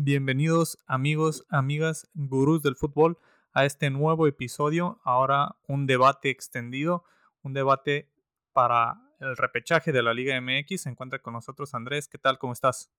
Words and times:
Bienvenidos 0.00 0.78
amigos, 0.86 1.44
amigas, 1.48 2.08
gurús 2.14 2.62
del 2.62 2.76
fútbol 2.76 3.18
a 3.52 3.64
este 3.64 3.90
nuevo 3.90 4.28
episodio. 4.28 5.00
Ahora 5.02 5.56
un 5.66 5.88
debate 5.88 6.30
extendido, 6.30 7.02
un 7.42 7.52
debate 7.52 8.08
para 8.52 9.02
el 9.18 9.36
repechaje 9.36 9.90
de 9.90 10.04
la 10.04 10.14
Liga 10.14 10.40
MX. 10.40 10.82
Se 10.82 10.88
encuentra 10.88 11.20
con 11.20 11.32
nosotros 11.32 11.74
Andrés. 11.74 12.06
¿Qué 12.06 12.16
tal? 12.16 12.38
¿Cómo 12.38 12.52
estás? 12.52 12.92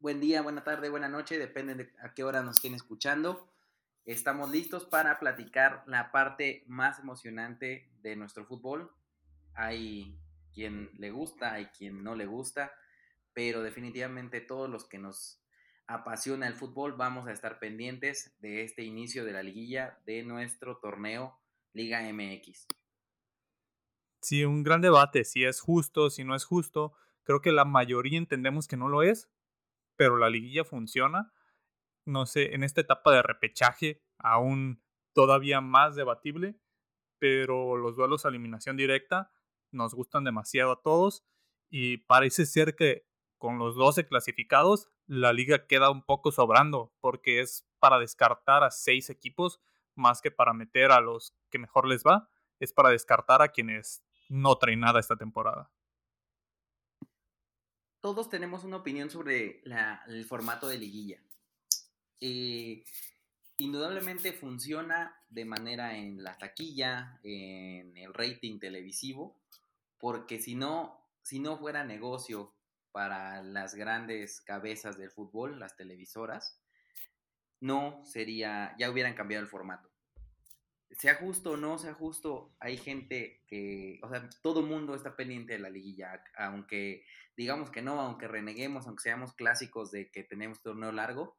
Buen 0.00 0.20
día, 0.20 0.42
buena 0.42 0.64
tarde, 0.64 0.90
buena 0.90 1.08
noche, 1.08 1.38
depende 1.38 1.76
de 1.76 1.92
a 2.02 2.12
qué 2.12 2.24
hora 2.24 2.42
nos 2.42 2.56
estén 2.56 2.74
escuchando. 2.74 3.48
Estamos 4.04 4.50
listos 4.50 4.84
para 4.84 5.20
platicar 5.20 5.84
la 5.86 6.10
parte 6.10 6.64
más 6.66 6.98
emocionante 6.98 7.88
de 8.02 8.16
nuestro 8.16 8.44
fútbol. 8.44 8.90
Hay 9.54 10.18
quien 10.52 10.90
le 10.98 11.12
gusta, 11.12 11.52
hay 11.52 11.66
quien 11.66 12.02
no 12.02 12.16
le 12.16 12.26
gusta, 12.26 12.72
pero 13.40 13.62
definitivamente 13.62 14.42
todos 14.42 14.68
los 14.68 14.84
que 14.84 14.98
nos 14.98 15.42
apasiona 15.86 16.46
el 16.46 16.52
fútbol 16.52 16.92
vamos 16.92 17.26
a 17.26 17.32
estar 17.32 17.58
pendientes 17.58 18.36
de 18.38 18.64
este 18.64 18.82
inicio 18.82 19.24
de 19.24 19.32
la 19.32 19.42
liguilla 19.42 19.98
de 20.04 20.22
nuestro 20.24 20.76
torneo 20.76 21.40
Liga 21.72 22.02
MX. 22.02 22.66
Sí, 24.20 24.44
un 24.44 24.62
gran 24.62 24.82
debate, 24.82 25.24
si 25.24 25.46
es 25.46 25.62
justo, 25.62 26.10
si 26.10 26.22
no 26.22 26.34
es 26.34 26.44
justo. 26.44 26.92
Creo 27.22 27.40
que 27.40 27.50
la 27.50 27.64
mayoría 27.64 28.18
entendemos 28.18 28.68
que 28.68 28.76
no 28.76 28.88
lo 28.88 29.02
es, 29.02 29.30
pero 29.96 30.18
la 30.18 30.28
liguilla 30.28 30.62
funciona. 30.62 31.32
No 32.04 32.26
sé, 32.26 32.54
en 32.54 32.62
esta 32.62 32.82
etapa 32.82 33.10
de 33.10 33.22
repechaje, 33.22 34.02
aún 34.18 34.82
todavía 35.14 35.62
más 35.62 35.96
debatible, 35.96 36.60
pero 37.18 37.78
los 37.78 37.96
duelos 37.96 38.26
a 38.26 38.28
eliminación 38.28 38.76
directa 38.76 39.32
nos 39.70 39.94
gustan 39.94 40.24
demasiado 40.24 40.72
a 40.72 40.82
todos 40.82 41.24
y 41.70 41.98
parece 41.98 42.44
ser 42.44 42.76
que 42.76 43.08
con 43.40 43.58
los 43.58 43.74
12 43.74 44.06
clasificados 44.06 44.88
la 45.08 45.32
liga 45.32 45.66
queda 45.66 45.90
un 45.90 46.04
poco 46.04 46.30
sobrando 46.30 46.92
porque 47.00 47.40
es 47.40 47.66
para 47.80 47.98
descartar 47.98 48.62
a 48.62 48.70
seis 48.70 49.10
equipos 49.10 49.58
más 49.96 50.20
que 50.20 50.30
para 50.30 50.52
meter 50.52 50.92
a 50.92 51.00
los 51.00 51.34
que 51.50 51.58
mejor 51.58 51.88
les 51.88 52.04
va, 52.04 52.30
es 52.60 52.72
para 52.72 52.90
descartar 52.90 53.42
a 53.42 53.48
quienes 53.48 54.04
no 54.28 54.56
traen 54.56 54.80
nada 54.80 55.00
esta 55.00 55.16
temporada 55.16 55.68
todos 58.00 58.30
tenemos 58.30 58.64
una 58.64 58.78
opinión 58.78 59.10
sobre 59.10 59.62
el 60.06 60.24
formato 60.24 60.68
de 60.68 60.78
liguilla. 60.78 61.20
Eh, 62.20 62.84
indudablemente 63.58 64.32
funciona 64.32 65.14
de 65.28 65.44
manera 65.44 65.96
en 65.96 66.22
la 66.22 66.36
taquilla, 66.38 67.20
en 67.22 67.96
el 67.96 68.12
rating 68.14 68.58
televisivo, 68.58 69.36
porque 69.98 70.40
si 70.40 70.54
no, 70.54 70.98
si 71.22 71.40
no 71.40 71.58
fuera 71.58 71.84
negocio 71.84 72.54
para 72.92 73.42
las 73.42 73.74
grandes 73.74 74.40
cabezas 74.40 74.98
del 74.98 75.10
fútbol, 75.10 75.58
las 75.58 75.76
televisoras, 75.76 76.60
no 77.60 78.02
sería, 78.04 78.74
ya 78.78 78.90
hubieran 78.90 79.14
cambiado 79.14 79.42
el 79.42 79.50
formato 79.50 79.90
sea 80.92 81.14
justo 81.14 81.52
o 81.52 81.56
no 81.56 81.78
sea 81.78 81.94
justo, 81.94 82.54
hay 82.58 82.76
gente 82.76 83.42
que, 83.46 84.00
o 84.02 84.08
sea, 84.08 84.28
todo 84.42 84.62
mundo 84.62 84.94
está 84.94 85.16
pendiente 85.16 85.52
de 85.52 85.58
la 85.60 85.70
liguilla, 85.70 86.22
aunque 86.36 87.04
digamos 87.36 87.70
que 87.70 87.82
no, 87.82 88.00
aunque 88.00 88.28
reneguemos, 88.28 88.86
aunque 88.86 89.02
seamos 89.02 89.34
clásicos 89.34 89.90
de 89.90 90.10
que 90.10 90.24
tenemos 90.24 90.62
torneo 90.62 90.92
largo, 90.92 91.38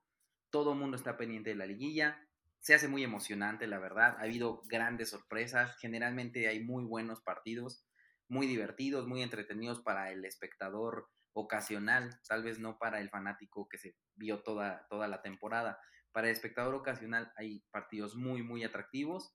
todo 0.49 0.73
mundo 0.73 0.97
está 0.97 1.17
pendiente 1.17 1.51
de 1.51 1.55
la 1.57 1.65
liguilla. 1.65 2.27
Se 2.59 2.73
hace 2.73 2.87
muy 2.87 3.03
emocionante, 3.03 3.67
la 3.67 3.79
verdad. 3.79 4.17
Ha 4.17 4.23
habido 4.23 4.61
grandes 4.65 5.09
sorpresas. 5.09 5.75
Generalmente 5.77 6.47
hay 6.47 6.63
muy 6.63 6.83
buenos 6.83 7.21
partidos, 7.21 7.85
muy 8.27 8.47
divertidos, 8.47 9.07
muy 9.07 9.21
entretenidos 9.21 9.81
para 9.81 10.11
el 10.11 10.25
espectador 10.25 11.09
ocasional, 11.33 12.19
tal 12.27 12.43
vez 12.43 12.59
no 12.59 12.77
para 12.77 12.99
el 12.99 13.09
fanático 13.09 13.67
que 13.69 13.77
se 13.77 13.95
vio 14.15 14.43
toda, 14.43 14.87
toda 14.89 15.07
la 15.07 15.21
temporada. 15.21 15.79
Para 16.11 16.27
el 16.27 16.33
espectador 16.33 16.75
ocasional 16.75 17.31
hay 17.37 17.63
partidos 17.71 18.15
muy, 18.15 18.43
muy 18.43 18.63
atractivos. 18.63 19.33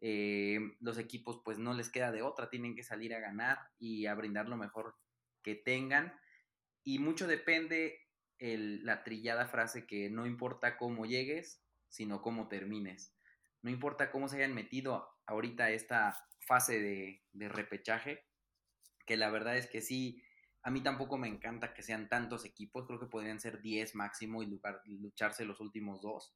Eh, 0.00 0.58
los 0.80 0.98
equipos 0.98 1.40
pues 1.44 1.58
no 1.58 1.74
les 1.74 1.90
queda 1.90 2.12
de 2.12 2.22
otra, 2.22 2.50
tienen 2.50 2.74
que 2.74 2.82
salir 2.82 3.14
a 3.14 3.20
ganar 3.20 3.58
y 3.78 4.06
a 4.06 4.14
brindar 4.14 4.48
lo 4.48 4.56
mejor 4.56 4.96
que 5.42 5.54
tengan. 5.54 6.18
Y 6.84 6.98
mucho 6.98 7.26
depende 7.26 8.00
la 8.40 9.02
trillada 9.02 9.46
frase 9.46 9.86
que 9.86 10.10
no 10.10 10.26
importa 10.26 10.76
cómo 10.76 11.06
llegues, 11.06 11.64
sino 11.88 12.22
cómo 12.22 12.48
termines. 12.48 13.14
No 13.62 13.70
importa 13.70 14.10
cómo 14.12 14.28
se 14.28 14.36
hayan 14.36 14.54
metido 14.54 15.08
ahorita 15.26 15.70
esta 15.70 16.16
fase 16.40 16.80
de, 16.80 17.24
de 17.32 17.48
repechaje, 17.48 18.24
que 19.06 19.16
la 19.16 19.30
verdad 19.30 19.56
es 19.56 19.66
que 19.66 19.80
sí, 19.80 20.22
a 20.62 20.70
mí 20.70 20.82
tampoco 20.82 21.16
me 21.18 21.28
encanta 21.28 21.74
que 21.74 21.82
sean 21.82 22.08
tantos 22.08 22.44
equipos, 22.44 22.86
creo 22.86 23.00
que 23.00 23.06
podrían 23.06 23.40
ser 23.40 23.62
10 23.62 23.94
máximo 23.94 24.42
y 24.42 24.98
lucharse 24.98 25.44
los 25.44 25.60
últimos 25.60 26.00
dos, 26.02 26.34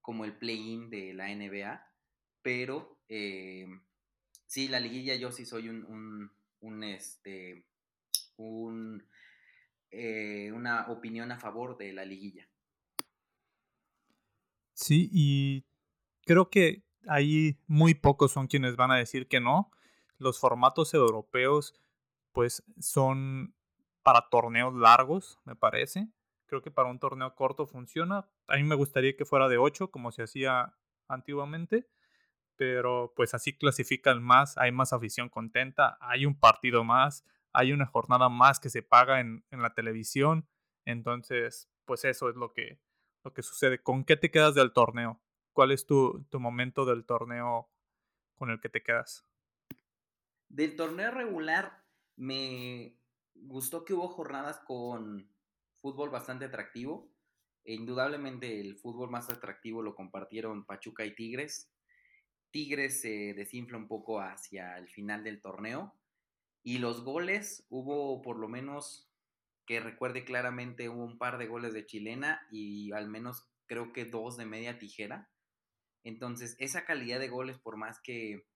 como 0.00 0.24
el 0.24 0.36
play-in 0.36 0.90
de 0.90 1.14
la 1.14 1.34
NBA 1.34 1.94
pero 2.44 3.00
eh, 3.08 3.66
sí, 4.46 4.68
la 4.68 4.78
liguilla 4.78 5.16
yo 5.16 5.32
sí 5.32 5.46
soy 5.46 5.70
un, 5.70 6.30
un, 6.60 6.84
este, 6.84 7.64
un, 8.36 9.08
eh, 9.90 10.52
una 10.52 10.90
opinión 10.90 11.32
a 11.32 11.40
favor 11.40 11.78
de 11.78 11.94
la 11.94 12.04
liguilla. 12.04 12.46
Sí, 14.74 15.08
y 15.10 15.64
creo 16.26 16.50
que 16.50 16.84
ahí 17.08 17.58
muy 17.66 17.94
pocos 17.94 18.32
son 18.32 18.46
quienes 18.46 18.76
van 18.76 18.90
a 18.90 18.96
decir 18.96 19.26
que 19.26 19.40
no. 19.40 19.70
Los 20.18 20.38
formatos 20.38 20.92
europeos 20.92 21.74
pues 22.34 22.62
son 22.78 23.54
para 24.02 24.28
torneos 24.28 24.74
largos, 24.74 25.40
me 25.44 25.56
parece. 25.56 26.08
Creo 26.44 26.60
que 26.60 26.70
para 26.70 26.90
un 26.90 26.98
torneo 26.98 27.34
corto 27.34 27.66
funciona. 27.66 28.28
A 28.48 28.56
mí 28.56 28.64
me 28.64 28.74
gustaría 28.74 29.16
que 29.16 29.24
fuera 29.24 29.48
de 29.48 29.56
8, 29.56 29.90
como 29.90 30.12
se 30.12 30.24
hacía 30.24 30.76
antiguamente 31.08 31.88
pero 32.56 33.12
pues 33.16 33.34
así 33.34 33.56
clasifican 33.56 34.22
más, 34.22 34.56
hay 34.58 34.72
más 34.72 34.92
afición 34.92 35.28
contenta, 35.28 35.98
hay 36.00 36.26
un 36.26 36.38
partido 36.38 36.84
más, 36.84 37.24
hay 37.52 37.72
una 37.72 37.86
jornada 37.86 38.28
más 38.28 38.60
que 38.60 38.70
se 38.70 38.82
paga 38.82 39.20
en, 39.20 39.44
la 39.50 39.74
televisión, 39.74 40.48
entonces 40.84 41.70
pues 41.84 42.04
eso 42.04 42.28
es 42.28 42.36
lo 42.36 42.52
que, 42.52 42.80
lo 43.24 43.32
que 43.32 43.42
sucede. 43.42 43.82
¿Con 43.82 44.04
qué 44.04 44.16
te 44.16 44.30
quedas 44.30 44.54
del 44.54 44.72
torneo? 44.72 45.20
¿Cuál 45.52 45.70
es 45.70 45.86
tu, 45.86 46.24
tu 46.30 46.40
momento 46.40 46.84
del 46.84 47.04
torneo 47.04 47.70
con 48.36 48.50
el 48.50 48.60
que 48.60 48.68
te 48.68 48.82
quedas? 48.82 49.26
Del 50.48 50.76
torneo 50.76 51.10
regular 51.10 51.83
me 52.16 52.96
gustó 53.34 53.84
que 53.84 53.94
hubo 53.94 54.08
jornadas 54.08 54.60
con 54.60 55.28
fútbol 55.80 56.10
bastante 56.10 56.46
atractivo. 56.46 57.10
E 57.64 57.74
indudablemente 57.74 58.60
el 58.60 58.76
fútbol 58.76 59.10
más 59.10 59.30
atractivo 59.30 59.82
lo 59.82 59.94
compartieron 59.94 60.66
Pachuca 60.66 61.04
y 61.04 61.14
Tigres. 61.14 61.70
Tigres 62.50 63.00
se 63.00 63.34
desinfla 63.34 63.78
un 63.78 63.88
poco 63.88 64.20
hacia 64.20 64.76
el 64.78 64.88
final 64.88 65.24
del 65.24 65.40
torneo. 65.40 65.94
Y 66.62 66.78
los 66.78 67.04
goles, 67.04 67.66
hubo 67.70 68.22
por 68.22 68.38
lo 68.38 68.48
menos, 68.48 69.10
que 69.66 69.80
recuerde 69.80 70.24
claramente, 70.24 70.88
hubo 70.88 71.04
un 71.04 71.18
par 71.18 71.38
de 71.38 71.46
goles 71.46 71.72
de 71.72 71.86
chilena 71.86 72.46
y 72.50 72.92
al 72.92 73.08
menos 73.08 73.50
creo 73.66 73.92
que 73.92 74.04
dos 74.04 74.36
de 74.36 74.46
media 74.46 74.78
tijera. 74.78 75.30
Entonces, 76.04 76.54
esa 76.58 76.84
calidad 76.84 77.18
de 77.18 77.28
goles, 77.28 77.58
por 77.58 77.76
más 77.76 78.00
que 78.00 78.46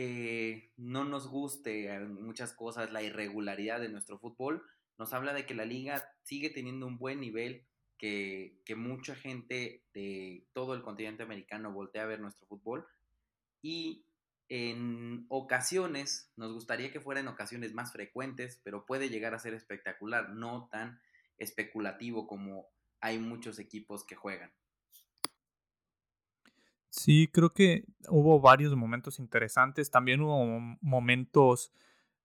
eh, 0.00 0.70
no 0.76 1.02
nos 1.02 1.26
guste 1.26 1.98
muchas 1.98 2.52
cosas, 2.52 2.92
la 2.92 3.02
irregularidad 3.02 3.80
de 3.80 3.88
nuestro 3.88 4.16
fútbol, 4.16 4.62
nos 4.96 5.12
habla 5.12 5.34
de 5.34 5.44
que 5.44 5.56
la 5.56 5.64
liga 5.64 6.08
sigue 6.22 6.50
teniendo 6.50 6.86
un 6.86 6.98
buen 6.98 7.18
nivel, 7.18 7.66
que, 7.98 8.62
mucha 8.76 9.16
gente 9.16 9.82
de 9.92 10.46
todo 10.52 10.74
el 10.74 10.82
continente 10.82 11.24
americano 11.24 11.72
voltea 11.72 12.04
a 12.04 12.06
ver 12.06 12.20
nuestro 12.20 12.46
fútbol 12.46 12.86
y 13.60 14.04
en 14.48 15.26
ocasiones, 15.30 16.30
nos 16.36 16.52
gustaría 16.52 16.92
que 16.92 17.00
fuera 17.00 17.18
en 17.18 17.26
ocasiones 17.26 17.74
más 17.74 17.90
frecuentes, 17.90 18.60
pero 18.62 18.86
puede 18.86 19.08
llegar 19.08 19.34
a 19.34 19.40
ser 19.40 19.52
espectacular, 19.52 20.30
no 20.30 20.68
tan 20.70 21.00
especulativo 21.38 22.28
como 22.28 22.68
hay 23.00 23.18
muchos 23.18 23.58
equipos 23.58 24.06
que 24.06 24.14
juegan. 24.14 24.52
Sí, 26.90 27.28
creo 27.32 27.52
que 27.52 27.84
hubo 28.08 28.40
varios 28.40 28.74
momentos 28.74 29.18
interesantes. 29.18 29.90
También 29.90 30.20
hubo 30.22 30.44
momentos 30.80 31.72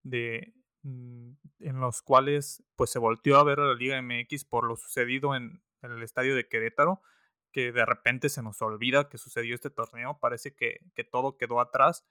de 0.03 0.53
Mm, 0.83 1.31
en 1.59 1.79
los 1.79 2.01
cuales 2.01 2.61
pues 2.75 2.89
se 2.91 2.99
volteó 2.99 3.37
a 3.37 3.43
ver 3.45 3.59
a 3.61 3.67
la 3.67 3.73
Liga 3.73 4.01
MX 4.01 4.43
por 4.43 4.65
lo 4.67 4.75
sucedido 4.75 5.33
en, 5.35 5.63
el 5.81 6.03
estadio 6.03 6.35
de 6.35 6.47
Querétaro, 6.47 7.01
que 7.51 7.71
de 7.71 7.85
repente 7.85 8.29
se 8.29 8.43
nos 8.43 8.61
olvida 8.61 9.09
que 9.09 9.17
sucedió 9.17 9.55
este 9.55 9.69
torneo, 9.69 10.19
parece 10.19 10.55
que, 10.55 10.79
todo 11.11 11.37
quedó 11.37 11.59
atrás, 11.61 12.05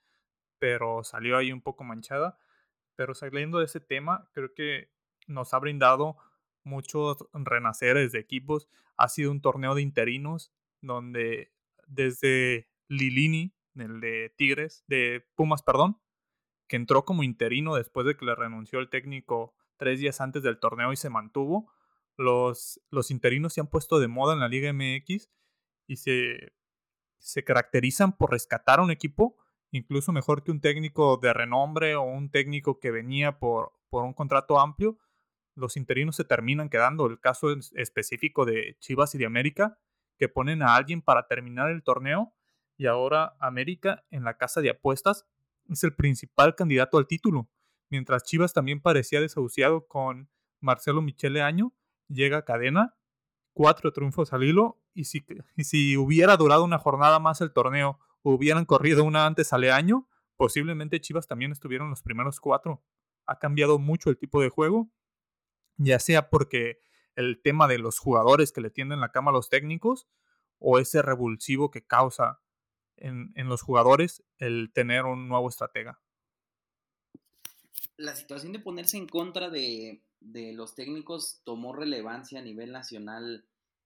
pero 0.59 1.03
salió 1.03 1.37
ahí 1.37 1.51
un 1.51 1.61
poco 1.61 1.83
manchada. 1.83 2.37
Pero 2.95 3.15
saliendo 3.15 3.59
de 3.59 3.65
ese 3.65 3.79
tema, 3.79 4.29
creo 4.33 4.53
que 4.53 4.91
nos 5.27 5.53
ha 5.53 5.59
brindado 5.59 6.17
muchos 6.63 7.17
renaceres 7.33 8.11
de 8.11 8.19
equipos. 8.19 8.69
Ha 8.97 9.09
sido 9.09 9.31
un 9.31 9.41
torneo 9.41 9.75
de 9.75 9.81
interinos 9.81 10.53
donde 10.81 11.51
desde 11.87 12.69
Lilini, 12.87 13.55
el 13.75 13.99
de 13.99 14.33
Tigres, 14.37 14.83
de 14.87 15.25
Pumas, 15.35 15.63
perdón, 15.63 15.99
entró 16.75 17.05
como 17.05 17.23
interino 17.23 17.75
después 17.75 18.05
de 18.05 18.17
que 18.17 18.25
le 18.25 18.35
renunció 18.35 18.79
el 18.79 18.89
técnico 18.89 19.55
tres 19.77 19.99
días 19.99 20.21
antes 20.21 20.43
del 20.43 20.59
torneo 20.59 20.91
y 20.91 20.97
se 20.97 21.09
mantuvo, 21.09 21.71
los, 22.17 22.79
los 22.89 23.11
interinos 23.11 23.53
se 23.53 23.61
han 23.61 23.67
puesto 23.67 23.99
de 23.99 24.07
moda 24.07 24.33
en 24.33 24.39
la 24.39 24.47
Liga 24.47 24.71
MX 24.71 25.29
y 25.87 25.97
se, 25.97 26.53
se 27.19 27.43
caracterizan 27.43 28.15
por 28.15 28.31
rescatar 28.31 28.79
a 28.79 28.83
un 28.83 28.91
equipo, 28.91 29.37
incluso 29.71 30.11
mejor 30.11 30.43
que 30.43 30.51
un 30.51 30.61
técnico 30.61 31.17
de 31.17 31.33
renombre 31.33 31.95
o 31.95 32.03
un 32.03 32.29
técnico 32.29 32.79
que 32.79 32.91
venía 32.91 33.39
por, 33.39 33.73
por 33.89 34.03
un 34.03 34.13
contrato 34.13 34.59
amplio. 34.59 34.99
Los 35.55 35.77
interinos 35.77 36.15
se 36.15 36.23
terminan 36.23 36.69
quedando. 36.69 37.05
El 37.07 37.19
caso 37.19 37.55
específico 37.75 38.45
de 38.45 38.77
Chivas 38.79 39.13
y 39.15 39.17
de 39.17 39.25
América, 39.25 39.79
que 40.17 40.29
ponen 40.29 40.61
a 40.61 40.75
alguien 40.75 41.01
para 41.01 41.27
terminar 41.27 41.69
el 41.69 41.83
torneo 41.83 42.33
y 42.77 42.87
ahora 42.87 43.35
América 43.39 44.03
en 44.09 44.23
la 44.23 44.37
casa 44.37 44.61
de 44.61 44.69
apuestas 44.69 45.27
es 45.69 45.83
el 45.83 45.95
principal 45.95 46.55
candidato 46.55 46.97
al 46.97 47.07
título, 47.07 47.49
mientras 47.89 48.23
Chivas 48.23 48.53
también 48.53 48.81
parecía 48.81 49.21
desahuciado 49.21 49.87
con 49.87 50.29
Marcelo 50.59 51.01
Michele 51.01 51.41
Año, 51.41 51.73
llega 52.07 52.45
Cadena, 52.45 52.95
cuatro 53.53 53.93
triunfos 53.93 54.33
al 54.33 54.43
hilo, 54.43 54.81
y 54.93 55.05
si, 55.05 55.25
si 55.57 55.97
hubiera 55.97 56.37
durado 56.37 56.63
una 56.63 56.77
jornada 56.77 57.19
más 57.19 57.41
el 57.41 57.53
torneo, 57.53 57.99
hubieran 58.21 58.65
corrido 58.65 59.03
una 59.03 59.25
antes 59.25 59.53
al 59.53 59.63
año, 59.65 60.07
posiblemente 60.37 61.01
Chivas 61.01 61.27
también 61.27 61.51
estuvieron 61.51 61.89
los 61.89 62.01
primeros 62.01 62.39
cuatro. 62.39 62.83
Ha 63.25 63.39
cambiado 63.39 63.79
mucho 63.79 64.09
el 64.09 64.17
tipo 64.17 64.41
de 64.41 64.49
juego, 64.49 64.89
ya 65.77 65.99
sea 65.99 66.29
porque 66.29 66.79
el 67.15 67.41
tema 67.41 67.67
de 67.67 67.79
los 67.79 67.99
jugadores 67.99 68.51
que 68.51 68.61
le 68.61 68.69
tienden 68.69 68.99
la 68.99 69.11
cama 69.11 69.31
a 69.31 69.33
los 69.33 69.49
técnicos, 69.49 70.07
o 70.59 70.79
ese 70.79 71.01
revulsivo 71.01 71.71
que 71.71 71.85
causa 71.85 72.39
en, 72.95 73.33
los 73.49 73.61
jugadores 73.61 74.23
el 74.37 74.71
tener 74.73 75.03
un 75.05 75.27
nuevo 75.27 75.49
estratega. 75.49 75.99
La 77.97 78.15
situación 78.15 78.53
de 78.53 78.59
ponerse 78.59 78.97
en 78.97 79.07
contra 79.07 79.49
de, 79.49 80.01
los 80.21 80.73
técnicos 80.73 81.41
tomó 81.43 81.73
relevancia 81.73 82.39
a 82.39 82.43
nivel 82.43 82.71
nacional 82.71 83.45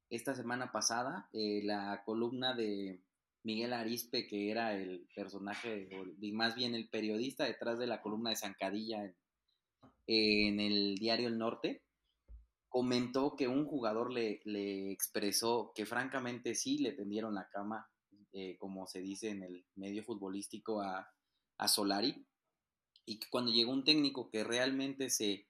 esta 0.09 0.35
semana 0.35 0.71
pasada. 0.71 1.29
Eh, 1.33 1.61
la 1.63 2.03
columna 2.05 2.53
de 2.53 3.01
Miguel 3.43 3.73
Arispe, 3.73 4.27
que 4.27 4.51
era 4.51 4.75
el 4.75 5.07
personaje, 5.15 5.89
y 6.21 6.31
más 6.31 6.55
bien 6.55 6.75
el 6.75 6.89
periodista 6.89 7.45
detrás 7.45 7.79
de 7.79 7.87
la 7.87 8.01
columna 8.01 8.29
de 8.29 8.35
Zancadilla 8.35 9.03
en, 9.03 9.15
en 10.05 10.59
el 10.59 10.95
diario 10.95 11.27
El 11.27 11.39
Norte, 11.39 11.81
comentó 12.69 13.35
que 13.35 13.47
un 13.47 13.65
jugador 13.65 14.11
le, 14.11 14.41
le, 14.45 14.91
expresó 14.91 15.71
que 15.75 15.85
francamente 15.85 16.55
sí 16.55 16.77
le 16.79 16.91
tendieron 16.91 17.35
la 17.35 17.49
cama 17.49 17.87
eh, 18.39 18.55
como 18.59 18.85
se 18.85 18.99
dice 18.99 19.29
en 19.29 19.41
el 19.41 19.65
medio 19.75 20.03
futbolístico, 20.03 20.81
a, 20.81 21.11
Solari. 21.67 22.23
Y 23.03 23.17
que 23.17 23.27
cuando 23.31 23.51
llegó 23.51 23.71
un 23.71 23.83
técnico 23.83 24.29
que 24.29 24.43
realmente 24.43 25.09
se 25.09 25.47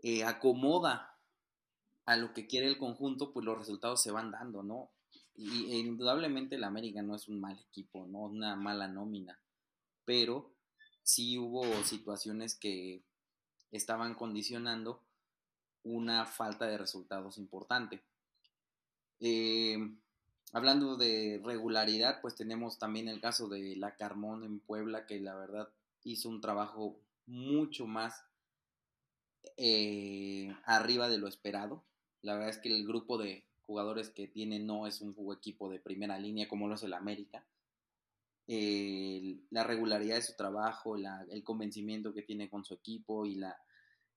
eh, 0.00 0.22
acomoda 0.24 1.18
a 2.04 2.16
lo 2.16 2.34
que 2.34 2.46
quiere 2.46 2.66
el 2.66 2.76
conjunto, 2.76 3.32
pues 3.32 3.46
los 3.46 3.56
resultados 3.56 4.02
se 4.02 4.10
van 4.10 4.32
dando, 4.32 4.62
¿no? 4.62 4.90
Y 5.34 5.72
indudablemente 5.76 6.56
el 6.56 6.64
América 6.64 7.00
no 7.00 7.16
es 7.16 7.26
un 7.26 7.40
mal 7.40 7.58
equipo, 7.58 8.06
no 8.06 8.24
una 8.24 8.54
mala 8.54 8.86
nómina, 8.86 9.40
pero 10.04 10.52
sí 11.02 11.38
hubo 11.38 11.64
situaciones 11.84 12.54
que 12.54 13.02
estaban 13.70 14.14
condicionando 14.14 15.02
una 15.84 16.26
falta 16.26 16.66
de 16.66 16.78
resultados 16.78 17.38
importante. 17.38 18.02
Eh, 19.20 19.78
Hablando 20.54 20.98
de 20.98 21.40
regularidad, 21.42 22.20
pues 22.20 22.34
tenemos 22.34 22.78
también 22.78 23.08
el 23.08 23.22
caso 23.22 23.48
de 23.48 23.74
la 23.76 23.96
Carmón 23.96 24.44
en 24.44 24.60
Puebla, 24.60 25.06
que 25.06 25.18
la 25.18 25.34
verdad 25.34 25.70
hizo 26.04 26.28
un 26.28 26.42
trabajo 26.42 27.00
mucho 27.26 27.86
más 27.86 28.22
eh, 29.56 30.54
arriba 30.66 31.08
de 31.08 31.16
lo 31.16 31.26
esperado. 31.26 31.82
La 32.20 32.34
verdad 32.34 32.50
es 32.50 32.58
que 32.58 32.68
el 32.68 32.86
grupo 32.86 33.16
de 33.16 33.46
jugadores 33.64 34.10
que 34.10 34.28
tiene 34.28 34.58
no 34.58 34.86
es 34.86 35.00
un 35.00 35.16
equipo 35.34 35.70
de 35.70 35.80
primera 35.80 36.18
línea 36.18 36.48
como 36.48 36.68
lo 36.68 36.74
es 36.74 36.82
el 36.82 36.92
América. 36.92 37.46
la 38.46 39.64
regularidad 39.64 40.16
de 40.16 40.22
su 40.22 40.36
trabajo, 40.36 40.96
el 40.96 41.42
convencimiento 41.42 42.12
que 42.12 42.22
tiene 42.22 42.50
con 42.50 42.62
su 42.66 42.74
equipo 42.74 43.24
y 43.24 43.36
la 43.36 43.56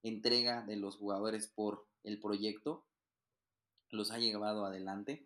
entrega 0.07 0.61
de 0.61 0.75
los 0.75 0.97
jugadores 0.97 1.47
por 1.47 1.87
el 2.03 2.19
proyecto 2.19 2.85
los 3.89 4.11
ha 4.11 4.19
llevado 4.19 4.65
adelante. 4.65 5.25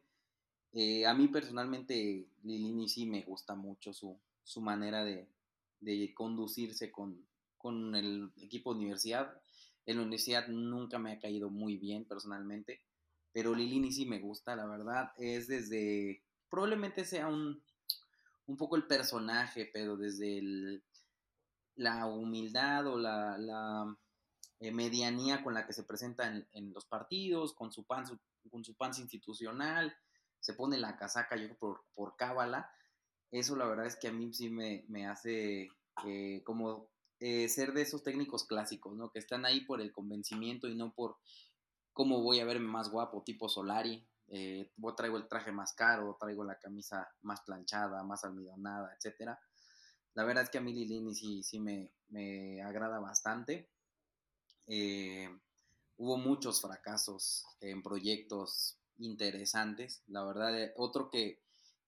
Eh, 0.74 1.06
a 1.06 1.14
mí 1.14 1.28
personalmente 1.28 2.28
Lilini 2.44 2.88
sí 2.88 3.06
me 3.06 3.24
gusta 3.24 3.56
mucho 3.56 3.94
su, 3.94 4.20
manera 4.62 5.04
de, 5.04 5.28
conducirse 6.14 6.92
con, 6.92 7.26
el 7.96 8.32
equipo 8.42 8.74
de 8.74 8.80
universidad. 8.80 9.42
En 9.86 9.98
la 9.98 10.04
universidad 10.04 10.48
nunca 10.48 11.00
me 11.00 11.12
ha 11.12 11.20
caído 11.20 11.50
muy 11.50 11.78
bien 11.78 12.06
personalmente, 12.06 12.82
pero 13.32 13.56
Lilini 13.56 13.92
sí 13.92 14.06
me 14.06 14.20
gusta, 14.20 14.56
la 14.56 14.66
verdad. 14.66 15.12
Es 15.18 15.48
desde, 15.48 16.24
probablemente 16.50 17.06
sea 17.06 17.28
un, 17.28 17.62
un 18.46 18.58
poco 18.58 18.76
el 18.76 18.88
personaje, 18.88 19.70
pero 19.74 19.98
desde 19.98 20.82
la 21.76 22.08
humildad 22.08 22.88
o 22.88 22.98
la, 22.98 23.98
eh, 24.60 24.72
medianía 24.72 25.44
con 25.44 25.54
la 25.54 25.66
que 25.66 25.74
se 25.74 25.84
presenta 25.84 26.28
en, 26.52 26.74
los 26.74 26.86
partidos, 26.86 27.54
con 27.54 27.72
su 27.72 27.86
pan, 27.86 28.06
con 28.50 28.64
su 28.64 28.76
pan 28.76 28.92
institucional 28.98 29.96
se 30.40 30.54
pone 30.54 30.78
la 30.78 30.96
casaca 30.98 31.36
yo 31.36 31.56
por, 31.58 31.84
por 31.94 32.16
cábala, 32.16 32.72
eso 33.32 33.56
la 33.56 33.66
verdad 33.66 33.86
es 33.86 33.96
que 33.96 34.08
a 34.08 34.12
mí 34.12 34.34
sí 34.34 34.50
me, 34.50 35.08
hace 35.08 35.70
eh, 36.06 36.42
como 36.44 36.90
eh, 37.20 37.48
ser 37.50 37.74
de 37.74 37.82
esos 37.82 38.04
técnicos 38.04 38.46
clásicos, 38.46 38.96
¿no? 38.96 39.12
Que 39.12 39.20
están 39.20 39.46
ahí 39.46 39.62
por 39.62 39.82
el 39.82 39.92
convencimiento 39.92 40.68
y 40.68 40.76
no 40.76 40.94
por 40.94 41.18
cómo 41.94 42.22
voy 42.22 42.40
a 42.40 42.46
verme 42.46 42.68
más 42.68 42.90
guapo, 42.90 43.24
tipo 43.24 43.50
Solari. 43.50 44.08
Eh, 44.32 44.72
traigo 44.96 45.18
el 45.18 45.28
traje 45.28 45.52
más 45.52 45.74
caro, 45.74 46.18
traigo 46.20 46.44
la 46.44 46.60
camisa 46.60 47.08
más 47.22 47.42
planchada, 47.42 48.04
más 48.04 48.24
almidonada, 48.24 48.94
etcétera. 48.96 49.40
La 50.14 50.24
verdad 50.24 50.44
es 50.44 50.50
que 50.50 50.58
a 50.58 50.62
mí 50.62 50.74
Lilini 50.74 51.14
sí, 51.14 51.44
sí 51.44 51.60
me, 51.60 51.92
me 52.08 52.62
agrada 52.62 53.00
bastante. 53.00 53.70
Hubo 55.98 56.18
muchos 56.18 56.62
fracasos 56.62 57.46
en 57.60 57.82
proyectos 57.82 58.78
interesantes. 58.98 60.04
La 60.08 60.24
verdad, 60.24 60.60
eh, 60.60 60.74
otro 60.78 61.10
que 61.10 61.42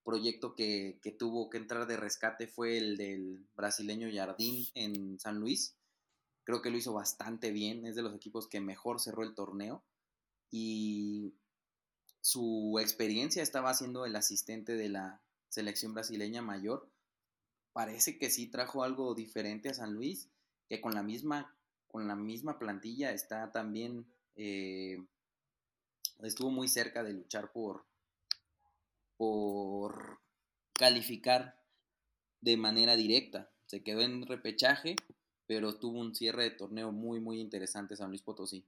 proyecto 0.04 0.56
que, 0.56 1.00
tuvo 1.18 1.50
que 1.50 1.58
entrar 1.58 1.86
de 1.86 1.98
rescate 1.98 2.48
fue 2.48 2.78
el 2.78 2.98
del 2.98 3.46
brasileño 3.56 4.10
Jardín 4.14 4.68
en 4.74 5.20
San 5.20 5.40
Luis. 5.40 5.76
Creo 6.44 6.62
que 6.62 6.72
lo 6.72 6.78
hizo 6.78 6.94
bastante 6.94 7.52
bien, 7.52 7.86
es 7.86 7.96
de 7.96 8.02
los 8.02 8.16
equipos 8.16 8.48
que 8.48 8.60
mejor 8.60 9.00
cerró 9.00 9.24
el 9.24 9.36
torneo 9.36 9.84
y 10.50 11.36
su 12.20 12.78
experiencia 12.82 13.44
estaba 13.44 13.74
siendo 13.74 14.06
el 14.06 14.16
asistente 14.16 14.76
de 14.76 14.90
la 14.90 15.22
selección 15.50 15.94
brasileña 15.94 16.42
mayor. 16.42 16.90
Parece 17.74 18.18
que 18.18 18.30
sí 18.30 18.48
trajo 18.48 18.84
algo 18.84 19.14
diferente 19.14 19.70
a 19.70 19.74
San 19.74 19.94
Luis, 19.94 20.30
que 20.68 20.82
con 20.82 20.94
la 20.94 21.04
misma, 21.04 21.56
con 21.92 22.08
la 22.08 22.16
misma 22.16 22.58
plantilla 22.58 23.12
está 23.12 23.52
también 23.52 24.06
eh, 24.36 24.98
estuvo 26.20 26.50
muy 26.50 26.68
cerca 26.68 27.04
de 27.04 27.14
luchar 27.14 27.52
por, 27.52 27.86
por 29.18 30.20
calificar 30.74 31.60
de 32.40 32.58
manera 32.58 32.96
directa. 32.96 33.52
Se 33.66 33.84
quedó 33.84 34.02
en 34.02 34.26
repechaje, 34.26 34.96
pero 35.46 35.78
tuvo 35.78 36.00
un 36.00 36.16
cierre 36.16 36.44
de 36.44 36.52
torneo 36.52 36.92
muy, 36.92 37.20
muy 37.20 37.40
interesante 37.40 37.96
San 37.96 38.10
Luis 38.10 38.22
Potosí. 38.22 38.66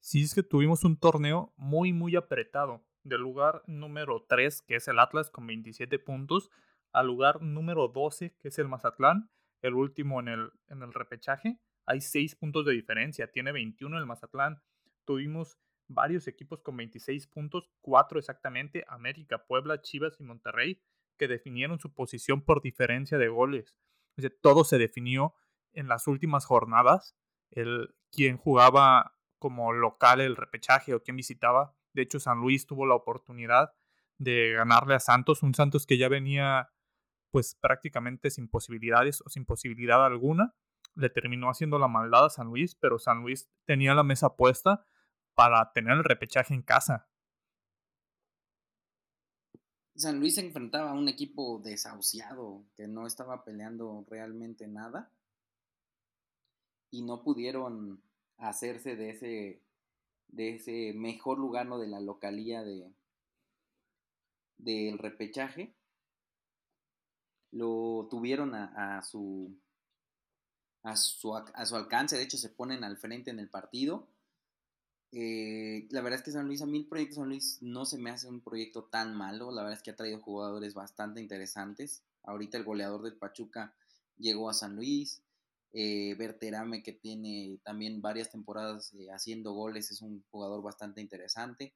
Sí, 0.00 0.22
es 0.22 0.34
que 0.34 0.42
tuvimos 0.42 0.84
un 0.84 0.96
torneo 0.96 1.52
muy, 1.56 1.92
muy 1.92 2.16
apretado. 2.16 2.84
Del 3.02 3.20
lugar 3.20 3.62
número 3.66 4.26
3, 4.28 4.62
que 4.62 4.76
es 4.76 4.88
el 4.88 4.98
Atlas, 4.98 5.30
con 5.30 5.46
27 5.46 5.98
puntos, 5.98 6.50
al 6.92 7.06
lugar 7.06 7.40
número 7.42 7.88
12, 7.88 8.34
que 8.38 8.48
es 8.48 8.58
el 8.58 8.68
Mazatlán, 8.68 9.30
el 9.62 9.74
último 9.74 10.20
en 10.20 10.28
el, 10.28 10.52
en 10.68 10.82
el 10.82 10.92
repechaje. 10.92 11.58
Hay 11.88 12.02
6 12.02 12.34
puntos 12.34 12.66
de 12.66 12.74
diferencia, 12.74 13.30
tiene 13.32 13.50
21 13.50 13.96
el 13.96 14.04
Mazatlán. 14.04 14.60
Tuvimos 15.06 15.58
varios 15.86 16.28
equipos 16.28 16.60
con 16.60 16.76
26 16.76 17.26
puntos, 17.28 17.70
cuatro 17.80 18.18
exactamente, 18.18 18.84
América, 18.88 19.46
Puebla, 19.46 19.80
Chivas 19.80 20.20
y 20.20 20.22
Monterrey, 20.22 20.82
que 21.16 21.28
definieron 21.28 21.80
su 21.80 21.94
posición 21.94 22.42
por 22.42 22.60
diferencia 22.60 23.16
de 23.16 23.28
goles. 23.28 23.74
todo 24.42 24.64
se 24.64 24.76
definió 24.76 25.34
en 25.72 25.88
las 25.88 26.06
últimas 26.06 26.44
jornadas, 26.44 27.16
el 27.50 27.94
quién 28.12 28.36
jugaba 28.36 29.16
como 29.38 29.72
local 29.72 30.20
el 30.20 30.36
repechaje 30.36 30.92
o 30.92 31.02
quién 31.02 31.16
visitaba. 31.16 31.74
De 31.94 32.02
hecho, 32.02 32.20
San 32.20 32.40
Luis 32.40 32.66
tuvo 32.66 32.84
la 32.84 32.96
oportunidad 32.96 33.72
de 34.18 34.52
ganarle 34.52 34.94
a 34.94 35.00
Santos, 35.00 35.42
un 35.42 35.54
Santos 35.54 35.86
que 35.86 35.96
ya 35.96 36.10
venía 36.10 36.68
pues 37.30 37.54
prácticamente 37.54 38.28
sin 38.28 38.46
posibilidades 38.46 39.22
o 39.24 39.30
sin 39.30 39.46
posibilidad 39.46 40.04
alguna. 40.04 40.54
Le 40.98 41.10
terminó 41.10 41.48
haciendo 41.48 41.78
la 41.78 41.88
maldad 41.88 42.26
a 42.26 42.30
San 42.30 42.48
Luis, 42.48 42.74
pero 42.74 42.98
San 42.98 43.22
Luis 43.22 43.48
tenía 43.64 43.94
la 43.94 44.02
mesa 44.02 44.36
puesta 44.36 44.84
para 45.34 45.72
tener 45.72 45.96
el 45.96 46.04
repechaje 46.04 46.54
en 46.54 46.62
casa. 46.62 47.08
San 49.94 50.18
Luis 50.18 50.34
se 50.34 50.40
enfrentaba 50.40 50.90
a 50.90 50.94
un 50.94 51.08
equipo 51.08 51.60
desahuciado 51.62 52.64
que 52.76 52.88
no 52.88 53.06
estaba 53.06 53.44
peleando 53.44 54.04
realmente 54.08 54.66
nada 54.66 55.12
y 56.90 57.02
no 57.02 57.22
pudieron 57.22 58.02
hacerse 58.36 58.96
de 58.96 59.10
ese 59.10 59.62
de 60.28 60.56
ese 60.56 60.92
mejor 60.94 61.38
lugar 61.38 61.66
¿no? 61.66 61.78
de 61.78 61.88
la 61.88 62.00
localía 62.00 62.62
de 62.62 62.92
del 64.58 64.98
repechaje 64.98 65.74
lo 67.50 68.08
tuvieron 68.10 68.54
a, 68.54 69.00
su, 69.02 69.56
a, 70.82 70.96
su, 70.96 71.34
a 71.36 71.66
su 71.66 71.76
alcance, 71.76 72.16
de 72.16 72.22
hecho 72.22 72.38
se 72.38 72.48
ponen 72.48 72.84
al 72.84 72.96
frente 72.96 73.30
en 73.30 73.38
el 73.38 73.48
partido. 73.48 74.06
Eh, 75.12 75.86
la 75.90 76.02
verdad 76.02 76.18
es 76.18 76.24
que 76.24 76.32
San 76.32 76.46
Luis, 76.46 76.60
a 76.60 76.66
mí 76.66 76.78
el 76.78 76.86
proyecto 76.86 77.16
San 77.16 77.28
Luis 77.28 77.58
no 77.62 77.86
se 77.86 77.96
me 77.96 78.10
hace 78.10 78.28
un 78.28 78.40
proyecto 78.40 78.84
tan 78.84 79.16
malo, 79.16 79.50
la 79.50 79.62
verdad 79.62 79.78
es 79.78 79.82
que 79.82 79.90
ha 79.90 79.96
traído 79.96 80.20
jugadores 80.20 80.74
bastante 80.74 81.20
interesantes. 81.20 82.02
Ahorita 82.24 82.58
el 82.58 82.64
goleador 82.64 83.02
del 83.02 83.16
Pachuca 83.16 83.74
llegó 84.18 84.50
a 84.50 84.54
San 84.54 84.76
Luis, 84.76 85.22
eh, 85.72 86.14
Berterame 86.18 86.82
que 86.82 86.92
tiene 86.92 87.58
también 87.62 88.02
varias 88.02 88.30
temporadas 88.30 88.92
eh, 88.94 89.08
haciendo 89.10 89.52
goles, 89.52 89.90
es 89.90 90.02
un 90.02 90.22
jugador 90.30 90.62
bastante 90.62 91.00
interesante. 91.00 91.72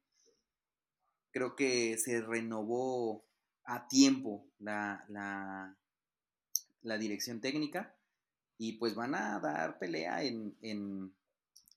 Creo 1.31 1.57
que 1.57 1.97
se 1.97 2.21
renovó 2.21 3.25
a 3.65 3.89
tiempo 3.89 4.45
la, 4.59 5.07
la, 5.09 5.75
la 6.83 6.99
dirección 6.99 7.41
técnica 7.41 7.95
y 8.59 8.73
pues 8.75 8.95
van 8.95 9.15
a 9.15 9.39
dar 9.41 9.79
pelea 9.79 10.23
en, 10.23 10.57
en, 10.61 11.15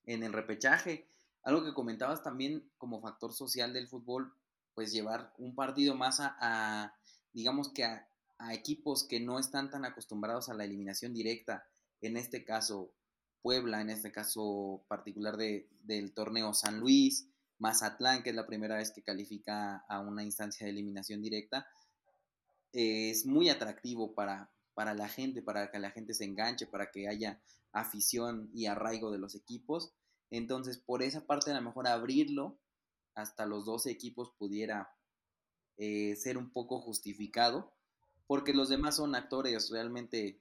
en, 0.06 0.24
el 0.24 0.34
repechaje. 0.34 1.08
Algo 1.44 1.64
que 1.64 1.74
comentabas 1.74 2.24
también 2.24 2.70
como 2.78 3.02
factor 3.02 3.34
social 3.34 3.74
del 3.74 3.88
fútbol, 3.88 4.34
pues 4.74 4.92
llevar 4.92 5.34
un 5.38 5.56
partido 5.56 5.96
más 5.96 6.18
a, 6.20 6.94
digamos 7.34 7.72
que 7.72 7.86
a, 7.86 8.08
a, 8.38 8.54
equipos 8.54 9.04
que 9.04 9.20
no 9.20 9.40
están 9.40 9.70
tan 9.70 9.86
acostumbrados 9.86 10.50
a 10.50 10.54
la 10.54 10.66
eliminación 10.66 11.14
directa, 11.14 11.66
en 12.02 12.18
este 12.18 12.44
caso 12.44 12.94
Puebla, 13.42 13.82
en 13.82 13.92
este 13.92 14.12
caso 14.12 14.84
particular 14.88 15.38
de, 15.38 15.70
del 15.84 16.14
torneo 16.14 16.54
San 16.54 16.80
Luis, 16.80 17.28
Mazatlán, 17.60 18.24
que 18.24 18.32
es 18.32 18.36
la 18.36 18.48
primera 18.48 18.78
vez 18.78 18.92
que 18.92 19.04
califica 19.04 19.86
a 19.88 20.00
una 20.02 20.24
instancia 20.24 20.66
de 20.66 20.72
eliminación 20.72 21.22
directa, 21.22 21.68
es 22.74 23.26
muy 23.26 23.50
atractivo 23.50 24.14
para, 24.14 24.52
para 24.76 24.94
la 24.94 25.10
gente, 25.10 25.42
para 25.42 25.72
que 25.72 25.80
la 25.80 25.90
gente 25.90 26.14
se 26.14 26.26
enganche, 26.26 26.68
para 26.68 26.92
que 26.92 27.08
haya 27.08 27.42
afición 27.72 28.52
y 28.54 28.68
arraigo 28.68 29.10
de 29.10 29.18
los 29.18 29.34
equipos. 29.34 29.94
Entonces, 30.30 30.78
por 30.78 31.02
esa 31.02 31.26
parte, 31.26 31.50
a 31.50 31.56
lo 31.56 31.62
mejor 31.62 31.88
abrirlo 31.88 32.60
hasta 33.16 33.48
los 33.48 33.66
12 33.66 33.90
equipos 33.90 34.32
pudiera 34.38 34.94
eh, 35.78 36.16
ser 36.16 36.38
un 36.38 36.52
poco 36.52 36.80
justificado, 36.80 37.74
porque 38.28 38.54
los 38.54 38.70
demás 38.70 38.98
son 38.98 39.16
actores 39.16 39.70
realmente 39.72 40.40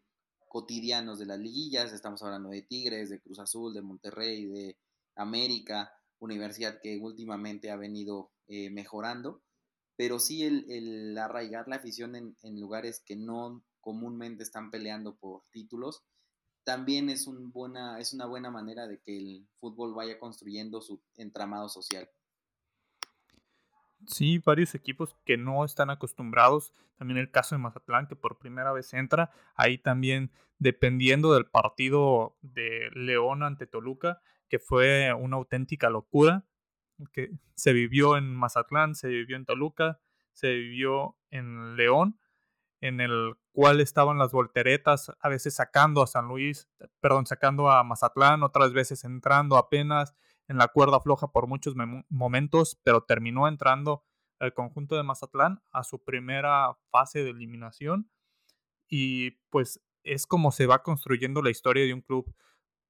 cotidianos 0.49 1.19
de 1.19 1.27
las 1.27 1.39
liguillas. 1.39 1.93
Estamos 1.93 2.23
hablando 2.23 2.51
de 2.51 2.63
Tigres, 2.63 3.11
de 3.11 3.21
Cruz 3.21 3.39
Azul, 3.39 3.73
de 3.73 3.83
Monterrey, 3.83 4.47
de 4.47 4.79
América, 5.17 5.93
universidad 6.19 6.81
que 6.81 6.99
últimamente 6.99 7.71
ha 7.71 7.77
venido 7.77 8.33
eh, 8.47 8.71
mejorando, 8.71 9.43
pero 9.97 10.19
sí 10.19 10.43
el, 10.43 11.17
arraigar 11.19 11.69
la 11.69 11.77
afición 11.77 12.15
en, 12.17 12.61
lugares 12.61 13.03
que 13.05 13.17
no 13.17 13.65
comúnmente 13.85 14.43
están 14.43 14.71
peleando 14.71 15.15
por 15.15 15.45
títulos, 15.51 16.03
también 16.65 17.11
es, 17.11 17.29
es 17.99 18.13
una 18.15 18.27
buena 18.27 18.51
manera 18.51 18.89
de 18.89 18.99
que 18.99 19.19
el 19.19 19.47
fútbol 19.61 19.93
vaya 19.95 20.19
construyendo 20.19 20.81
su 20.81 21.03
entramado 21.17 21.69
social. 21.69 22.09
Sí, 24.07 24.39
varios 24.39 24.75
equipos 24.75 25.15
que 25.25 25.37
no 25.37 25.65
están 25.65 25.91
acostumbrados. 25.91 26.73
También 26.97 27.19
el 27.19 27.31
caso 27.31 27.55
de 27.55 27.61
Mazatlán, 27.61 28.07
que 28.07 28.17
por 28.17 28.39
primera 28.39 28.73
vez 28.73 28.93
entra. 28.95 29.31
Ahí 29.55 29.79
también, 29.79 30.31
dependiendo 30.59 31.35
del 31.35 31.47
partido 31.47 32.37
de 32.41 32.91
León 32.95 33.43
ante 33.43 33.67
Toluca, 33.67 34.21
que 34.49 34.59
fue 34.59 35.13
una 35.13 35.37
auténtica 35.37 35.91
locura, 35.91 36.45
que 37.13 37.31
se 37.55 37.73
vivió 37.73 38.17
en 38.17 38.35
Mazatlán, 38.35 38.95
se 38.95 39.09
vivió 39.09 39.37
en 39.37 39.45
Toluca, 39.45 40.01
se 40.33 40.53
vivió 40.53 41.17
en 41.31 41.77
León, 41.77 42.19
en 42.85 43.01
el 43.01 43.35
cual 43.53 43.81
estaban 43.81 44.19
las 44.19 44.33
volteretas, 44.33 45.11
a 45.19 45.31
veces 45.31 45.55
sacando 45.55 46.03
a 46.03 46.07
San 46.07 46.29
Luis, 46.29 46.69
perdón, 47.01 47.25
sacando 47.25 47.71
a 47.71 47.83
Mazatlán, 47.83 48.43
otras 48.43 48.75
veces 48.75 49.05
entrando 49.05 49.57
apenas 49.57 50.15
en 50.49 50.59
la 50.59 50.69
cuerda 50.69 51.01
floja 51.01 51.29
por 51.29 51.47
muchos 51.47 51.75
momentos, 52.11 52.79
pero 52.83 53.01
terminó 53.03 53.49
entrando 53.49 54.05
el 54.39 54.53
conjunto 54.53 54.97
de 54.97 55.03
Mazatlán 55.03 55.63
a 55.73 55.83
su 55.83 56.05
primera 56.05 56.77
fase 56.91 57.25
de 57.25 57.31
eliminación. 57.31 58.11
Y 58.87 59.31
pues 59.49 59.81
es 60.03 60.27
como 60.27 60.53
se 60.53 60.67
va 60.67 60.83
construyendo 60.83 61.41
la 61.41 61.49
historia 61.49 61.87
de 61.87 61.95
un 61.95 62.03
club. 62.03 62.35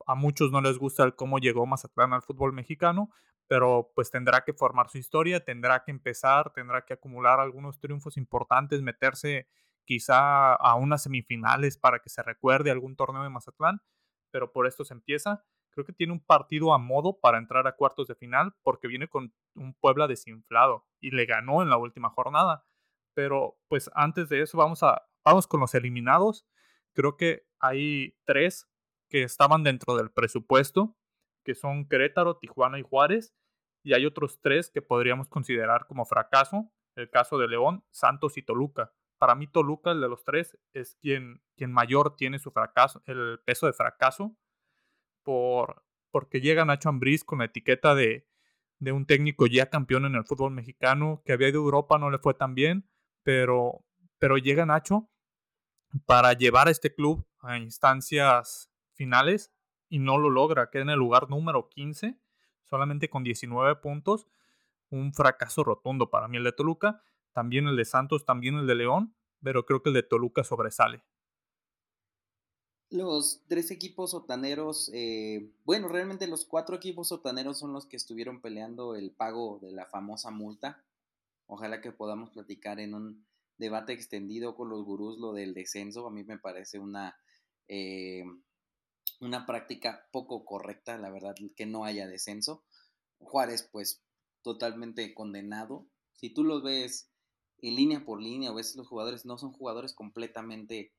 A 0.09 0.17
muchos 0.17 0.51
no 0.51 0.61
les 0.61 0.77
gusta 0.77 1.05
el 1.05 1.15
cómo 1.15 1.39
llegó 1.39 1.67
Mazatlán 1.67 2.13
al 2.13 2.23
fútbol 2.23 2.53
mexicano, 2.53 3.11
pero 3.47 3.93
pues 3.95 4.11
tendrá 4.11 4.43
que 4.43 4.55
formar 4.55 4.91
su 4.91 4.99
historia, 4.99 5.45
tendrá 5.45 5.85
que 5.85 5.93
empezar, 5.93 6.53
tendrá 6.53 6.85
que 6.85 6.95
acumular 6.95 7.39
algunos 7.39 7.79
triunfos 7.79 8.17
importantes, 8.17 8.83
meterse 8.83 9.47
quizá 9.85 10.55
a 10.55 10.75
unas 10.75 11.03
semifinales 11.03 11.79
para 11.79 12.01
que 12.01 12.11
se 12.11 12.23
recuerde 12.23 12.71
algún 12.71 12.97
torneo 12.97 13.23
de 13.23 13.31
Mazatlán, 13.31 13.81
pero 14.31 14.53
por 14.53 14.67
esto 14.67 14.85
se 14.85 14.95
empieza. 14.95 15.45
Creo 15.71 15.85
que 15.85 15.93
tiene 15.93 16.13
un 16.13 16.25
partido 16.25 16.73
a 16.73 16.79
modo 16.79 17.19
para 17.21 17.39
entrar 17.39 17.67
a 17.67 17.77
cuartos 17.77 18.07
de 18.09 18.15
final 18.15 18.55
porque 18.63 18.89
viene 18.89 19.09
con 19.09 19.35
un 19.55 19.75
Puebla 19.75 20.07
desinflado 20.07 20.87
y 21.01 21.11
le 21.11 21.27
ganó 21.27 21.63
en 21.63 21.71
la 21.71 21.77
última 21.77 22.11
jornada. 22.11 22.65
Pero 23.15 23.59
pues 23.69 23.91
antes 23.95 24.29
de 24.29 24.43
eso 24.43 24.59
vamos 24.59 24.83
a 24.83 25.03
vamos 25.25 25.47
con 25.47 25.61
los 25.61 25.75
eliminados. 25.75 26.47
Creo 26.93 27.17
que 27.17 27.47
hay 27.59 28.17
tres 28.25 28.69
que 29.09 29.23
estaban 29.23 29.63
dentro 29.63 29.97
del 29.97 30.11
presupuesto, 30.11 30.97
que 31.45 31.55
son 31.55 31.89
Querétaro, 31.89 32.37
Tijuana 32.37 32.79
y 32.79 32.83
Juárez, 32.83 33.35
y 33.85 33.95
hay 33.95 34.07
otros 34.07 34.41
tres 34.41 34.71
que 34.71 34.83
podríamos 34.83 35.29
considerar 35.29 35.87
como 35.87 36.05
fracaso, 36.05 36.71
el 36.97 37.11
caso 37.11 37.39
de 37.39 37.49
León, 37.49 37.85
Santos 37.91 38.39
y 38.39 38.43
Toluca. 38.43 38.93
Para 39.19 39.35
mí 39.35 39.47
Toluca, 39.47 39.93
el 39.93 40.01
de 40.01 40.09
los 40.09 40.25
tres, 40.25 40.59
es 40.73 40.97
quien, 40.97 41.43
quien 41.57 41.73
mayor 41.73 42.17
tiene 42.17 42.39
su 42.39 42.51
fracaso, 42.51 43.03
el 43.07 43.41
peso 43.45 43.67
de 43.67 43.73
fracaso, 43.73 44.37
por, 45.23 45.85
porque 46.11 46.41
llega 46.41 46.65
Nacho 46.65 46.89
Ambriz 46.89 47.25
con 47.25 47.39
la 47.39 47.47
etiqueta 47.47 47.95
de, 47.95 48.27
de 48.79 48.93
un 48.93 49.07
técnico 49.07 49.47
ya 49.47 49.71
campeón 49.71 50.05
en 50.05 50.15
el 50.15 50.25
fútbol 50.25 50.53
mexicano, 50.53 51.23
que 51.25 51.33
había 51.33 51.49
ido 51.49 51.61
a 51.61 51.65
Europa, 51.65 51.99
no 51.99 52.11
le 52.11 52.19
fue 52.19 52.35
tan 52.35 52.55
bien, 52.55 52.89
pero, 53.23 53.85
pero 54.19 54.37
llega 54.37 54.67
Nacho 54.67 55.09
para 56.07 56.33
llevar 56.33 56.69
a 56.69 56.71
este 56.71 56.95
club 56.95 57.27
a 57.41 57.59
instancias 57.59 58.71
finales 58.95 59.53
y 59.89 59.99
no 59.99 60.19
lo 60.19 60.31
logra. 60.31 60.71
Queda 60.71 60.83
en 60.83 60.91
el 60.91 60.99
lugar 60.99 61.29
número 61.31 61.69
15, 61.69 62.19
solamente 62.65 63.09
con 63.09 63.23
19 63.23 63.77
puntos. 63.77 64.27
Un 64.91 65.13
fracaso 65.13 65.65
rotundo 65.65 66.11
para 66.11 66.29
mí 66.29 66.37
el 66.37 66.45
de 66.45 66.53
Toluca. 66.53 67.03
También 67.35 67.69
el 67.69 67.77
de 67.77 67.85
Santos, 67.85 68.25
también 68.25 68.55
el 68.55 68.67
de 68.67 68.75
León, 68.75 69.15
pero 69.43 69.67
creo 69.67 69.83
que 69.83 69.91
el 69.91 69.95
de 69.95 70.03
Toluca 70.03 70.43
sobresale. 70.43 71.05
Los 72.89 73.43
tres 73.49 73.71
equipos 73.71 74.13
sotaneros, 74.13 74.91
eh, 74.95 75.51
bueno, 75.65 75.89
realmente 75.89 76.27
los 76.27 76.47
cuatro 76.47 76.77
equipos 76.77 77.09
sotaneros 77.09 77.59
son 77.59 77.75
los 77.75 77.87
que 77.87 77.97
estuvieron 77.97 78.41
peleando 78.41 78.95
el 78.95 79.11
pago 79.11 79.59
de 79.61 79.73
la 79.73 79.85
famosa 79.85 80.31
multa. 80.31 80.83
Ojalá 81.47 81.83
que 81.83 81.93
podamos 81.93 82.31
platicar 82.31 82.81
en 82.81 82.95
un 82.95 83.27
debate 83.59 83.93
extendido 83.93 84.55
con 84.55 84.71
los 84.71 84.83
gurús 84.85 85.19
lo 85.19 85.35
del 85.35 85.53
descenso. 85.53 86.07
A 86.07 86.11
mí 86.11 86.25
me 86.25 86.39
parece 86.39 86.79
una 86.79 87.17
eh, 87.69 88.25
una 89.21 89.47
práctica 89.47 90.07
poco 90.13 90.45
correcta, 90.45 90.99
la 90.99 91.11
verdad, 91.11 91.35
que 91.57 91.67
no 91.67 91.85
haya 91.85 92.07
descenso. 92.07 92.65
Juárez, 93.19 93.69
pues, 93.71 94.03
totalmente 94.43 95.15
condenado. 95.15 95.87
Si 96.13 96.31
tú 96.31 96.45
los 96.45 96.63
ves 96.63 97.11
en 97.69 97.77
línea 97.77 98.05
por 98.05 98.21
línea 98.21 98.53
o 98.53 98.55
ves 98.55 98.77
los 98.77 98.87
jugadores, 98.87 99.25
no 99.25 99.39
son 99.39 99.53
jugadores 99.53 99.95
completamente 99.95 100.93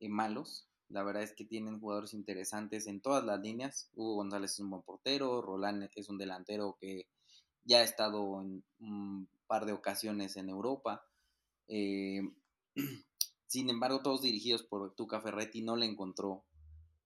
eh, 0.00 0.08
malos. 0.08 0.68
La 0.88 1.02
verdad 1.02 1.22
es 1.22 1.32
que 1.32 1.44
tienen 1.44 1.80
jugadores 1.80 2.14
interesantes 2.14 2.86
en 2.86 3.00
todas 3.00 3.24
las 3.24 3.40
líneas. 3.40 3.90
Hugo 3.94 4.16
González 4.16 4.52
es 4.52 4.60
un 4.60 4.70
buen 4.70 4.82
portero, 4.82 5.42
Roland 5.42 5.88
es 5.94 6.08
un 6.08 6.18
delantero 6.18 6.76
que 6.80 7.06
ya 7.64 7.78
ha 7.78 7.82
estado 7.82 8.40
en 8.40 8.64
un 8.80 9.28
par 9.46 9.64
de 9.66 9.72
ocasiones 9.72 10.36
en 10.36 10.48
Europa. 10.48 11.06
Eh, 11.68 12.22
sin 13.46 13.70
embargo, 13.70 14.02
todos 14.02 14.22
dirigidos 14.22 14.62
por 14.62 14.94
Tuca 14.94 15.20
Ferretti 15.20 15.62
no 15.62 15.76
le 15.76 15.86
encontró 15.86 16.44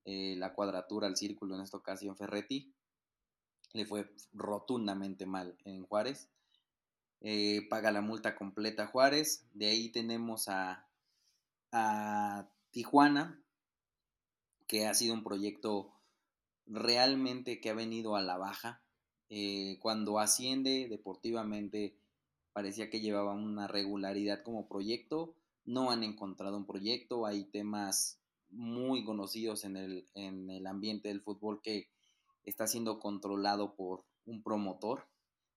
eh, 0.05 0.37
la 0.37 0.55
cuadratura 0.55 1.07
al 1.07 1.17
círculo 1.17 1.55
en 1.55 1.63
esta 1.63 1.77
ocasión 1.77 2.17
Ferretti. 2.17 2.73
Le 3.75 3.85
fue 3.85 4.11
rotundamente 4.33 5.27
mal 5.27 5.59
en 5.65 5.85
Juárez. 5.85 6.31
Eh, 7.25 7.69
paga 7.71 7.93
la 7.93 8.01
multa 8.01 8.35
completa 8.35 8.89
Juárez. 8.89 9.47
De 9.55 9.69
ahí 9.69 9.91
tenemos 9.91 10.49
a, 10.49 10.89
Tijuana, 12.71 13.41
que 14.67 14.87
ha 14.87 14.95
sido 14.95 15.15
un 15.15 15.23
proyecto 15.23 15.93
realmente 16.67 17.61
que 17.61 17.71
ha 17.71 17.75
venido 17.75 18.17
a 18.17 18.23
la 18.23 18.37
baja. 18.37 18.83
Eh, 19.31 19.79
cuando 19.81 20.19
asciende 20.19 20.89
deportivamente 20.91 21.97
parecía 22.53 22.91
que 22.91 23.01
llevaba 23.01 23.33
una 23.33 23.67
regularidad 23.67 24.43
como 24.43 24.69
proyecto. 24.69 25.35
No 25.65 25.91
han 25.91 26.03
encontrado 26.03 26.57
un 26.57 26.67
proyecto, 26.67 27.25
hay 27.25 27.45
temas 27.45 28.19
muy 28.51 29.05
conocidos 29.05 29.65
en 29.65 29.77
el, 29.77 30.07
en 30.15 30.51
el 30.51 30.67
ambiente 30.67 31.09
del 31.09 31.23
fútbol 31.23 31.63
que 31.63 31.89
está 32.45 32.67
siendo 32.67 32.99
controlado 32.99 33.75
por 33.75 34.05
un 34.27 34.43
promotor. 34.43 35.07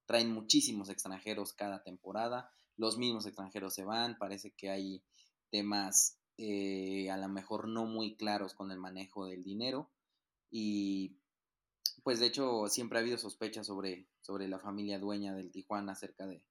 Traen 0.06 0.32
muchísimos 0.32 0.90
extranjeros 0.90 1.54
cada 1.54 1.84
temporada. 1.84 2.50
Los 2.78 2.98
mismos 2.98 3.26
extranjeros 3.26 3.74
se 3.74 3.84
van. 3.84 4.18
Parece 4.18 4.52
que 4.52 4.70
hay 4.70 5.04
temas 5.50 6.20
eh, 6.38 7.10
a 7.10 7.18
lo 7.18 7.30
mejor 7.30 7.68
no 7.68 7.86
muy 7.86 8.16
claros 8.16 8.54
con 8.54 8.72
el 8.72 8.80
manejo 8.80 9.26
del 9.26 9.44
dinero. 9.44 9.92
Y 10.50 11.18
pues 12.04 12.20
de 12.20 12.28
hecho 12.28 12.68
siempre 12.68 12.98
ha 12.98 13.02
habido 13.02 13.18
sospechas 13.18 13.68
sobre, 13.68 14.08
sobre 14.22 14.48
la 14.48 14.60
familia 14.60 15.00
dueña 15.00 15.34
del 15.34 15.52
Tijuana 15.52 15.94
acerca 15.94 16.28
de 16.28 16.44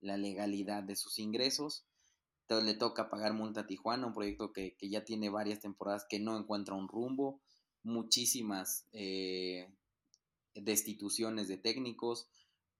la 0.00 0.16
legalidad 0.16 0.82
de 0.82 0.96
sus 0.96 1.18
ingresos. 1.18 1.86
Entonces 2.42 2.66
le 2.66 2.78
toca 2.78 3.10
pagar 3.10 3.34
multa 3.34 3.60
a 3.60 3.66
Tijuana, 3.66 4.06
un 4.06 4.14
proyecto 4.14 4.52
que, 4.52 4.76
ya 4.80 5.04
tiene 5.04 5.28
varias 5.28 5.60
temporadas 5.60 6.06
que 6.08 6.18
no 6.18 6.36
encuentra 6.38 6.74
un 6.74 6.88
rumbo, 6.88 7.42
muchísimas 7.82 8.86
eh, 8.92 9.70
destituciones 10.54 11.48
de 11.48 11.58
técnicos, 11.58 12.28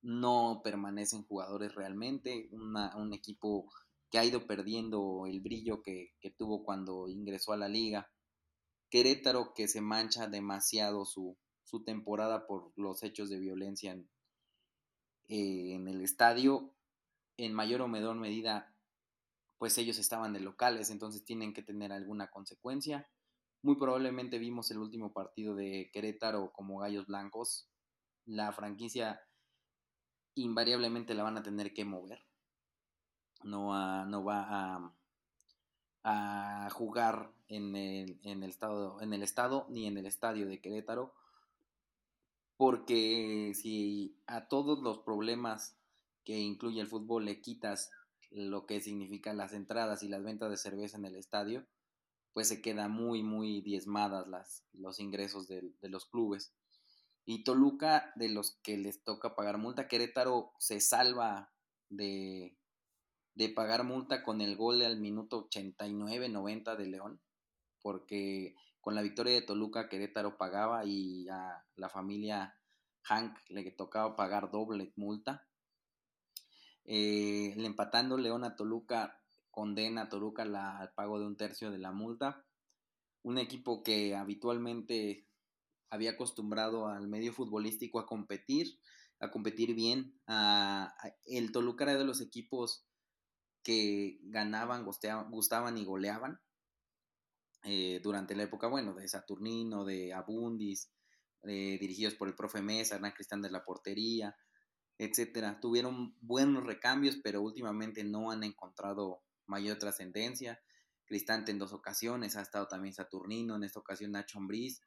no 0.03 0.61
permanecen 0.63 1.25
jugadores 1.25 1.75
realmente, 1.75 2.49
un 2.53 3.13
equipo 3.13 3.71
que 4.11 4.19
ha 4.19 4.25
ido 4.25 4.47
perdiendo 4.47 5.27
el 5.27 5.41
brillo 5.41 5.83
que, 5.83 6.15
tuvo 6.37 6.65
cuando 6.65 7.09
ingresó 7.09 7.53
a 7.53 7.57
la 7.57 7.69
liga. 7.69 8.11
Querétaro 8.91 9.53
que 9.55 9.69
se 9.69 9.81
mancha 9.81 10.29
demasiado 10.29 11.05
su, 11.05 11.37
temporada 11.85 12.47
por 12.47 12.73
los 12.77 13.03
hechos 13.03 13.29
de 13.29 13.39
violencia 13.39 13.93
en, 13.93 14.09
en 15.29 15.89
el 15.89 16.01
estadio 16.01 16.75
en 17.39 17.55
mayor 17.55 17.83
o 17.83 17.89
menor 17.89 18.17
medida, 18.17 18.75
pues 19.59 19.79
ellos 19.79 19.99
estaban 19.99 20.33
de 20.33 20.41
locales, 20.41 20.91
entonces 20.91 21.25
tienen 21.25 21.55
que 21.55 21.63
tener 21.63 21.93
alguna 21.93 22.31
consecuencia. 22.31 23.09
Muy 23.63 23.77
probablemente 23.77 24.39
vimos 24.39 24.71
el 24.71 24.79
último 24.79 25.13
partido 25.13 25.55
de 25.55 25.91
Querétaro 25.93 26.53
como 26.53 26.79
Gallos 26.79 27.07
Blancos. 27.07 27.69
La 28.25 28.53
franquicia 28.53 29.21
invariablemente 30.43 31.15
la 31.15 31.23
van 31.23 31.37
a 31.37 31.43
tener 31.43 31.73
que 31.73 31.85
mover. 31.85 32.25
No, 33.45 34.05
no 34.07 34.25
va 34.25 34.47
a, 34.49 34.93
a 36.05 36.71
jugar 36.71 37.33
en 37.49 37.77
el, 37.77 38.21
en, 38.25 38.43
el 38.43 38.51
estado, 38.51 39.01
en 39.01 39.13
el 39.13 39.23
estado 39.23 39.67
ni 39.69 39.87
en 39.87 39.97
el 39.97 40.07
estadio 40.07 40.47
de 40.49 40.61
Querétaro. 40.61 41.15
Porque 42.57 43.53
si 43.55 44.21
a 44.27 44.49
todos 44.49 44.81
los 44.81 44.99
problemas 44.99 45.77
que 46.25 46.39
incluye 46.39 46.81
el 46.81 46.89
fútbol 46.89 47.25
le 47.25 47.41
quitas 47.41 47.91
lo 48.31 48.67
que 48.67 48.81
significan 48.81 49.37
las 49.37 49.53
entradas 49.53 50.03
y 50.03 50.09
las 50.09 50.23
ventas 50.23 50.51
de 50.51 50.57
cerveza 50.57 50.99
en 50.99 51.07
el 51.07 51.17
estadio, 51.17 51.67
pues 52.33 52.49
se 52.49 52.61
queda 52.61 52.89
muy, 52.89 53.23
muy 53.23 53.63
diezmadas 53.63 54.29
las, 54.29 54.65
los 54.73 55.01
ingresos 55.01 55.49
de, 55.49 55.73
los 55.83 56.07
clubes. 56.07 56.53
Y 57.31 57.45
Toluca, 57.45 58.11
de 58.17 58.31
los 58.31 58.53
que 58.63 58.79
les 58.79 59.05
toca 59.05 59.35
pagar 59.35 59.59
multa, 59.59 59.87
Querétaro 59.87 60.55
se 60.59 60.81
salva 60.81 61.53
de, 61.91 62.57
de 63.35 63.51
pagar 63.51 63.85
multa 63.85 64.23
con 64.23 64.41
el 64.41 64.57
gol 64.57 64.81
al 64.81 64.99
minuto 64.99 65.47
89-90 65.51 66.75
de 66.75 66.87
León, 66.87 67.21
porque 67.83 68.55
con 68.81 68.95
la 68.95 69.03
victoria 69.03 69.35
de 69.35 69.43
Toluca 69.43 69.91
Querétaro 69.91 70.39
pagaba 70.39 70.87
y 70.87 71.29
a 71.29 71.67
la 71.77 71.91
familia 71.91 72.59
Hank 73.03 73.37
le 73.49 73.71
tocaba 73.73 74.17
pagar 74.17 74.51
doble 74.51 74.95
multa. 74.97 75.47
Eh, 76.87 77.53
empatando 77.59 78.17
León 78.17 78.43
a 78.45 78.57
Toluca 78.57 79.21
condena 79.51 80.05
a 80.05 80.09
Toluca 80.09 80.45
al 80.45 80.95
pago 80.95 81.19
de 81.19 81.27
un 81.27 81.37
tercio 81.37 81.71
de 81.71 81.77
la 81.77 81.93
multa. 81.93 82.47
Un 83.23 83.37
equipo 83.37 83.83
que 83.83 84.17
habitualmente 84.17 85.28
había 85.91 86.13
acostumbrado 86.13 86.89
al 86.89 87.09
medio 87.09 87.33
futbolístico 87.33 87.99
a 87.99 88.07
competir, 88.07 88.79
a 89.21 89.31
competir 89.31 89.75
bien. 89.75 90.21
el 91.27 91.53
Toluca 91.53 91.85
era 91.85 91.99
de 91.99 92.05
los 92.05 92.21
equipos 92.21 92.87
que 93.63 94.19
ganaban, 94.23 94.85
gustaban 94.85 95.79
y 95.79 95.85
goleaban 95.85 96.41
eh, 97.65 98.01
durante 98.03 98.37
la 98.37 98.45
época, 98.45 98.69
bueno, 98.69 98.95
de 98.95 99.09
Saturnino, 99.09 99.85
de 99.85 100.13
Abundis, 100.15 100.91
eh, 101.43 101.77
dirigidos 101.81 102.15
por 102.15 102.29
el 102.29 102.35
profe 102.35 102.63
Mesa, 102.63 102.97
Hernán 102.97 103.13
Cristán 103.13 103.43
de 103.43 103.51
la 103.51 103.65
portería, 103.65 104.37
etcétera. 104.97 105.61
Tuvieron 105.61 106.17
buenos 106.21 106.65
recambios, 106.65 107.19
pero 107.23 107.43
últimamente 107.43 108.05
no 108.05 108.31
han 108.31 108.45
encontrado 108.45 109.23
mayor 109.47 109.79
trascendencia. 109.79 110.61
Cristante 111.05 111.51
en 111.51 111.59
dos 111.59 111.73
ocasiones, 111.73 112.37
ha 112.37 112.43
estado 112.43 112.69
también 112.69 112.95
Saturnino, 112.95 113.57
en 113.57 113.65
esta 113.65 113.81
ocasión 113.81 114.13
Nacho 114.13 114.39
Ambriz. 114.39 114.83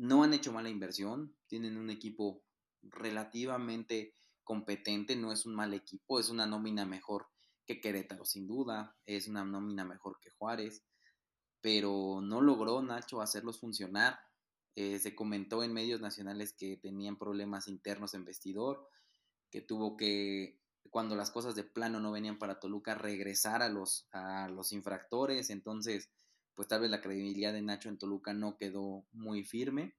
No 0.00 0.24
han 0.24 0.32
hecho 0.32 0.50
mala 0.50 0.70
inversión, 0.70 1.36
tienen 1.46 1.76
un 1.76 1.90
equipo 1.90 2.42
relativamente 2.80 4.14
competente, 4.42 5.14
no 5.14 5.30
es 5.30 5.44
un 5.44 5.54
mal 5.54 5.74
equipo, 5.74 6.18
es 6.18 6.30
una 6.30 6.46
nómina 6.46 6.86
mejor 6.86 7.26
que 7.66 7.82
Querétaro, 7.82 8.24
sin 8.24 8.46
duda, 8.46 8.96
es 9.04 9.28
una 9.28 9.44
nómina 9.44 9.84
mejor 9.84 10.18
que 10.18 10.30
Juárez, 10.30 10.82
pero 11.60 12.22
no 12.22 12.40
logró 12.40 12.80
Nacho 12.80 13.20
hacerlos 13.20 13.60
funcionar. 13.60 14.18
Eh, 14.74 14.98
se 14.98 15.14
comentó 15.14 15.62
en 15.62 15.74
medios 15.74 16.00
nacionales 16.00 16.54
que 16.54 16.78
tenían 16.78 17.18
problemas 17.18 17.68
internos 17.68 18.14
en 18.14 18.24
vestidor, 18.24 18.88
que 19.50 19.60
tuvo 19.60 19.98
que, 19.98 20.62
cuando 20.88 21.14
las 21.14 21.30
cosas 21.30 21.54
de 21.54 21.64
plano 21.64 22.00
no 22.00 22.10
venían 22.10 22.38
para 22.38 22.58
Toluca, 22.58 22.94
regresar 22.94 23.62
a 23.62 23.68
los, 23.68 24.08
a 24.12 24.48
los 24.48 24.72
infractores. 24.72 25.50
Entonces, 25.50 26.08
pues 26.60 26.68
tal 26.68 26.82
vez 26.82 26.90
la 26.90 27.00
credibilidad 27.00 27.54
de 27.54 27.62
Nacho 27.62 27.88
en 27.88 27.96
Toluca 27.96 28.34
no 28.34 28.58
quedó 28.58 29.06
muy 29.12 29.44
firme. 29.44 29.96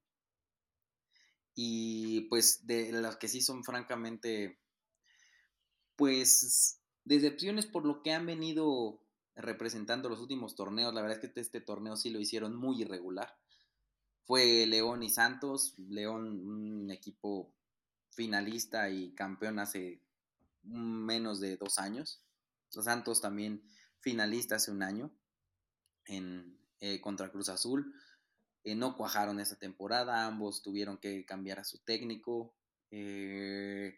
Y 1.56 2.28
pues 2.30 2.68
de 2.68 2.92
las 2.92 3.16
que 3.16 3.28
sí 3.28 3.42
son 3.42 3.64
francamente, 3.64 4.60
pues 5.96 6.80
decepciones 7.04 7.66
por 7.66 7.84
lo 7.84 8.04
que 8.04 8.14
han 8.14 8.28
venido 8.28 9.02
representando 9.36 10.08
los 10.08 10.20
últimos 10.20 10.54
torneos. 10.54 10.94
La 10.94 11.02
verdad 11.02 11.18
es 11.24 11.32
que 11.32 11.42
este 11.42 11.62
torneo 11.62 11.96
sí 11.96 12.12
lo 12.12 12.20
hicieron 12.20 12.56
muy 12.56 12.80
irregular. 12.80 13.36
Fue 14.22 14.68
León 14.68 15.02
y 15.02 15.10
Santos. 15.10 15.74
León, 15.80 16.48
un 16.48 16.92
equipo 16.92 17.56
finalista 18.12 18.88
y 18.88 19.16
campeón 19.16 19.58
hace 19.58 20.00
menos 20.62 21.40
de 21.40 21.58
dos 21.58 21.80
años. 21.80 22.24
Santos 22.70 23.20
también 23.20 23.64
finalista 24.00 24.58
hace 24.58 24.70
un 24.70 24.84
año 24.84 25.12
en, 26.06 26.60
eh, 26.80 27.00
contra 27.02 27.32
Cruz 27.32 27.50
Azul. 27.50 27.94
Eh, 28.64 28.76
no 28.76 28.96
cuajaron 28.96 29.40
esa 29.40 29.58
temporada, 29.58 30.26
ambos 30.26 30.62
tuvieron 30.62 30.98
que 30.98 31.26
cambiar 31.26 31.60
a 31.60 31.64
su 31.64 31.80
técnico. 31.80 32.56
Eh, 32.92 33.98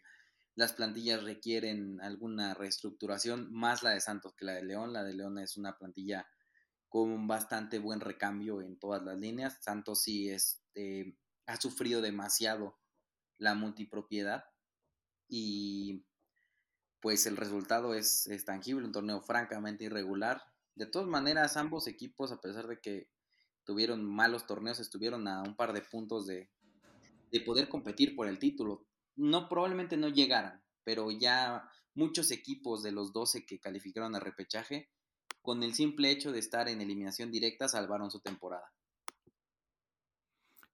las 0.54 0.72
plantillas 0.72 1.24
requieren 1.24 2.00
alguna 2.00 2.54
reestructuración, 2.54 3.52
más 3.52 3.82
la 3.82 3.90
de 3.90 4.00
Santos 4.00 4.34
que 4.36 4.44
la 4.44 4.52
de 4.54 4.64
León. 4.64 4.92
La 4.92 5.02
de 5.02 5.14
León 5.14 5.38
es 5.38 5.56
una 5.56 5.76
plantilla 5.76 6.26
con 6.88 7.26
bastante 7.26 7.80
buen 7.80 8.00
recambio 8.00 8.62
en 8.62 8.78
todas 8.78 9.02
las 9.02 9.18
líneas. 9.18 9.58
Santos 9.60 10.02
sí 10.02 10.30
este, 10.30 11.18
ha 11.46 11.60
sufrido 11.60 12.00
demasiado 12.00 12.78
la 13.38 13.54
multipropiedad 13.54 14.44
y 15.28 16.06
pues 17.00 17.26
el 17.26 17.36
resultado 17.36 17.94
es, 17.94 18.28
tangible, 18.46 18.86
un 18.86 18.92
torneo 18.92 19.20
francamente 19.20 19.84
irregular. 19.84 20.42
De 20.74 20.86
todas 20.86 21.08
maneras, 21.08 21.56
ambos 21.56 21.86
equipos, 21.86 22.32
a 22.32 22.40
pesar 22.40 22.66
de 22.66 22.80
que 22.80 23.08
tuvieron 23.64 24.04
malos 24.04 24.46
torneos, 24.46 24.80
estuvieron 24.80 25.28
a 25.28 25.42
un 25.42 25.56
par 25.56 25.72
de 25.72 25.82
puntos 25.82 26.26
de, 26.26 26.50
de 27.30 27.40
poder 27.40 27.68
competir 27.68 28.14
por 28.16 28.28
el 28.28 28.38
título. 28.38 28.86
No, 29.16 29.48
probablemente 29.48 29.96
no 29.96 30.08
llegaran, 30.08 30.62
pero 30.82 31.10
ya 31.10 31.68
muchos 31.94 32.30
equipos 32.30 32.82
de 32.82 32.92
los 32.92 33.12
12 33.12 33.46
que 33.46 33.60
calificaron 33.60 34.14
a 34.14 34.20
repechaje, 34.20 34.90
con 35.42 35.62
el 35.62 35.74
simple 35.74 36.10
hecho 36.10 36.32
de 36.32 36.38
estar 36.38 36.68
en 36.68 36.80
eliminación 36.80 37.30
directa, 37.30 37.68
salvaron 37.68 38.10
su 38.10 38.20
temporada. 38.20 38.72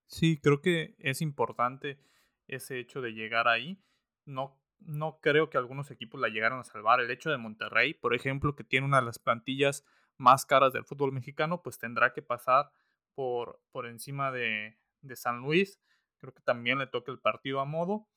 Sí, 0.06 0.40
creo 0.40 0.60
que 0.60 0.96
es 0.98 1.20
importante 1.20 1.98
ese 2.46 2.78
hecho 2.78 3.00
de 3.00 3.12
llegar 3.12 3.48
ahí. 3.48 3.82
No, 4.24 4.59
no 4.80 5.18
creo 5.20 5.50
que 5.50 5.58
algunos 5.58 5.90
equipos 5.90 6.20
la 6.20 6.28
llegaran 6.28 6.58
a 6.58 6.64
salvar. 6.64 7.00
El 7.00 7.10
hecho 7.10 7.30
de 7.30 7.36
Monterrey, 7.36 7.94
por 7.94 8.14
ejemplo, 8.14 8.56
que 8.56 8.64
tiene 8.64 8.86
una 8.86 9.00
de 9.00 9.06
las 9.06 9.18
plantillas 9.18 9.84
más 10.16 10.46
caras 10.46 10.72
del 10.72 10.84
fútbol 10.84 11.12
mexicano, 11.12 11.62
pues 11.62 11.78
tendrá 11.78 12.12
que 12.12 12.22
pasar 12.22 12.70
por, 13.14 13.60
por 13.72 13.86
encima 13.86 14.30
de, 14.32 14.78
de 15.02 15.16
San 15.16 15.40
Luis. 15.40 15.80
Creo 16.18 16.34
que 16.34 16.42
también 16.42 16.78
le 16.78 16.86
toca 16.86 17.10
el 17.12 17.18
partido 17.18 17.60
a 17.60 17.64
modo. 17.64 18.08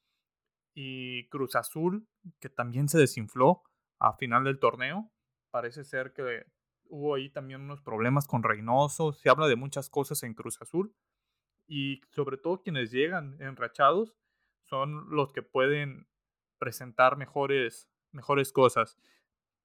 Y 0.75 1.27
Cruz 1.29 1.55
Azul, 1.55 2.07
que 2.39 2.49
también 2.49 2.89
se 2.89 2.97
desinfló 2.97 3.63
a 3.99 4.13
final 4.13 4.43
del 4.43 4.59
torneo. 4.59 5.11
Parece 5.51 5.83
ser 5.83 6.13
que 6.13 6.45
hubo 6.89 7.15
ahí 7.15 7.29
también 7.29 7.61
unos 7.61 7.81
problemas 7.81 8.27
con 8.27 8.43
Reynoso. 8.43 9.13
Se 9.13 9.29
habla 9.29 9.47
de 9.47 9.55
muchas 9.55 9.89
cosas 9.89 10.23
en 10.23 10.33
Cruz 10.33 10.61
Azul. 10.61 10.95
Y 11.67 12.01
sobre 12.09 12.37
todo 12.37 12.61
quienes 12.61 12.91
llegan 12.91 13.37
enrachados 13.39 14.15
son 14.63 15.09
los 15.09 15.31
que 15.31 15.43
pueden 15.43 16.07
presentar 16.63 17.17
mejores, 17.17 17.89
mejores 18.13 18.53
cosas. 18.53 18.97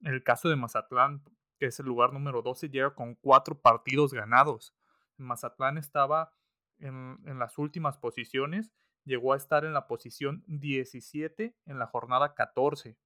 El 0.01 0.25
caso 0.25 0.49
de 0.49 0.57
Mazatlán, 0.57 1.23
que 1.57 1.67
es 1.67 1.79
el 1.79 1.87
lugar 1.87 2.13
número 2.13 2.43
12, 2.43 2.71
llega 2.71 2.93
con 2.93 3.15
cuatro 3.15 3.57
partidos 3.57 4.13
ganados. 4.13 4.75
Mazatlán 5.17 5.79
estaba 5.79 6.33
en, 6.81 7.21
las 7.39 7.57
últimas 7.57 7.99
posiciones, 7.99 8.73
llegó 9.05 9.33
a 9.33 9.37
estar 9.37 9.65
en 9.65 9.75
la 9.75 9.87
posición 9.87 10.43
17 10.49 11.57
en 11.67 11.79
la 11.79 11.87
jornada 11.87 12.35
14. 12.35 12.99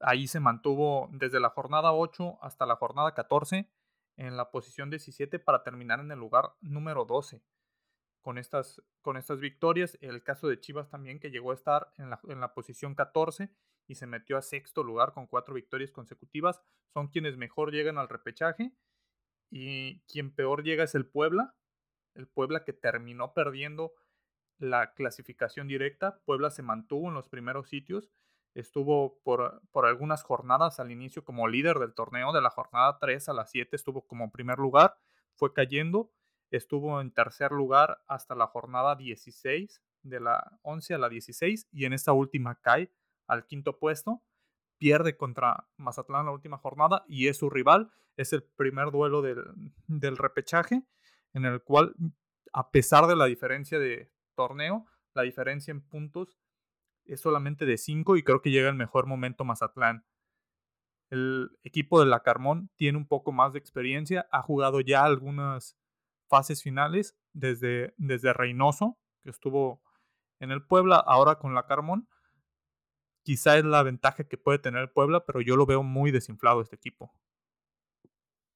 Ahí 0.00 0.26
se 0.26 0.40
mantuvo 0.40 1.10
desde 1.12 1.38
la 1.38 1.50
jornada 1.50 1.92
8 1.92 2.38
hasta 2.40 2.64
la 2.64 2.76
jornada 2.76 3.12
14 3.12 3.70
en 4.16 4.36
la 4.38 4.50
posición 4.50 4.88
17 4.88 5.38
para 5.38 5.62
terminar 5.62 6.00
en 6.00 6.10
el 6.10 6.18
lugar 6.18 6.54
número 6.62 7.04
12. 7.04 7.42
Con 8.26 8.38
estas, 8.38 8.82
con 9.02 9.16
estas 9.16 9.38
victorias, 9.38 9.96
el 10.00 10.24
caso 10.24 10.48
de 10.48 10.58
Chivas 10.58 10.88
también 10.88 11.20
que 11.20 11.30
llegó 11.30 11.52
a 11.52 11.54
estar 11.54 11.92
en 11.96 12.10
la, 12.10 12.18
en 12.26 12.40
la 12.40 12.54
posición 12.54 12.96
14 12.96 13.52
y 13.86 13.94
se 13.94 14.08
metió 14.08 14.36
a 14.36 14.42
sexto 14.42 14.82
lugar 14.82 15.12
con 15.12 15.28
cuatro 15.28 15.54
victorias 15.54 15.92
consecutivas, 15.92 16.60
son 16.92 17.06
quienes 17.06 17.36
mejor 17.36 17.70
llegan 17.70 17.98
al 17.98 18.08
repechaje 18.08 18.72
y 19.48 20.00
quien 20.08 20.34
peor 20.34 20.64
llega 20.64 20.82
es 20.82 20.96
el 20.96 21.06
Puebla, 21.06 21.54
el 22.14 22.26
Puebla 22.26 22.64
que 22.64 22.72
terminó 22.72 23.32
perdiendo 23.32 23.94
la 24.58 24.92
clasificación 24.94 25.68
directa, 25.68 26.18
Puebla 26.24 26.50
se 26.50 26.64
mantuvo 26.64 27.06
en 27.06 27.14
los 27.14 27.28
primeros 27.28 27.68
sitios, 27.68 28.10
estuvo 28.54 29.20
por, 29.22 29.62
por, 29.70 29.86
algunas 29.86 30.24
jornadas 30.24 30.80
al 30.80 30.90
inicio 30.90 31.24
como 31.24 31.46
líder 31.46 31.78
del 31.78 31.94
torneo, 31.94 32.32
de 32.32 32.40
la 32.40 32.50
jornada 32.50 32.98
3 32.98 33.28
a 33.28 33.34
la 33.34 33.46
7 33.46 33.76
estuvo 33.76 34.04
como 34.08 34.32
primer 34.32 34.58
lugar, 34.58 34.98
fue 35.36 35.52
cayendo, 35.52 36.10
estuvo 36.50 37.00
en 37.00 37.12
tercer 37.12 37.52
lugar 37.52 38.02
hasta 38.06 38.34
la 38.34 38.46
jornada 38.46 38.96
16, 38.96 39.82
de 40.02 40.20
la 40.20 40.58
11 40.62 40.94
a 40.94 40.98
la 40.98 41.08
16, 41.08 41.68
y 41.72 41.84
en 41.84 41.92
esta 41.92 42.12
última 42.12 42.60
cae 42.60 42.92
al 43.26 43.46
quinto 43.46 43.78
puesto, 43.78 44.22
pierde 44.78 45.16
contra 45.16 45.66
Mazatlán 45.76 46.26
la 46.26 46.32
última 46.32 46.58
jornada 46.58 47.04
y 47.08 47.28
es 47.28 47.38
su 47.38 47.50
rival, 47.50 47.90
es 48.16 48.32
el 48.32 48.42
primer 48.42 48.90
duelo 48.90 49.22
del, 49.22 49.42
del 49.86 50.16
repechaje, 50.16 50.82
en 51.32 51.44
el 51.44 51.62
cual, 51.62 51.94
a 52.52 52.70
pesar 52.70 53.06
de 53.06 53.16
la 53.16 53.26
diferencia 53.26 53.78
de 53.78 54.10
torneo, 54.34 54.86
la 55.14 55.22
diferencia 55.22 55.72
en 55.72 55.80
puntos 55.80 56.38
es 57.04 57.20
solamente 57.20 57.66
de 57.66 57.78
5 57.78 58.16
y 58.16 58.22
creo 58.22 58.42
que 58.42 58.50
llega 58.50 58.68
el 58.68 58.74
mejor 58.74 59.06
momento 59.06 59.44
Mazatlán. 59.44 60.04
El 61.10 61.50
equipo 61.62 62.00
de 62.00 62.06
la 62.06 62.22
Carmón 62.22 62.70
tiene 62.76 62.98
un 62.98 63.06
poco 63.06 63.32
más 63.32 63.52
de 63.52 63.58
experiencia, 63.58 64.26
ha 64.30 64.42
jugado 64.42 64.80
ya 64.80 65.04
algunas 65.04 65.76
fases 66.28 66.62
finales 66.62 67.16
desde, 67.32 67.94
desde 67.96 68.32
Reynoso, 68.32 68.98
que 69.22 69.30
estuvo 69.30 69.82
en 70.40 70.50
el 70.50 70.66
Puebla, 70.66 70.96
ahora 70.96 71.38
con 71.38 71.54
la 71.54 71.66
Carmón. 71.66 72.08
Quizá 73.22 73.58
es 73.58 73.64
la 73.64 73.82
ventaja 73.82 74.24
que 74.24 74.38
puede 74.38 74.58
tener 74.58 74.82
el 74.82 74.90
Puebla, 74.90 75.24
pero 75.24 75.40
yo 75.40 75.56
lo 75.56 75.66
veo 75.66 75.82
muy 75.82 76.10
desinflado 76.10 76.60
este 76.60 76.76
equipo. 76.76 77.12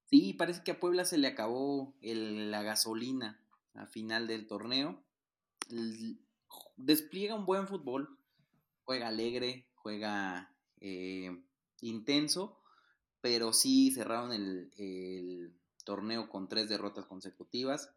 Sí, 0.05 0.33
parece 0.33 0.63
que 0.63 0.71
a 0.71 0.79
Puebla 0.79 1.05
se 1.05 1.17
le 1.17 1.27
acabó 1.27 1.95
la 2.01 2.63
gasolina 2.63 3.41
a 3.75 3.85
final 3.87 4.27
del 4.27 4.47
torneo. 4.47 5.03
Despliega 6.75 7.35
un 7.35 7.45
buen 7.45 7.67
fútbol, 7.67 8.17
juega 8.83 9.07
alegre, 9.07 9.69
juega 9.75 10.53
eh, 10.81 11.43
intenso, 11.79 12.59
pero 13.21 13.53
sí 13.53 13.91
cerraron 13.91 14.33
el, 14.33 15.53
torneo 15.83 16.29
con 16.29 16.47
tres 16.47 16.69
derrotas 16.69 17.05
consecutivas. 17.05 17.89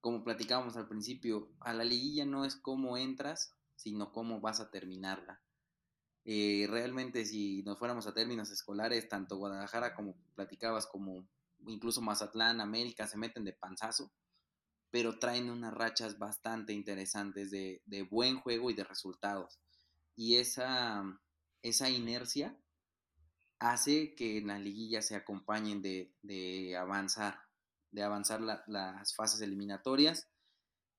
Como 0.00 0.24
platicábamos 0.24 0.76
al 0.76 0.88
principio, 0.88 1.50
a 1.60 1.72
la 1.72 1.84
liguilla 1.84 2.24
no 2.24 2.44
es 2.44 2.56
cómo 2.56 2.96
entras, 2.96 3.54
sino 3.76 4.12
cómo 4.12 4.40
vas 4.40 4.60
a 4.60 4.70
terminarla. 4.70 5.40
Eh, 6.24 6.66
realmente 6.68 7.24
si 7.24 7.62
nos 7.62 7.78
fuéramos 7.78 8.06
a 8.06 8.14
términos 8.14 8.50
escolares, 8.50 9.08
tanto 9.08 9.36
Guadalajara 9.36 9.94
como 9.94 10.16
platicabas, 10.34 10.86
como 10.86 11.26
incluso 11.66 12.00
Mazatlán, 12.00 12.60
América, 12.60 13.06
se 13.06 13.18
meten 13.18 13.44
de 13.44 13.52
panzazo, 13.52 14.12
pero 14.90 15.18
traen 15.18 15.50
unas 15.50 15.74
rachas 15.74 16.18
bastante 16.18 16.72
interesantes 16.72 17.50
de, 17.50 17.82
de 17.86 18.02
buen 18.02 18.38
juego 18.38 18.70
y 18.70 18.74
de 18.74 18.84
resultados 18.84 19.58
y 20.16 20.36
esa, 20.36 21.02
esa 21.62 21.88
inercia 21.90 22.56
hace 23.62 24.14
que 24.14 24.38
en 24.38 24.48
la 24.48 24.58
liguilla 24.58 25.02
se 25.02 25.14
acompañen 25.14 25.82
de, 25.82 26.76
avanzar, 26.78 27.40
de 27.90 28.02
avanzar 28.02 28.40
las 28.40 29.14
fases 29.14 29.40
eliminatorias. 29.40 30.28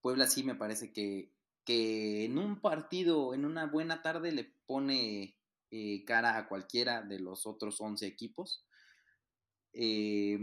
Puebla 0.01 0.27
sí 0.27 0.43
me 0.43 0.55
parece 0.55 0.93
que, 0.93 1.33
que, 1.65 2.25
en 2.25 2.37
un 2.37 2.61
partido, 2.61 3.33
en 3.33 3.45
una 3.45 3.65
buena 3.65 4.01
tarde, 4.01 4.31
le 4.31 4.55
pone 4.65 5.37
eh, 5.71 6.05
cara 6.05 6.37
a 6.37 6.47
cualquiera 6.47 7.01
de 7.01 7.19
los 7.19 7.45
otros 7.45 7.81
11 7.81 8.07
equipos. 8.07 8.65
Eh, 9.73 10.39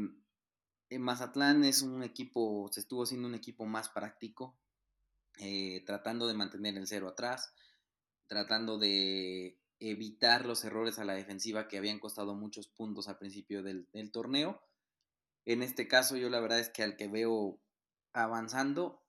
en 0.91 1.03
Mazatlán 1.03 1.65
es 1.65 1.83
un 1.83 2.03
equipo, 2.03 2.69
se 2.73 2.81
estuvo 2.81 3.07
siendo 3.07 3.29
un 3.29 3.35
equipo 3.35 3.65
más 3.65 3.89
práctico, 3.89 4.59
eh, 5.39 5.83
tratando 5.87 6.27
de 6.27 6.35
mantener 6.35 6.77
el 6.77 6.87
cero 6.87 7.09
atrás, 7.09 7.55
tratando 8.27 8.77
de 8.77 9.59
evitar 9.81 10.45
los 10.45 10.64
errores 10.64 10.99
a 10.99 11.05
la 11.05 11.14
defensiva 11.14 11.66
que 11.66 11.79
habían 11.79 11.99
costado 11.99 12.35
muchos 12.35 12.69
puntos 12.69 13.09
al 13.09 13.19
principio 13.19 13.62
del, 13.62 13.88
torneo. 14.12 14.62
En 15.47 15.62
este 15.62 15.88
caso 15.88 16.16
yo 16.16 16.29
la 16.29 16.40
verdad 16.40 16.61
es 16.61 16.69
que 16.69 16.83
al 16.83 16.97
que 16.97 17.09
veo 17.09 17.59
avanzando 18.12 19.03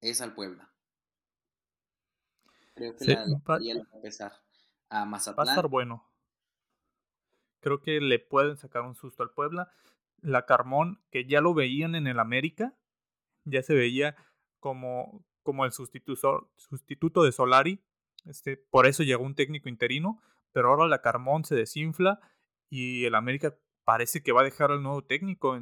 es 0.00 0.20
al 0.20 0.34
Puebla. 0.34 0.72
Creo 2.74 2.96
que 2.96 3.04
la, 3.04 3.26
va, 3.48 3.56
a 3.56 3.96
empezar 3.96 4.32
a 4.88 5.04
Mazatlán. 5.04 5.46
Va 5.46 5.50
a 5.50 5.54
estar 5.54 5.68
bueno. 5.68 6.08
Creo 7.60 7.80
que 7.80 8.00
le 8.00 8.18
pueden 8.18 8.56
sacar 8.56 8.82
un 8.82 8.94
susto 8.94 9.22
al 9.22 9.30
Puebla. 9.30 9.72
La 10.20 10.46
Carmón, 10.46 11.02
que 11.10 11.26
ya 11.26 11.40
lo 11.40 11.52
veían 11.52 11.94
en 11.94 12.06
el 12.06 12.18
América, 12.18 12.74
ya 13.44 13.62
se 13.62 13.74
veía 13.74 14.16
como, 14.60 15.24
como 15.42 15.64
el 15.64 15.72
sustituto, 15.72 16.50
sustituto 16.56 17.24
de 17.24 17.32
Solari, 17.32 17.84
este, 18.24 18.56
por 18.56 18.86
eso 18.86 19.02
llegó 19.02 19.24
un 19.24 19.34
técnico 19.34 19.68
interino, 19.68 20.20
pero 20.52 20.68
ahora 20.68 20.86
la 20.86 21.02
Carmón 21.02 21.44
se 21.44 21.54
desinfla 21.54 22.20
y 22.70 23.04
el 23.04 23.14
América 23.14 23.56
parece 23.84 24.22
que 24.22 24.32
va 24.32 24.42
a 24.42 24.44
dejar 24.44 24.70
al 24.70 24.82
nuevo 24.82 25.02
técnico. 25.04 25.58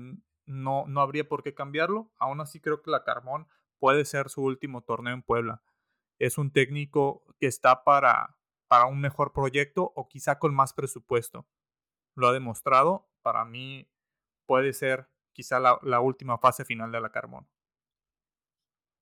No, 0.46 0.84
no 0.86 1.00
habría 1.00 1.28
por 1.28 1.42
qué 1.42 1.54
cambiarlo. 1.54 2.12
Aún 2.18 2.40
así 2.40 2.60
creo 2.60 2.82
que 2.82 2.90
la 2.90 3.04
Carmón 3.04 3.46
puede 3.78 4.04
ser 4.04 4.28
su 4.28 4.42
último 4.42 4.82
torneo 4.82 5.14
en 5.14 5.22
Puebla. 5.22 5.62
Es 6.18 6.38
un 6.38 6.52
técnico 6.52 7.24
que 7.38 7.46
está 7.46 7.84
para, 7.84 8.36
para 8.68 8.86
un 8.86 9.00
mejor 9.00 9.32
proyecto 9.32 9.92
o 9.94 10.08
quizá 10.08 10.38
con 10.38 10.54
más 10.54 10.72
presupuesto. 10.72 11.46
Lo 12.14 12.28
ha 12.28 12.32
demostrado. 12.32 13.08
Para 13.22 13.44
mí 13.44 13.90
puede 14.46 14.72
ser 14.72 15.08
quizá 15.32 15.60
la, 15.60 15.78
la 15.82 16.00
última 16.00 16.38
fase 16.38 16.64
final 16.64 16.92
de 16.92 17.00
la 17.00 17.10
Carmón. 17.10 17.48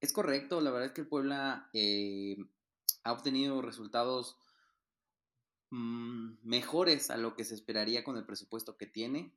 Es 0.00 0.12
correcto, 0.12 0.60
la 0.60 0.70
verdad 0.70 0.86
es 0.86 0.92
que 0.92 1.00
el 1.00 1.08
Puebla 1.08 1.70
eh, 1.72 2.36
ha 3.08 3.12
obtenido 3.12 3.62
resultados 3.62 4.36
mm, 5.70 6.34
mejores 6.42 7.10
a 7.10 7.16
lo 7.16 7.34
que 7.34 7.44
se 7.44 7.54
esperaría 7.54 8.04
con 8.04 8.18
el 8.18 8.26
presupuesto 8.26 8.76
que 8.76 8.86
tiene. 8.86 9.34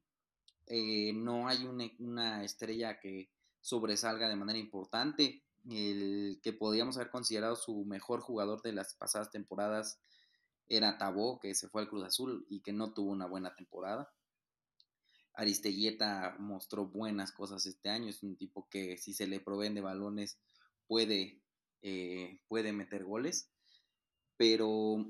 Eh, 0.67 1.13
no 1.13 1.47
hay 1.47 1.65
una, 1.65 2.43
estrella 2.43 2.99
que 2.99 3.31
sobresalga 3.62 4.27
de 4.27 4.36
manera 4.36 4.60
importante. 4.60 5.45
El 5.69 6.41
que 6.43 6.51
podíamos 6.51 6.97
haber 6.97 7.12
considerado 7.12 7.55
su 7.55 7.86
mejor 7.86 8.19
jugador 8.19 8.62
de 8.62 8.73
las 8.73 8.93
pasadas 8.93 9.31
temporadas 9.31 10.01
era 10.67 10.97
Tabó, 10.97 11.39
que 11.39 11.55
se 11.55 11.69
fue 11.69 11.84
al 11.84 11.88
Cruz 11.89 12.03
Azul 12.03 12.45
y 12.49 12.62
que 12.62 12.73
no 12.73 12.93
tuvo 12.93 13.12
una 13.12 13.25
buena 13.25 13.55
temporada. 13.55 14.12
Aristeguieta 15.34 16.36
mostró 16.39 16.88
buenas 16.88 17.31
cosas 17.31 17.65
este 17.65 17.89
año, 17.89 18.10
es 18.10 18.21
un 18.21 18.36
tipo 18.36 18.67
que 18.69 18.97
si 18.97 19.13
se 19.13 19.27
le 19.27 19.39
proveen 19.39 19.75
de 19.75 19.81
balones 19.81 20.39
puede, 20.88 21.41
eh, 21.81 22.41
puede 22.49 22.73
meter 22.73 23.05
goles 23.05 23.50
pero 24.41 25.06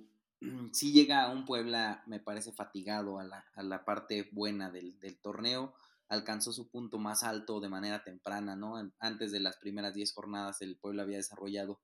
sí 0.74 0.92
llega 0.92 1.24
a 1.24 1.32
un 1.32 1.46
Puebla, 1.46 2.04
me 2.06 2.20
parece, 2.20 2.52
fatigado 2.52 3.18
a 3.18 3.24
la, 3.24 3.86
parte 3.86 4.28
buena 4.34 4.70
del, 4.70 5.00
torneo. 5.22 5.74
Alcanzó 6.10 6.52
su 6.52 6.70
punto 6.70 7.00
más 7.00 7.24
alto 7.24 7.62
de 7.62 7.70
manera 7.70 8.04
temprana, 8.04 8.58
¿no? 8.58 8.92
Antes 9.00 9.32
de 9.32 9.40
las 9.40 9.56
primeras 9.56 9.94
10 9.94 10.12
jornadas, 10.12 10.62
el 10.62 10.76
Puebla 10.76 11.04
había 11.04 11.16
desarrollado 11.16 11.80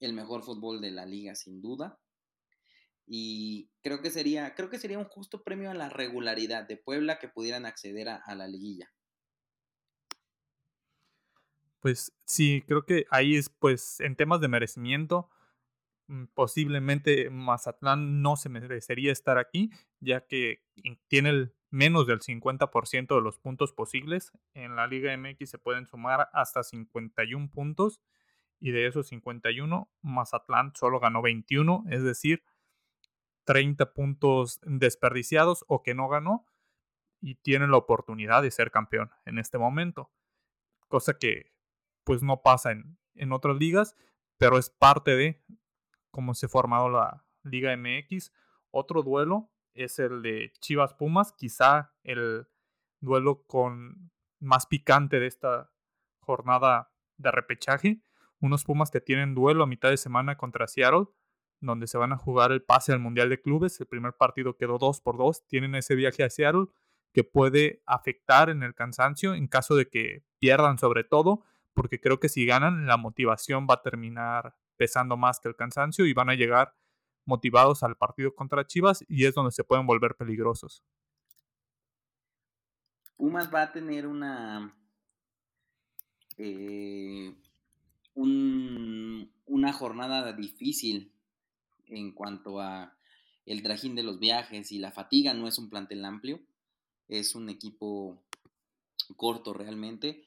el 0.00 0.14
mejor 0.14 0.42
fútbol 0.42 0.80
de 0.80 0.90
la 0.90 1.06
liga, 1.06 1.36
sin 1.36 1.62
duda. 1.62 2.00
Y 3.06 3.70
creo 3.82 4.02
que 4.02 4.10
sería, 4.10 4.56
creo 4.56 4.68
que 4.68 4.80
sería 4.80 4.98
un 4.98 5.04
justo 5.04 5.44
premio 5.44 5.70
a 5.70 5.74
la 5.74 5.90
regularidad 5.90 6.66
de 6.66 6.76
Puebla 6.76 7.20
que 7.20 7.28
pudieran 7.28 7.66
acceder 7.66 8.08
a, 8.08 8.16
a 8.16 8.34
la 8.34 8.48
liguilla. 8.48 8.90
Pues 11.78 12.12
sí, 12.24 12.64
creo 12.66 12.84
que 12.84 13.06
ahí 13.12 13.36
es, 13.36 13.48
pues, 13.48 14.00
en 14.00 14.16
temas 14.16 14.40
de 14.40 14.48
merecimiento, 14.48 15.30
Mm, 15.30 15.39
posiblemente 16.34 17.30
Mazatlán 17.30 18.22
no 18.22 18.36
se 18.36 18.48
merecería 18.48 19.12
estar 19.12 19.38
aquí, 19.38 19.70
ya 20.00 20.26
que 20.26 20.62
tiene 21.08 21.30
el 21.30 21.54
menos 21.70 22.06
del 22.06 22.20
50% 22.20 23.14
de 23.14 23.20
los 23.20 23.38
puntos 23.38 23.72
posibles. 23.72 24.32
En 24.54 24.76
la 24.76 24.86
Liga 24.86 25.16
MX 25.16 25.50
se 25.50 25.58
pueden 25.58 25.86
sumar 25.86 26.28
hasta 26.32 26.62
51 26.62 27.50
puntos 27.50 28.00
y 28.58 28.72
de 28.72 28.86
esos 28.86 29.08
51, 29.08 29.90
Mazatlán 30.02 30.72
solo 30.74 31.00
ganó 31.00 31.22
21, 31.22 31.84
es 31.88 32.02
decir, 32.02 32.44
30 33.44 33.94
puntos 33.94 34.60
desperdiciados 34.64 35.64
o 35.66 35.82
que 35.82 35.94
no 35.94 36.08
ganó 36.08 36.46
y 37.20 37.36
tiene 37.36 37.66
la 37.68 37.76
oportunidad 37.76 38.42
de 38.42 38.50
ser 38.50 38.70
campeón 38.70 39.10
en 39.24 39.38
este 39.38 39.58
momento, 39.58 40.10
cosa 40.88 41.18
que 41.18 41.52
pues 42.04 42.22
no 42.22 42.42
pasa 42.42 42.72
en, 42.72 42.98
en 43.14 43.32
otras 43.32 43.56
ligas 43.56 43.96
pero 44.40 44.56
es 44.56 44.70
parte 44.70 45.16
de 45.16 45.38
cómo 46.10 46.34
se 46.34 46.46
ha 46.46 46.48
formado 46.48 46.88
la 46.88 47.24
Liga 47.42 47.76
MX. 47.76 48.32
Otro 48.70 49.02
duelo 49.02 49.50
es 49.74 49.98
el 49.98 50.22
de 50.22 50.52
Chivas 50.60 50.94
Pumas, 50.94 51.32
quizá 51.32 51.92
el 52.02 52.46
duelo 53.00 53.44
con 53.46 54.10
más 54.40 54.66
picante 54.66 55.20
de 55.20 55.26
esta 55.26 55.70
jornada 56.20 56.92
de 57.16 57.30
repechaje. 57.30 58.02
Unos 58.40 58.64
Pumas 58.64 58.90
que 58.90 59.00
tienen 59.00 59.34
duelo 59.34 59.64
a 59.64 59.66
mitad 59.66 59.90
de 59.90 59.96
semana 59.96 60.36
contra 60.36 60.66
Seattle, 60.66 61.06
donde 61.60 61.86
se 61.86 61.98
van 61.98 62.12
a 62.12 62.16
jugar 62.16 62.52
el 62.52 62.62
pase 62.62 62.92
al 62.92 63.00
Mundial 63.00 63.28
de 63.28 63.40
Clubes. 63.40 63.80
El 63.80 63.86
primer 63.86 64.14
partido 64.14 64.56
quedó 64.56 64.78
2 64.78 65.00
por 65.02 65.18
2. 65.18 65.46
Tienen 65.46 65.74
ese 65.74 65.94
viaje 65.94 66.24
a 66.24 66.30
Seattle 66.30 66.66
que 67.12 67.24
puede 67.24 67.82
afectar 67.86 68.50
en 68.50 68.62
el 68.62 68.74
cansancio 68.74 69.34
en 69.34 69.48
caso 69.48 69.74
de 69.74 69.88
que 69.88 70.24
pierdan 70.38 70.78
sobre 70.78 71.04
todo, 71.04 71.44
porque 71.74 72.00
creo 72.00 72.20
que 72.20 72.28
si 72.28 72.46
ganan 72.46 72.86
la 72.86 72.96
motivación 72.96 73.66
va 73.68 73.74
a 73.74 73.82
terminar 73.82 74.54
pesando 74.80 75.18
más 75.18 75.40
que 75.40 75.48
el 75.50 75.56
cansancio 75.56 76.06
y 76.06 76.14
van 76.14 76.30
a 76.30 76.34
llegar 76.34 76.74
motivados 77.26 77.82
al 77.82 77.98
partido 77.98 78.34
contra 78.34 78.66
Chivas 78.66 79.04
y 79.08 79.26
es 79.26 79.34
donde 79.34 79.52
se 79.52 79.62
pueden 79.62 79.86
volver 79.86 80.16
peligrosos. 80.16 80.82
Pumas 83.18 83.52
va 83.52 83.60
a 83.60 83.72
tener 83.72 84.06
una 84.06 84.74
eh, 86.38 87.34
una 88.14 89.72
jornada 89.74 90.32
difícil 90.32 91.12
en 91.84 92.12
cuanto 92.12 92.58
a 92.58 92.96
el 93.44 93.62
trajín 93.62 93.94
de 93.94 94.02
los 94.02 94.18
viajes 94.18 94.72
y 94.72 94.78
la 94.78 94.92
fatiga. 94.92 95.34
No 95.34 95.46
es 95.46 95.58
un 95.58 95.68
plantel 95.68 96.06
amplio, 96.06 96.40
es 97.06 97.34
un 97.34 97.50
equipo 97.50 98.24
corto 99.18 99.52
realmente. 99.52 100.26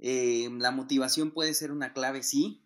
Eh, 0.00 0.50
la 0.58 0.72
motivación 0.72 1.30
puede 1.30 1.54
ser 1.54 1.70
una 1.70 1.92
clave, 1.92 2.24
sí, 2.24 2.64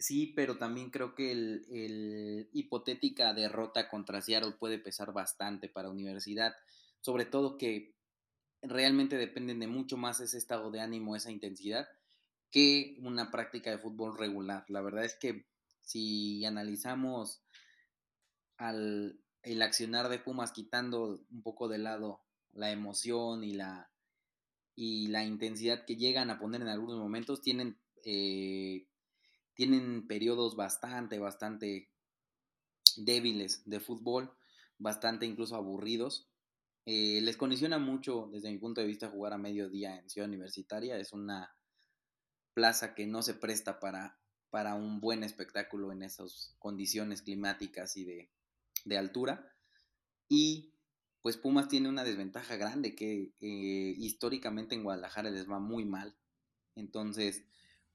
sí, 0.00 0.32
pero 0.34 0.58
también 0.58 0.90
creo 0.90 1.14
que 1.14 1.32
el, 1.32 1.66
el, 1.70 2.50
hipotética 2.52 3.32
derrota 3.34 3.88
contra 3.88 4.20
Seattle 4.20 4.52
puede 4.58 4.78
pesar 4.78 5.12
bastante 5.12 5.68
para 5.68 5.90
Universidad, 5.90 6.54
sobre 7.00 7.24
todo 7.24 7.56
que 7.56 7.94
realmente 8.62 9.16
dependen 9.16 9.60
de 9.60 9.66
mucho 9.66 9.96
más 9.96 10.20
ese 10.20 10.38
estado 10.38 10.70
de 10.70 10.80
ánimo, 10.80 11.16
esa 11.16 11.30
intensidad, 11.30 11.88
que 12.50 12.96
una 13.00 13.30
práctica 13.30 13.70
de 13.70 13.78
fútbol 13.78 14.18
regular. 14.18 14.64
La 14.68 14.80
verdad 14.80 15.04
es 15.04 15.14
que 15.14 15.46
si 15.82 16.44
analizamos 16.44 17.42
al, 18.56 19.20
el 19.42 19.62
accionar 19.62 20.08
de 20.08 20.18
Pumas 20.18 20.52
quitando 20.52 21.24
un 21.30 21.42
poco 21.42 21.68
de 21.68 21.78
lado 21.78 22.22
la 22.52 22.70
emoción 22.70 23.44
y 23.44 23.52
la, 23.52 23.90
y 24.74 25.08
la 25.08 25.24
intensidad 25.24 25.84
que 25.84 25.96
llegan 25.96 26.30
a 26.30 26.38
poner 26.38 26.62
en 26.62 26.68
algunos 26.68 26.98
momentos, 26.98 27.40
tienen, 27.40 27.78
eh, 28.04 28.88
tienen 29.60 30.06
periodos 30.06 30.56
bastante, 30.56 31.18
bastante 31.18 31.90
débiles 32.96 33.62
de 33.68 33.78
fútbol, 33.78 34.34
bastante 34.78 35.26
incluso 35.26 35.54
aburridos. 35.54 36.30
Eh, 36.86 37.20
les 37.20 37.36
condiciona 37.36 37.78
mucho, 37.78 38.30
desde 38.32 38.50
mi 38.50 38.56
punto 38.56 38.80
de 38.80 38.86
vista, 38.86 39.10
jugar 39.10 39.34
a 39.34 39.38
mediodía 39.38 39.98
en 39.98 40.08
Ciudad 40.08 40.30
Universitaria. 40.30 40.96
Es 40.96 41.12
una 41.12 41.54
plaza 42.54 42.94
que 42.94 43.06
no 43.06 43.20
se 43.20 43.34
presta 43.34 43.80
para, 43.80 44.18
para 44.48 44.76
un 44.76 44.98
buen 44.98 45.24
espectáculo 45.24 45.92
en 45.92 46.04
esas 46.04 46.56
condiciones 46.58 47.20
climáticas 47.20 47.98
y 47.98 48.06
de, 48.06 48.30
de 48.86 48.96
altura. 48.96 49.52
Y 50.26 50.72
pues 51.20 51.36
Pumas 51.36 51.68
tiene 51.68 51.90
una 51.90 52.04
desventaja 52.04 52.56
grande 52.56 52.94
que 52.94 53.34
eh, 53.40 53.94
históricamente 53.98 54.74
en 54.74 54.84
Guadalajara 54.84 55.28
les 55.28 55.50
va 55.50 55.58
muy 55.58 55.84
mal. 55.84 56.16
Entonces, 56.76 57.44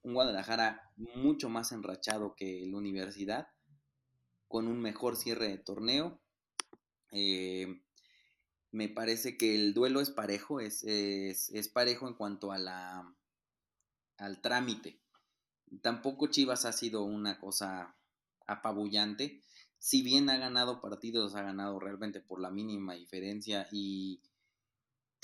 un 0.05 0.13
Guadalajara 0.13 0.91
mucho 1.15 1.49
más 1.49 1.71
enrachado 1.71 2.35
que 2.35 2.63
la 2.67 2.77
universidad, 2.77 3.47
con 4.47 4.67
un 4.67 4.79
mejor 4.79 5.15
cierre 5.15 5.47
de 5.47 5.57
torneo. 5.57 6.21
Eh, 7.11 7.81
me 8.71 8.87
parece 8.87 9.35
que 9.35 9.55
el 9.55 9.73
duelo 9.73 10.01
es 10.01 10.11
parejo, 10.11 10.59
es, 10.59 10.83
es, 10.83 11.67
parejo 11.69 12.07
en 12.07 12.13
cuanto 12.13 12.51
a 12.51 12.59
la, 12.59 13.15
al 14.17 14.41
trámite. 14.41 15.01
Tampoco 15.81 16.27
Chivas 16.27 16.65
ha 16.65 16.71
sido 16.71 17.03
una 17.03 17.39
cosa 17.39 17.95
apabullante. 18.45 19.41
Si 19.79 20.03
bien 20.03 20.29
ha 20.29 20.37
ganado 20.37 20.81
partidos, 20.81 21.33
ha 21.33 21.41
ganado 21.41 21.79
realmente 21.79 22.21
por 22.21 22.39
la 22.39 22.51
mínima 22.51 22.93
diferencia 22.93 23.67
y 23.71 24.21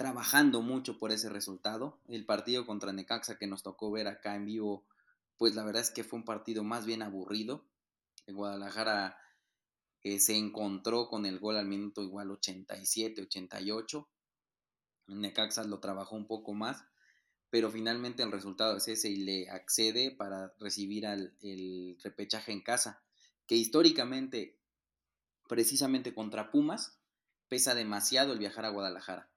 trabajando 0.01 0.63
mucho 0.63 0.97
por 0.97 1.11
ese 1.11 1.29
resultado. 1.29 1.99
El 2.07 2.25
partido 2.25 2.65
contra 2.65 2.91
Necaxa 2.91 3.37
que 3.37 3.45
nos 3.45 3.61
tocó 3.61 3.91
ver 3.91 4.07
acá 4.07 4.35
en 4.35 4.47
vivo, 4.47 4.83
pues 5.37 5.53
la 5.53 5.63
verdad 5.63 5.83
es 5.83 5.91
que 5.91 6.03
fue 6.03 6.17
un 6.17 6.25
partido 6.25 6.63
más 6.63 6.87
bien 6.87 7.03
aburrido. 7.03 7.67
En 8.25 8.35
Guadalajara 8.35 9.15
se 10.01 10.35
encontró 10.35 11.07
con 11.07 11.27
el 11.27 11.37
gol 11.37 11.55
al 11.55 11.67
minuto 11.67 12.01
igual 12.01 12.31
87, 12.31 13.21
88. 13.21 14.09
Necaxa 15.05 15.65
lo 15.65 15.79
trabajó 15.79 16.15
un 16.15 16.25
poco 16.25 16.55
más, 16.55 16.83
pero 17.51 17.69
finalmente 17.69 18.23
el 18.23 18.31
resultado 18.31 18.77
es 18.77 18.87
ese 18.87 19.07
y 19.11 19.17
le 19.17 19.51
accede 19.51 20.09
para 20.09 20.51
recibir 20.59 21.05
al, 21.05 21.35
el 21.41 21.99
repechaje 22.03 22.51
en 22.51 22.61
casa, 22.61 23.03
que 23.45 23.53
históricamente, 23.53 24.57
precisamente 25.47 26.15
contra 26.15 26.49
Pumas, 26.49 26.97
pesa 27.49 27.75
demasiado 27.75 28.33
el 28.33 28.39
viajar 28.39 28.65
a 28.65 28.69
Guadalajara. 28.69 29.30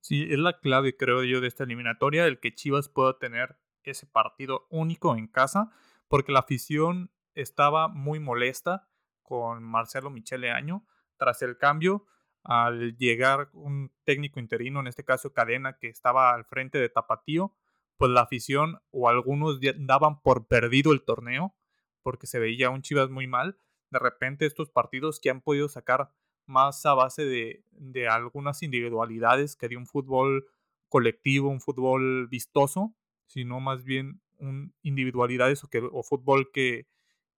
Sí, 0.00 0.26
es 0.30 0.38
la 0.38 0.58
clave, 0.58 0.96
creo 0.96 1.22
yo, 1.24 1.40
de 1.40 1.48
esta 1.48 1.64
eliminatoria, 1.64 2.26
el 2.26 2.40
que 2.40 2.54
Chivas 2.54 2.88
pueda 2.88 3.18
tener 3.18 3.58
ese 3.82 4.06
partido 4.06 4.66
único 4.70 5.16
en 5.16 5.26
casa, 5.26 5.70
porque 6.08 6.32
la 6.32 6.40
afición 6.40 7.10
estaba 7.34 7.88
muy 7.88 8.18
molesta 8.18 8.88
con 9.22 9.62
Marcelo 9.62 10.10
Michele 10.10 10.50
Año. 10.50 10.84
Tras 11.16 11.42
el 11.42 11.58
cambio, 11.58 12.06
al 12.42 12.96
llegar 12.96 13.50
un 13.52 13.92
técnico 14.04 14.40
interino, 14.40 14.80
en 14.80 14.86
este 14.86 15.04
caso 15.04 15.32
Cadena, 15.32 15.78
que 15.78 15.88
estaba 15.88 16.34
al 16.34 16.44
frente 16.44 16.78
de 16.78 16.88
Tapatío, 16.88 17.54
pues 17.96 18.10
la 18.10 18.22
afición 18.22 18.80
o 18.90 19.08
algunos 19.08 19.60
daban 19.76 20.22
por 20.22 20.48
perdido 20.48 20.92
el 20.92 21.04
torneo 21.04 21.54
porque 22.02 22.26
se 22.26 22.38
veía 22.38 22.70
un 22.70 22.82
Chivas 22.82 23.10
muy 23.10 23.26
mal. 23.26 23.58
De 23.90 23.98
repente 23.98 24.46
estos 24.46 24.70
partidos 24.70 25.20
que 25.20 25.30
han 25.30 25.42
podido 25.42 25.68
sacar 25.68 26.12
más 26.50 26.84
a 26.84 26.94
base 26.94 27.24
de, 27.24 27.64
de 27.70 28.08
algunas 28.08 28.62
individualidades 28.62 29.56
que 29.56 29.68
de 29.68 29.76
un 29.76 29.86
fútbol 29.86 30.46
colectivo, 30.88 31.48
un 31.48 31.60
fútbol 31.60 32.28
vistoso, 32.28 32.94
sino 33.26 33.60
más 33.60 33.84
bien 33.84 34.20
un 34.38 34.74
individualidades 34.82 35.62
o, 35.64 36.02
fútbol 36.02 36.50
que, 36.52 36.88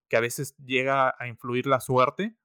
que 0.08 0.16
a 0.16 0.20
veces 0.20 0.56
llega 0.56 1.14
a 1.18 1.28
influir 1.28 1.66
la 1.66 1.80
suerte, 1.80 2.36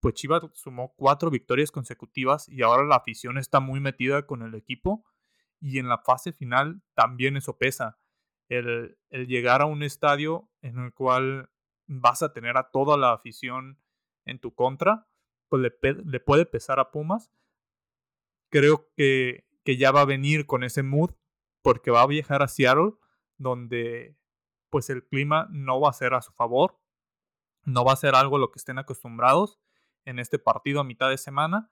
pues 0.00 0.14
Chivas 0.14 0.42
sumó 0.54 0.94
cuatro 0.96 1.30
victorias 1.30 1.70
consecutivas 1.70 2.48
y 2.48 2.62
ahora 2.62 2.84
la 2.84 2.96
afición 2.96 3.36
está 3.36 3.60
muy 3.60 3.80
metida 3.80 4.26
con 4.26 4.42
el 4.42 4.54
equipo 4.54 5.04
y 5.60 5.78
en 5.78 5.88
la 5.88 5.98
fase 5.98 6.32
final 6.32 6.82
también 6.94 7.36
eso 7.36 7.58
pesa. 7.58 7.98
El, 8.48 8.96
llegar 9.10 9.60
a 9.60 9.66
un 9.66 9.82
estadio 9.82 10.48
en 10.62 10.78
el 10.78 10.92
cual 10.92 11.50
vas 11.86 12.22
a 12.22 12.32
tener 12.32 12.56
a 12.56 12.70
toda 12.70 12.96
la 12.96 13.12
afición 13.12 13.78
en 14.24 14.38
tu 14.38 14.54
contra, 14.54 15.07
pues 15.48 15.62
le, 15.62 15.94
le 16.04 16.20
puede 16.20 16.46
pesar 16.46 16.80
a 16.80 16.90
Pumas. 16.90 17.30
Creo 18.50 18.88
que, 18.96 19.46
que 19.64 19.76
ya 19.76 19.92
va 19.92 20.02
a 20.02 20.06
venir 20.06 20.46
con 20.46 20.64
ese 20.64 20.82
mood 20.82 21.10
porque 21.62 21.90
va 21.90 22.02
a 22.02 22.06
viajar 22.06 22.42
a 22.42 22.48
Seattle 22.48 22.92
donde 23.36 24.16
pues 24.70 24.90
el 24.90 25.06
clima 25.06 25.48
no 25.50 25.80
va 25.80 25.90
a 25.90 25.94
ser 25.94 26.14
a 26.14 26.22
su 26.22 26.32
favor 26.32 26.78
no 27.68 27.84
va 27.84 27.92
a 27.92 27.96
ser 27.96 28.14
algo 28.14 28.38
lo 28.38 28.50
que 28.50 28.58
estén 28.58 28.78
acostumbrados 28.78 29.60
en 30.04 30.18
este 30.18 30.38
partido 30.38 30.80
a 30.80 30.84
mitad 30.84 31.10
de 31.10 31.18
semana. 31.18 31.70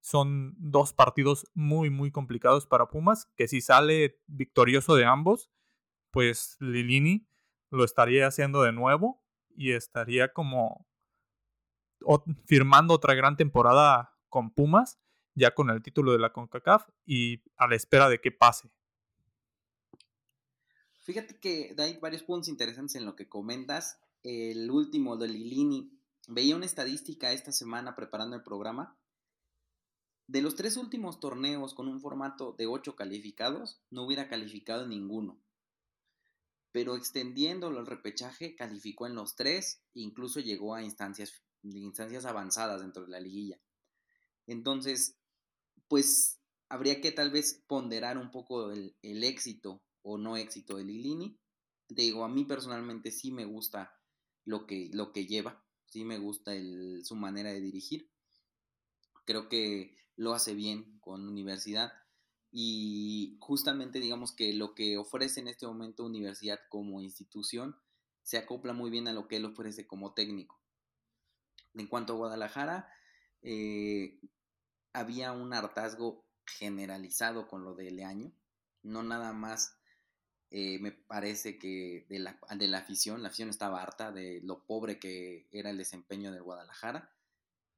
Son 0.00 0.54
dos 0.58 0.92
partidos 0.92 1.50
muy, 1.54 1.90
muy 1.90 2.10
complicados 2.10 2.66
para 2.66 2.88
Pumas, 2.88 3.26
que 3.36 3.48
si 3.48 3.60
sale 3.60 4.20
victorioso 4.26 4.94
de 4.94 5.04
ambos, 5.04 5.50
pues 6.10 6.56
Lilini 6.60 7.28
lo 7.70 7.84
estaría 7.84 8.26
haciendo 8.26 8.62
de 8.62 8.72
nuevo 8.72 9.24
y 9.54 9.72
estaría 9.72 10.32
como 10.32 10.86
firmando 12.46 12.94
otra 12.94 13.14
gran 13.14 13.36
temporada 13.36 14.16
con 14.28 14.50
Pumas, 14.52 14.98
ya 15.34 15.54
con 15.54 15.70
el 15.70 15.82
título 15.82 16.12
de 16.12 16.18
la 16.18 16.32
CONCACAF 16.32 16.88
y 17.06 17.42
a 17.56 17.66
la 17.66 17.76
espera 17.76 18.08
de 18.08 18.20
que 18.20 18.32
pase. 18.32 18.70
Fíjate 21.00 21.38
que 21.38 21.74
hay 21.78 21.98
varios 21.98 22.22
puntos 22.22 22.48
interesantes 22.48 22.94
en 22.96 23.04
lo 23.04 23.16
que 23.16 23.28
comentas 23.28 23.98
el 24.22 24.70
último 24.70 25.16
de 25.16 25.28
Lilini, 25.28 25.98
veía 26.28 26.56
una 26.56 26.66
estadística 26.66 27.32
esta 27.32 27.52
semana 27.52 27.96
preparando 27.96 28.36
el 28.36 28.42
programa. 28.42 28.96
De 30.28 30.40
los 30.40 30.54
tres 30.54 30.76
últimos 30.76 31.18
torneos 31.18 31.74
con 31.74 31.88
un 31.88 32.00
formato 32.00 32.52
de 32.52 32.66
ocho 32.66 32.94
calificados, 32.94 33.82
no 33.90 34.04
hubiera 34.04 34.28
calificado 34.28 34.86
ninguno. 34.86 35.40
Pero 36.70 36.96
extendiéndolo 36.96 37.80
al 37.80 37.86
repechaje, 37.86 38.54
calificó 38.54 39.06
en 39.06 39.14
los 39.14 39.34
tres, 39.34 39.82
incluso 39.92 40.40
llegó 40.40 40.74
a 40.74 40.82
instancias, 40.82 41.42
instancias 41.62 42.24
avanzadas 42.24 42.80
dentro 42.80 43.04
de 43.04 43.10
la 43.10 43.20
liguilla. 43.20 43.60
Entonces, 44.46 45.16
pues 45.88 46.40
habría 46.68 47.00
que 47.00 47.12
tal 47.12 47.30
vez 47.30 47.62
ponderar 47.66 48.18
un 48.18 48.30
poco 48.30 48.72
el, 48.72 48.94
éxito 49.02 49.82
o 50.02 50.18
no 50.18 50.36
éxito 50.36 50.76
de 50.76 50.84
Lilini 50.84 51.38
digo, 51.94 52.24
a 52.24 52.28
mí 52.28 52.44
personalmente 52.44 53.10
sí 53.10 53.30
me 53.30 53.44
gusta 53.44 53.94
lo 54.44 54.66
que, 54.66 54.90
lo 54.92 55.12
que 55.12 55.26
lleva, 55.26 55.64
sí 55.86 56.04
me 56.04 56.18
gusta 56.18 56.52
su 57.02 57.14
manera 57.16 57.52
de 57.52 57.60
dirigir. 57.60 58.10
Creo 59.24 59.48
que 59.48 59.96
lo 60.16 60.34
hace 60.34 60.54
bien 60.54 60.98
con 61.00 61.28
universidad 61.28 61.92
y 62.50 63.36
justamente 63.40 64.00
digamos 64.00 64.32
que 64.32 64.52
lo 64.52 64.74
que 64.74 64.98
ofrece 64.98 65.40
en 65.40 65.48
este 65.48 65.66
momento 65.66 66.04
universidad 66.04 66.60
como 66.68 67.00
institución 67.00 67.76
se 68.22 68.38
acopla 68.38 68.72
muy 68.72 68.90
bien 68.90 69.08
a 69.08 69.12
lo 69.12 69.26
que 69.26 69.36
él 69.36 69.44
ofrece 69.44 69.86
como 69.86 70.12
técnico. 70.12 70.61
En 71.74 71.86
cuanto 71.86 72.12
a 72.12 72.16
Guadalajara, 72.16 72.92
eh, 73.42 74.20
había 74.92 75.32
un 75.32 75.52
hartazgo 75.52 76.26
generalizado 76.46 77.48
con 77.48 77.64
lo 77.64 77.74
de 77.74 77.90
Leaño, 77.90 78.32
no 78.82 79.02
nada 79.02 79.32
más 79.32 79.78
eh, 80.50 80.78
me 80.80 80.92
parece 80.92 81.58
que 81.58 82.04
de 82.08 82.18
la, 82.18 82.38
de 82.56 82.68
la 82.68 82.78
afición, 82.78 83.22
la 83.22 83.28
afición 83.28 83.48
estaba 83.48 83.82
harta 83.82 84.12
de 84.12 84.40
lo 84.42 84.66
pobre 84.66 84.98
que 84.98 85.48
era 85.50 85.70
el 85.70 85.78
desempeño 85.78 86.30
del 86.30 86.42
Guadalajara, 86.42 87.10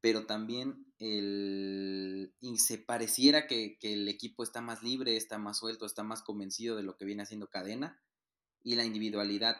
pero 0.04 0.26
también 0.26 0.92
el, 0.98 2.34
se 2.58 2.76
pareciera 2.76 3.46
que, 3.46 3.78
el 3.80 4.06
equipo 4.06 4.42
está 4.42 4.60
más 4.60 4.82
libre, 4.82 5.16
está 5.16 5.38
más 5.38 5.56
suelto, 5.56 5.86
está 5.86 6.02
más 6.02 6.20
convencido 6.20 6.76
de 6.76 6.82
lo 6.82 6.96
que 6.98 7.06
viene 7.06 7.22
haciendo 7.22 7.48
cadena 7.48 8.02
y 8.62 8.74
la 8.74 8.84
individualidad 8.84 9.56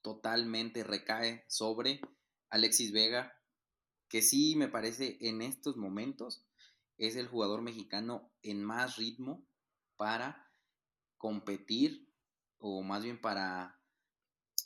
totalmente 0.00 0.82
recae 0.82 1.44
sobre 1.46 2.00
Alexis 2.54 2.92
Vega, 2.92 3.36
que 4.08 4.22
sí 4.22 4.54
me 4.54 4.68
parece 4.68 5.18
en 5.20 5.42
estos 5.42 5.76
momentos 5.76 6.46
es 6.98 7.16
el 7.16 7.26
jugador 7.26 7.62
mexicano 7.62 8.30
en 8.44 8.62
más 8.62 8.94
ritmo 8.96 9.44
para 9.96 10.52
competir 11.18 12.08
o 12.58 12.84
más 12.84 13.02
bien 13.02 13.20
para 13.20 13.80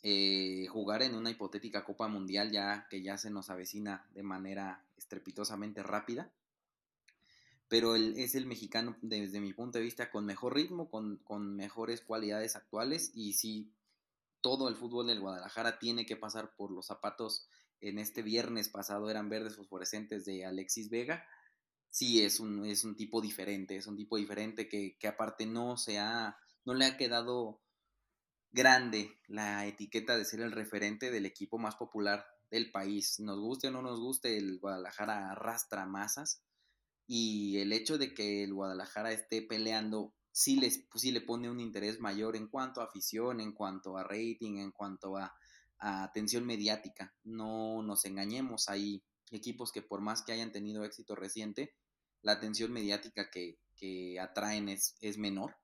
eh, 0.03 0.67
jugar 0.69 1.01
en 1.01 1.15
una 1.15 1.31
hipotética 1.31 1.87
Copa 1.87 2.09
Mundial 2.09 2.51
ya 2.51 2.87
que 2.91 3.01
ya 3.01 3.17
se 3.17 3.31
nos 3.31 3.49
avecina 3.49 4.07
de 4.11 4.23
manera 4.23 4.85
estrepitosamente 4.99 5.83
rápida. 5.83 6.31
Pero 7.69 7.97
él 7.97 8.13
es 8.19 8.35
el 8.35 8.45
mexicano 8.45 8.99
desde 9.01 9.41
mi 9.41 9.55
punto 9.55 9.79
de 9.79 9.85
vista 9.85 10.11
con 10.11 10.27
mejor 10.27 10.55
ritmo, 10.55 10.91
con, 10.91 11.17
con 11.25 11.57
mejores 11.57 12.03
cualidades 12.03 12.55
actuales 12.55 13.13
y 13.15 13.33
sí, 13.33 13.73
todo 14.43 14.69
el 14.69 14.77
fútbol 14.77 15.07
del 15.07 15.21
Guadalajara 15.21 15.79
tiene 15.79 16.05
que 16.05 16.17
pasar 16.17 16.55
por 16.55 16.71
los 16.71 16.87
zapatos. 16.87 17.49
En 17.81 17.99
este 17.99 18.23
viernes 18.23 18.69
pasado 18.69 19.11
eran 19.11 19.29
verdes 19.29 19.57
fosforescentes 19.57 20.25
de 20.25 20.45
Alexis 20.45 20.91
Vega 20.91 21.25
sí 21.91 22.23
es 22.23 22.41
un, 22.41 22.65
es 22.65 22.85
un 22.85 22.97
tipo 22.97 23.21
diferente, 23.21 23.77
es 23.77 23.87
un 23.87 23.97
tipo 23.97 24.17
diferente 24.17 24.69
que, 24.69 24.97
que, 24.99 25.09
aparte 25.09 25.47
no 25.47 25.77
se 25.77 25.99
ha, 25.99 26.37
no 26.65 26.75
le 26.75 26.85
ha 26.85 26.97
quedado 26.97 27.63
grande 28.51 29.21
la 29.27 29.67
etiqueta 29.67 30.17
de 30.17 30.25
ser 30.25 30.41
el 30.41 30.53
referente 30.53 31.11
del 31.11 31.27
equipo 31.27 31.59
más 31.59 31.77
popular 31.77 32.27
del 32.51 32.71
país. 32.71 33.21
Nos 33.21 33.39
guste 33.41 33.69
o 33.69 33.71
no 33.71 33.83
nos 33.83 34.01
guste, 34.01 34.37
el 34.37 34.59
Guadalajara 34.59 35.31
arrastra 35.33 35.87
masas 35.87 36.43
y 37.07 37.59
el 37.59 37.73
hecho 37.73 37.99
de 37.99 38.15
que 38.15 38.45
el 38.45 38.55
Guadalajara 38.55 39.13
esté 39.13 39.43
peleando 39.43 40.15
sí, 40.31 40.59
les, 40.61 40.87
sí 40.95 41.11
le 41.11 41.21
pone 41.21 41.51
un 41.51 41.61
interés 41.61 42.01
mayor 42.01 42.37
en 42.37 42.49
cuanto 42.49 42.81
a 42.81 42.85
afición, 42.85 43.41
en 43.41 43.53
cuanto 43.53 43.97
a 43.97 44.05
rating, 44.05 44.59
en 44.59 44.73
cuanto 44.73 45.17
a, 45.17 45.35
a 45.79 46.05
atención 46.05 46.47
mediática. 46.47 47.15
No 47.25 47.83
nos 47.83 48.05
engañemos, 48.05 48.69
hay 48.69 49.03
equipos 49.31 49.73
que 49.73 49.83
por 49.83 50.01
más 50.01 50.23
que 50.23 50.33
hayan 50.33 50.53
tenido 50.53 50.85
éxito 50.85 51.15
reciente, 51.15 51.75
la 52.23 52.33
atención 52.33 52.73
mediática 52.73 53.31
que, 53.31 53.59
que 53.77 54.19
atraen 54.21 54.69
es, 54.69 54.97
es 55.01 55.19
menor 55.19 55.57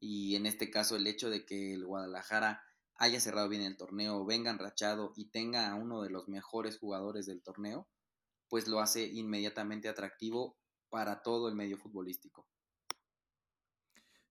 y 0.00 0.36
en 0.36 0.46
este 0.46 0.70
caso 0.70 0.96
el 0.96 1.06
hecho 1.06 1.30
de 1.30 1.46
que 1.46 1.72
el 1.72 1.86
Guadalajara 1.86 2.62
haya 2.96 3.20
cerrado 3.20 3.48
bien 3.48 3.62
el 3.62 3.76
torneo, 3.76 4.24
venga 4.24 4.50
enrachado 4.50 5.12
y 5.16 5.30
tenga 5.30 5.70
a 5.70 5.74
uno 5.74 6.02
de 6.02 6.10
los 6.10 6.28
mejores 6.28 6.78
jugadores 6.78 7.26
del 7.26 7.42
torneo, 7.42 7.88
pues 8.48 8.68
lo 8.68 8.80
hace 8.80 9.06
inmediatamente 9.06 9.88
atractivo 9.88 10.58
para 10.90 11.22
todo 11.22 11.48
el 11.48 11.54
medio 11.54 11.78
futbolístico. 11.78 12.46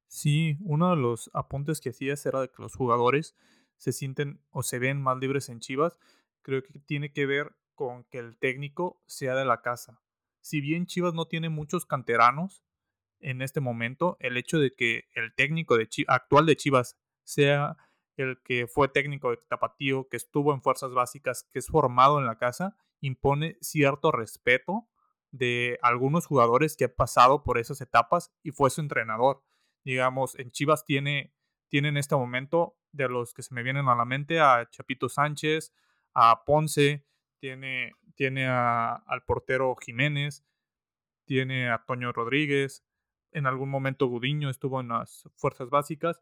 Sí, 0.08 0.58
uno 0.62 0.92
de 0.92 0.98
los 0.98 1.32
apuntes 1.34 1.82
que 1.82 1.90
hacías 1.90 2.24
era 2.26 2.42
de 2.42 2.50
que 2.50 2.62
los 2.62 2.76
jugadores 2.76 3.36
se 3.84 3.92
sienten 3.92 4.40
o 4.50 4.64
se 4.64 4.80
ven 4.80 5.02
más 5.02 5.18
libres 5.18 5.50
en 5.50 5.60
Chivas. 5.60 6.00
Creo 6.42 6.64
que 6.64 6.80
tiene 6.80 7.12
que 7.12 7.26
ver 7.26 7.54
con 7.76 8.06
que 8.06 8.20
el 8.20 8.38
técnico 8.38 9.02
sea 9.08 9.36
de 9.36 9.44
la 9.44 9.62
casa. 9.62 10.02
Si 10.40 10.62
bien 10.62 10.86
Chivas 10.86 11.14
no 11.14 11.26
tiene 11.26 11.50
muchos 11.50 11.86
canteranos, 11.86 12.64
en 13.20 13.42
este 13.42 13.60
momento 13.60 14.16
el 14.22 14.38
hecho 14.38 14.58
de 14.58 14.72
que 14.72 15.10
el 15.16 15.34
técnico 15.36 15.78
de 15.78 15.90
actual 16.08 16.46
de 16.46 16.56
Chivas 16.56 16.98
sea 17.26 17.76
el 18.16 18.42
que 18.42 18.68
fue 18.68 18.88
técnico 18.88 19.32
de 19.32 19.38
Tapatío, 19.50 20.08
que 20.08 20.16
estuvo 20.16 20.54
en 20.54 20.62
fuerzas 20.62 20.94
básicas, 20.94 21.44
que 21.52 21.60
es 21.60 21.68
formado 21.68 22.20
en 22.20 22.26
la 22.26 22.38
casa, 22.38 22.78
impone 23.02 23.58
cierto 23.60 24.14
respeto 24.14 24.88
de 25.32 25.78
algunos 25.82 26.26
jugadores 26.26 26.78
que 26.78 26.86
han 26.86 26.94
pasado 26.96 27.44
por 27.44 27.58
esas 27.58 27.82
etapas 27.82 28.32
y 28.44 28.52
fue 28.52 28.70
su 28.70 28.80
entrenador. 28.80 29.44
Digamos, 29.84 30.40
en 30.40 30.52
Chivas 30.52 30.86
tiene, 30.86 31.34
tiene 31.74 31.88
en 31.88 31.98
este 31.98 32.16
momento, 32.16 32.78
de 32.92 33.10
los 33.10 33.34
que 33.34 33.42
se 33.42 33.52
me 33.52 33.64
vienen 33.64 33.88
a 33.88 33.96
la 33.96 34.06
mente, 34.06 34.40
a 34.40 34.70
Chapito 34.70 35.10
Sánchez, 35.10 35.74
a 36.14 36.46
Ponce, 36.46 37.04
tiene, 37.40 37.94
tiene 38.14 38.46
al 38.46 39.24
portero 39.26 39.76
Jiménez, 39.78 40.46
tiene 41.26 41.72
a 41.72 41.84
Toño 41.84 42.12
Rodríguez, 42.12 42.86
en 43.32 43.48
algún 43.48 43.72
momento 43.72 44.06
Gudiño 44.06 44.52
estuvo 44.52 44.82
en 44.82 44.90
las 44.90 45.28
fuerzas 45.36 45.72
básicas, 45.72 46.22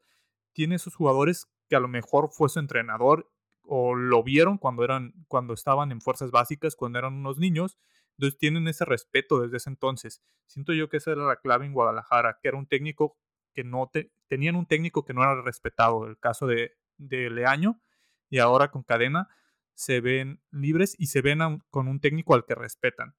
tiene 0.53 0.75
esos 0.75 0.95
jugadores 0.95 1.49
que 1.67 1.75
a 1.75 1.81
lo 1.81 1.89
mejor 1.89 2.29
fue 2.31 2.47
su 2.47 2.59
entrenador 2.59 3.29
o 3.63 3.93
lo 3.93 4.23
vieron 4.23 4.57
cuando 4.57 4.85
eran 4.85 5.13
cuando 5.27 5.53
estaban 5.53 5.91
en 5.91 5.99
fuerzas 5.99 6.31
básicas, 6.31 6.77
cuando 6.77 6.97
eran 6.97 7.15
unos 7.15 7.39
niños, 7.39 7.77
entonces 8.17 8.39
tienen 8.39 8.69
ese 8.69 8.85
respeto 8.85 9.41
desde 9.41 9.57
ese 9.57 9.69
entonces. 9.69 10.23
Siento 10.45 10.71
yo 10.71 10.87
que 10.87 10.95
esa 10.95 11.11
era 11.11 11.25
la 11.25 11.41
clave 11.41 11.65
en 11.65 11.73
Guadalajara, 11.73 12.39
que 12.41 12.47
era 12.47 12.57
un 12.57 12.67
técnico 12.67 13.17
que 13.53 13.63
no 13.63 13.89
te, 13.91 14.11
tenían 14.27 14.55
un 14.55 14.65
técnico 14.65 15.05
que 15.05 15.13
no 15.13 15.23
era 15.23 15.41
respetado, 15.41 16.07
el 16.07 16.17
caso 16.17 16.47
de, 16.47 16.77
de 16.97 17.29
Leaño 17.29 17.81
y 18.29 18.39
ahora 18.39 18.71
con 18.71 18.83
Cadena 18.83 19.29
se 19.73 20.01
ven 20.01 20.41
libres 20.51 20.95
y 20.97 21.07
se 21.07 21.21
ven 21.21 21.39
con 21.69 21.87
un 21.87 21.99
técnico 21.99 22.35
al 22.35 22.45
que 22.45 22.55
respetan. 22.55 23.15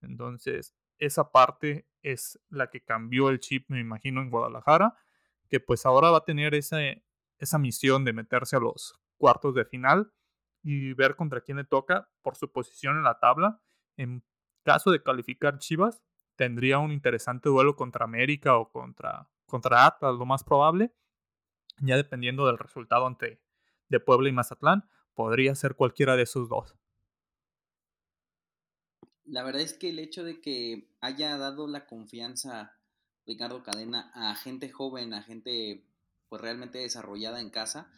Entonces, 0.00 0.74
esa 0.98 1.30
parte 1.30 1.86
es 2.02 2.38
la 2.48 2.70
que 2.70 2.82
cambió 2.82 3.28
el 3.28 3.40
chip, 3.40 3.68
me 3.68 3.80
imagino, 3.80 4.20
en 4.20 4.30
Guadalajara, 4.30 4.96
que 5.48 5.60
pues 5.60 5.86
ahora 5.86 6.10
va 6.10 6.18
a 6.18 6.24
tener 6.24 6.54
esa 6.54 7.58
misión 7.58 8.04
de 8.04 8.12
meterse 8.12 8.56
a 8.56 8.60
los 8.60 9.00
cuartos 9.16 9.54
de 9.54 9.64
final 9.64 10.12
y 10.62 10.94
ver 10.94 11.16
contra 11.16 11.40
quién 11.40 11.56
le 11.56 11.64
toca 11.64 12.08
por 12.22 12.36
su 12.36 12.50
posición 12.50 12.96
en 12.96 13.04
la 13.04 13.18
tabla. 13.18 13.60
En 13.96 14.24
caso 14.64 14.90
de 14.90 15.02
calificar 15.02 15.58
Chivas, 15.58 16.02
tendría 16.36 16.78
un 16.78 16.92
interesante 16.92 17.48
duelo 17.48 17.76
contra 17.76 18.04
América 18.04 18.56
o 18.56 18.70
contra, 18.70 19.28
contra 19.52 19.86
Atlas, 19.86 20.16
lo 20.16 20.26
más 20.26 20.42
probable, 20.42 20.92
ya 21.80 21.96
dependiendo 21.96 22.46
del 22.46 22.58
resultado 22.58 23.06
ante 23.06 23.40
de 23.88 24.00
Puebla 24.00 24.28
y 24.28 24.32
Mazatlán, 24.32 24.88
podría 25.14 25.54
ser 25.54 25.76
cualquiera 25.76 26.16
de 26.16 26.22
esos 26.22 26.48
dos 26.48 26.76
la 29.32 29.42
verdad 29.42 29.62
es 29.62 29.72
que 29.72 29.88
el 29.88 29.98
hecho 29.98 30.24
de 30.24 30.42
que 30.42 30.88
haya 31.00 31.38
dado 31.38 31.66
la 31.66 31.86
confianza 31.86 32.76
Ricardo 33.26 33.62
Cadena 33.62 34.10
a 34.14 34.34
gente 34.34 34.68
joven, 34.68 35.14
a 35.14 35.22
gente 35.22 35.84
pues 36.28 36.42
realmente 36.42 36.78
desarrollada 36.78 37.40
en 37.40 37.48
casa, 37.48 37.90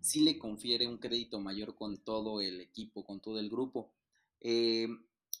sí 0.00 0.20
le 0.20 0.38
confiere 0.38 0.86
un 0.86 0.96
crédito 0.96 1.40
mayor 1.40 1.74
con 1.74 1.98
todo 1.98 2.40
el 2.40 2.62
equipo, 2.62 3.04
con 3.04 3.20
todo 3.20 3.38
el 3.38 3.50
grupo. 3.50 3.92
Eh, 4.40 4.88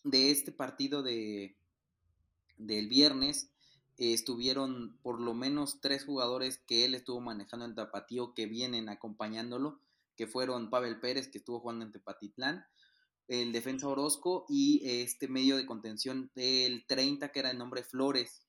de 0.04 0.30
este 0.30 0.52
partido 0.52 1.02
de, 1.02 1.56
del 2.58 2.88
viernes 2.88 3.50
estuvieron 3.98 4.96
por 5.02 5.20
lo 5.20 5.34
menos 5.34 5.80
tres 5.80 6.04
jugadores 6.04 6.58
que 6.66 6.84
él 6.84 6.94
estuvo 6.94 7.20
manejando 7.20 7.66
en 7.66 7.74
Tapatío 7.74 8.32
que 8.32 8.46
vienen 8.46 8.88
acompañándolo, 8.88 9.80
que 10.16 10.26
fueron 10.26 10.70
Pavel 10.70 11.00
Pérez, 11.00 11.28
que 11.28 11.38
estuvo 11.38 11.60
jugando 11.60 11.84
en 11.84 11.92
Tepatitlán, 11.92 12.64
el 13.26 13.52
defensa 13.52 13.88
Orozco 13.88 14.46
y 14.48 14.80
este 14.84 15.28
medio 15.28 15.56
de 15.56 15.66
contención 15.66 16.30
del 16.34 16.86
30 16.86 17.30
que 17.30 17.40
era 17.40 17.50
el 17.50 17.58
nombre 17.58 17.82
Flores. 17.82 18.42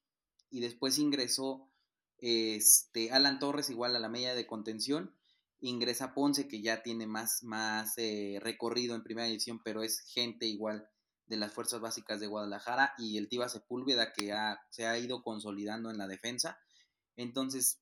Y 0.52 0.62
después 0.62 0.98
ingresó 1.00 1.70
este 2.20 3.12
Alan 3.12 3.40
Torres 3.40 3.70
igual 3.70 3.96
a 3.96 4.00
la 4.00 4.10
media 4.10 4.36
de 4.36 4.48
contención. 4.48 5.16
Ingresa 5.62 6.14
Ponce 6.14 6.48
que 6.48 6.62
ya 6.62 6.82
tiene 6.82 7.08
más, 7.08 7.44
más 7.44 7.98
eh, 7.98 8.40
recorrido 8.42 8.96
en 8.96 9.04
primera 9.04 9.28
división 9.28 9.62
pero 9.64 9.84
es 9.84 10.00
gente 10.00 10.46
igual 10.46 10.88
de 11.30 11.38
las 11.38 11.54
fuerzas 11.54 11.80
básicas 11.80 12.20
de 12.20 12.28
Guadalajara 12.28 12.94
y 12.98 13.18
el 13.18 13.30
Tiva 13.30 13.48
Sepúlveda 13.48 14.12
que 14.12 14.34
se 14.70 14.86
ha 14.86 15.00
ido 15.00 15.24
consolidando 15.24 15.90
en 15.90 15.98
la 15.98 16.08
defensa 16.08 16.60
entonces 17.16 17.82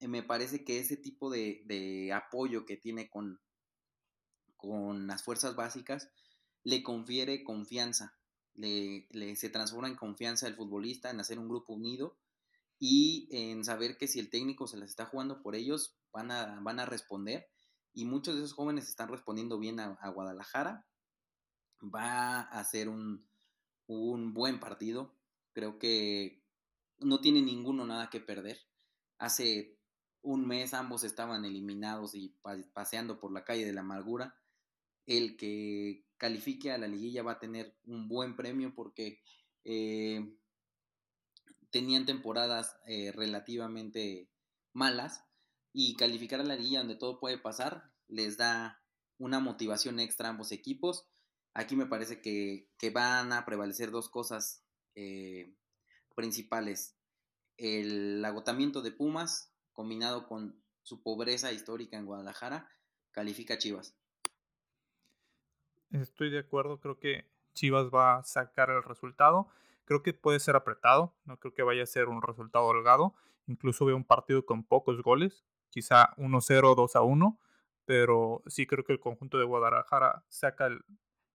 eh, 0.00 0.08
me 0.08 0.22
parece 0.22 0.64
que 0.64 0.78
ese 0.78 0.96
tipo 0.96 1.30
de, 1.30 1.62
de 1.66 2.12
apoyo 2.12 2.66
que 2.66 2.76
tiene 2.76 3.08
con, 3.08 3.40
con 4.56 5.06
las 5.06 5.22
fuerzas 5.22 5.56
básicas 5.56 6.10
le 6.64 6.82
confiere 6.82 7.44
confianza, 7.44 8.18
le, 8.54 9.06
se 9.36 9.48
transforma 9.48 9.88
en 9.88 9.96
confianza 9.96 10.46
el 10.46 10.56
futbolista, 10.56 11.10
en 11.10 11.20
hacer 11.20 11.38
un 11.38 11.48
grupo 11.48 11.72
unido 11.72 12.18
y 12.78 13.28
en 13.30 13.64
saber 13.64 13.96
que 13.96 14.08
si 14.08 14.18
el 14.18 14.30
técnico 14.30 14.66
se 14.66 14.76
las 14.76 14.90
está 14.90 15.06
jugando 15.06 15.42
por 15.42 15.54
ellos, 15.54 15.96
van 16.12 16.30
a, 16.30 16.60
van 16.60 16.80
a 16.80 16.86
responder 16.86 17.48
y 17.94 18.04
muchos 18.04 18.34
de 18.34 18.42
esos 18.42 18.54
jóvenes 18.54 18.88
están 18.88 19.08
respondiendo 19.08 19.58
bien 19.58 19.80
a, 19.80 20.08
Guadalajara. 20.10 20.86
Va 21.82 22.40
a 22.40 22.64
ser 22.64 22.88
un, 22.88 23.26
un 23.86 24.34
buen 24.34 24.60
partido. 24.60 25.14
Creo 25.52 25.78
que 25.78 26.42
no 26.98 27.20
tiene 27.20 27.42
ninguno 27.42 27.86
nada 27.86 28.10
que 28.10 28.20
perder. 28.20 28.58
Hace 29.18 29.78
un 30.22 30.46
mes 30.46 30.74
ambos 30.74 31.04
estaban 31.04 31.44
eliminados 31.44 32.14
y 32.14 32.34
paseando 32.72 33.20
por 33.20 33.32
la 33.32 33.44
calle 33.44 33.64
de 33.64 33.72
la 33.72 33.80
amargura. 33.80 34.36
El 35.06 35.36
que 35.36 36.04
califique 36.16 36.72
a 36.72 36.78
la 36.78 36.88
liguilla 36.88 37.22
va 37.22 37.32
a 37.32 37.38
tener 37.38 37.76
un 37.84 38.08
buen 38.08 38.36
premio 38.36 38.74
porque 38.74 39.22
eh, 39.64 40.36
tenían 41.70 42.06
temporadas 42.06 42.76
eh, 42.86 43.12
relativamente 43.12 44.28
malas 44.72 45.24
y 45.72 45.96
calificar 45.96 46.40
a 46.40 46.44
la 46.44 46.56
liguilla 46.56 46.80
donde 46.80 46.96
todo 46.96 47.20
puede 47.20 47.38
pasar 47.38 47.92
les 48.08 48.36
da 48.36 48.82
una 49.18 49.38
motivación 49.38 50.00
extra 50.00 50.28
a 50.28 50.30
ambos 50.30 50.52
equipos. 50.52 51.06
Aquí 51.58 51.74
me 51.74 51.86
parece 51.86 52.20
que, 52.20 52.70
van 52.92 53.32
a 53.32 53.44
prevalecer 53.44 53.90
dos 53.90 54.08
cosas 54.08 54.64
eh, 54.94 55.56
principales. 56.14 56.96
El 57.56 58.24
agotamiento 58.24 58.80
de 58.80 58.92
Pumas 58.92 59.52
combinado 59.72 60.28
con 60.28 60.62
su 60.82 61.02
pobreza 61.02 61.50
histórica 61.50 61.96
en 61.96 62.06
Guadalajara, 62.06 62.70
califica 63.10 63.54
a 63.54 63.58
Chivas. 63.58 63.96
Estoy 65.90 66.30
de 66.30 66.38
acuerdo, 66.38 66.78
creo 66.78 67.00
que 67.00 67.28
Chivas 67.54 67.88
va 67.92 68.18
a 68.18 68.22
sacar 68.22 68.70
el 68.70 68.84
resultado. 68.84 69.48
Creo 69.84 70.04
que 70.04 70.14
puede 70.14 70.38
ser 70.38 70.54
apretado, 70.54 71.16
no 71.24 71.40
creo 71.40 71.54
que 71.54 71.64
vaya 71.64 71.82
a 71.82 71.86
ser 71.86 72.06
un 72.06 72.22
resultado 72.22 72.66
holgado. 72.66 73.16
Incluso 73.48 73.84
veo 73.84 73.96
un 73.96 74.04
partido 74.04 74.46
con 74.46 74.62
pocos 74.62 75.02
goles, 75.02 75.44
quizá 75.70 76.14
1-0, 76.18 76.76
2-1, 76.76 77.36
pero 77.84 78.44
sí 78.46 78.64
creo 78.68 78.84
que 78.84 78.92
el 78.92 79.00
conjunto 79.00 79.38
de 79.38 79.44
Guadalajara 79.44 80.24
saca 80.28 80.66
el, 80.66 80.84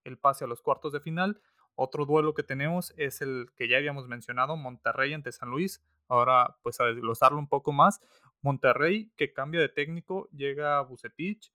el 0.03 0.17
pase 0.17 0.45
a 0.45 0.47
los 0.47 0.61
cuartos 0.61 0.93
de 0.93 0.99
final. 0.99 1.41
Otro 1.75 2.05
duelo 2.05 2.33
que 2.33 2.43
tenemos 2.43 2.93
es 2.97 3.21
el 3.21 3.47
que 3.55 3.67
ya 3.67 3.77
habíamos 3.77 4.07
mencionado, 4.07 4.55
Monterrey 4.55 5.13
ante 5.13 5.31
San 5.31 5.49
Luis. 5.49 5.83
Ahora, 6.07 6.57
pues 6.61 6.79
a 6.79 6.85
desglosarlo 6.85 7.39
un 7.39 7.47
poco 7.47 7.71
más, 7.71 8.01
Monterrey 8.41 9.11
que 9.15 9.33
cambia 9.33 9.61
de 9.61 9.69
técnico, 9.69 10.29
llega 10.31 10.77
a 10.77 10.81
Bucetich, 10.81 11.51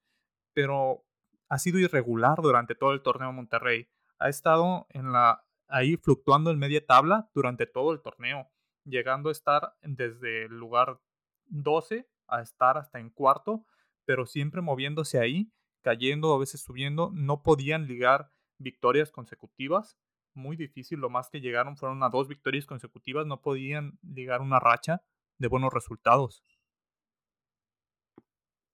pero 0.55 1.05
ha 1.49 1.59
sido 1.59 1.79
irregular 1.79 2.39
durante 2.43 2.75
todo 2.75 2.93
el 2.93 3.03
torneo 3.03 3.33
Monterrey. 3.33 3.89
Ha 4.19 4.29
estado 4.29 4.87
en 4.91 5.13
la, 5.13 5.45
ahí 5.69 5.97
fluctuando 5.97 6.51
en 6.51 6.59
media 6.59 6.85
tabla 6.85 7.31
durante 7.35 7.67
todo 7.67 7.93
el 7.93 8.01
torneo, 8.01 8.51
llegando 8.85 9.29
a 9.29 9.33
estar 9.33 9.75
desde 9.83 10.47
el 10.47 10.59
lugar 10.59 10.99
12 11.47 12.09
a 12.29 12.43
estar 12.43 12.77
hasta 12.77 13.01
en 13.01 13.11
cuarto, 13.11 13.65
pero 14.05 14.27
siempre 14.27 14.61
moviéndose 14.61 15.19
ahí, 15.19 15.51
cayendo, 15.83 16.35
a 16.35 16.39
veces 16.39 16.61
subiendo, 16.61 17.11
no 17.13 17.43
podían 17.43 17.87
ligar 17.87 18.31
victorias 18.59 19.11
consecutivas 19.11 19.99
muy 20.39 20.57
difícil. 20.57 20.99
Lo 21.01 21.11
más 21.11 21.29
que 21.29 21.41
llegaron 21.41 21.77
fueron 21.77 22.03
a 22.03 22.09
dos 22.09 22.29
victorias 22.29 22.65
consecutivas. 22.65 23.27
No 23.27 23.43
podían 23.43 23.99
ligar 24.03 24.41
una 24.41 24.59
racha 24.59 25.03
de 25.37 25.49
buenos 25.49 25.73
resultados. 25.73 26.43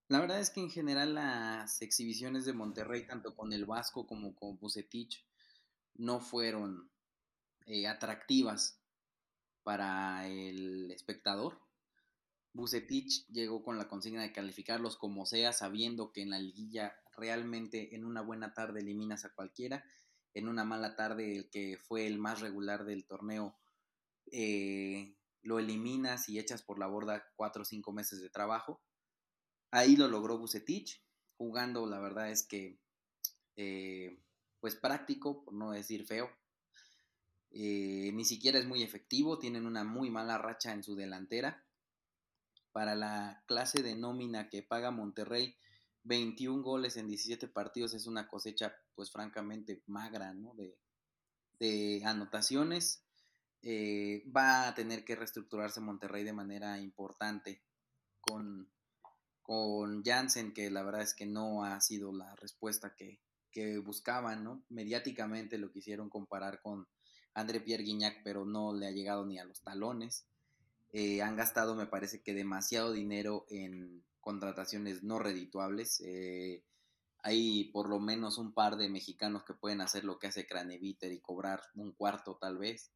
La 0.08 0.20
verdad 0.20 0.38
es 0.38 0.50
que 0.50 0.60
en 0.60 0.70
general 0.70 1.14
las 1.14 1.82
exhibiciones 1.82 2.44
de 2.44 2.52
Monterrey, 2.52 3.06
tanto 3.06 3.34
con 3.34 3.52
el 3.52 3.64
Vasco 3.64 4.06
como 4.06 4.34
con 4.34 4.58
Bucetich, 4.58 5.26
no 5.94 6.20
fueron 6.20 6.90
eh, 7.66 7.88
atractivas 7.88 8.80
para 9.62 10.28
el 10.28 10.90
espectador. 10.90 11.58
Bucetich 12.54 13.26
llegó 13.28 13.62
con 13.62 13.76
la 13.76 13.88
consigna 13.88 14.22
de 14.22 14.32
calificarlos 14.32 14.96
como 14.96 15.26
sea, 15.26 15.52
sabiendo 15.52 16.12
que 16.12 16.22
en 16.22 16.30
la 16.30 16.38
liguilla 16.38 16.96
realmente 17.16 17.94
en 17.94 18.04
una 18.04 18.22
buena 18.22 18.54
tarde 18.54 18.80
eliminas 18.80 19.24
a 19.24 19.34
cualquiera 19.34 19.84
en 20.34 20.48
una 20.48 20.64
mala 20.64 20.96
tarde 20.96 21.36
el 21.36 21.48
que 21.48 21.78
fue 21.78 22.06
el 22.06 22.18
más 22.18 22.40
regular 22.40 22.84
del 22.84 23.06
torneo 23.06 23.56
eh, 24.32 25.16
lo 25.42 25.58
eliminas 25.58 26.28
y 26.28 26.38
echas 26.38 26.62
por 26.62 26.78
la 26.78 26.86
borda 26.86 27.24
cuatro 27.36 27.62
o 27.62 27.64
cinco 27.64 27.92
meses 27.92 28.20
de 28.20 28.30
trabajo. 28.30 28.82
Ahí 29.70 29.96
lo 29.96 30.08
logró 30.08 30.38
Bucetich, 30.38 31.02
jugando 31.36 31.86
la 31.86 32.00
verdad 32.00 32.30
es 32.30 32.46
que 32.46 32.80
eh, 33.56 34.18
pues 34.60 34.74
práctico, 34.74 35.44
por 35.44 35.54
no 35.54 35.70
decir 35.70 36.06
feo. 36.06 36.30
Eh, 37.50 38.10
ni 38.12 38.24
siquiera 38.24 38.58
es 38.58 38.66
muy 38.66 38.82
efectivo, 38.82 39.38
tienen 39.38 39.66
una 39.66 39.84
muy 39.84 40.10
mala 40.10 40.38
racha 40.38 40.72
en 40.72 40.82
su 40.82 40.96
delantera. 40.96 41.63
Para 42.74 42.96
la 42.96 43.40
clase 43.46 43.84
de 43.84 43.94
nómina 43.94 44.48
que 44.48 44.64
paga 44.64 44.90
Monterrey, 44.90 45.56
21 46.02 46.60
goles 46.60 46.96
en 46.96 47.06
17 47.06 47.46
partidos 47.46 47.94
es 47.94 48.08
una 48.08 48.26
cosecha, 48.26 48.74
pues 48.96 49.12
francamente, 49.12 49.84
magra, 49.86 50.34
¿no? 50.34 50.56
De, 50.56 52.02
anotaciones. 52.04 53.04
Eh, 53.62 54.24
va 54.36 54.66
a 54.66 54.74
tener 54.74 55.04
que 55.04 55.14
reestructurarse 55.14 55.80
Monterrey 55.80 56.24
de 56.24 56.32
manera 56.32 56.80
importante 56.80 57.62
con, 58.20 58.68
con 59.40 60.02
Jansen, 60.02 60.52
que 60.52 60.68
la 60.68 60.82
verdad 60.82 61.02
es 61.02 61.14
que 61.14 61.26
no 61.26 61.62
ha 61.62 61.80
sido 61.80 62.12
la 62.12 62.34
respuesta 62.34 62.96
que, 62.96 63.20
buscaban, 63.84 64.42
¿no? 64.42 64.64
Mediáticamente 64.68 65.58
lo 65.58 65.70
quisieron 65.70 66.10
comparar 66.10 66.60
con 66.60 66.88
André 67.34 67.60
Pierre 67.60 67.84
Guignac, 67.84 68.24
pero 68.24 68.44
no 68.44 68.74
le 68.74 68.88
ha 68.88 68.90
llegado 68.90 69.24
ni 69.24 69.38
a 69.38 69.44
los 69.44 69.62
talones. 69.62 70.26
Eh, 70.96 71.22
han 71.22 71.34
gastado, 71.34 71.74
me 71.74 71.88
parece 71.88 72.22
que 72.22 72.34
demasiado 72.34 72.92
dinero 72.92 73.46
en, 73.50 74.04
contrataciones 74.20 75.02
no 75.02 75.18
redituables. 75.18 76.00
Eh, 76.06 76.62
hay 77.18 77.64
por 77.72 77.88
lo 77.88 77.98
menos 77.98 78.38
un 78.38 78.54
par 78.54 78.76
de 78.76 78.88
mexicanos 78.88 79.42
que 79.42 79.54
pueden 79.54 79.80
hacer 79.80 80.04
lo 80.04 80.20
que 80.20 80.28
hace 80.28 80.46
Craneviter 80.46 81.12
y 81.12 81.18
cobrar 81.18 81.62
un 81.74 81.90
cuarto 81.90 82.36
tal 82.40 82.58
vez. 82.58 82.92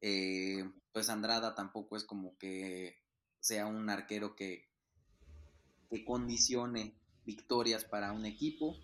Eh, 0.00 0.68
pues 0.92 1.08
Andrada 1.08 1.54
tampoco 1.54 1.96
es 1.96 2.02
como 2.02 2.36
que 2.36 2.98
sea 3.38 3.66
un 3.66 3.88
arquero 3.90 4.34
que, 4.34 4.68
que 5.88 6.04
condicione 6.04 6.96
victorias 7.24 7.84
para 7.84 8.10
un 8.10 8.26
equipo. 8.26 8.76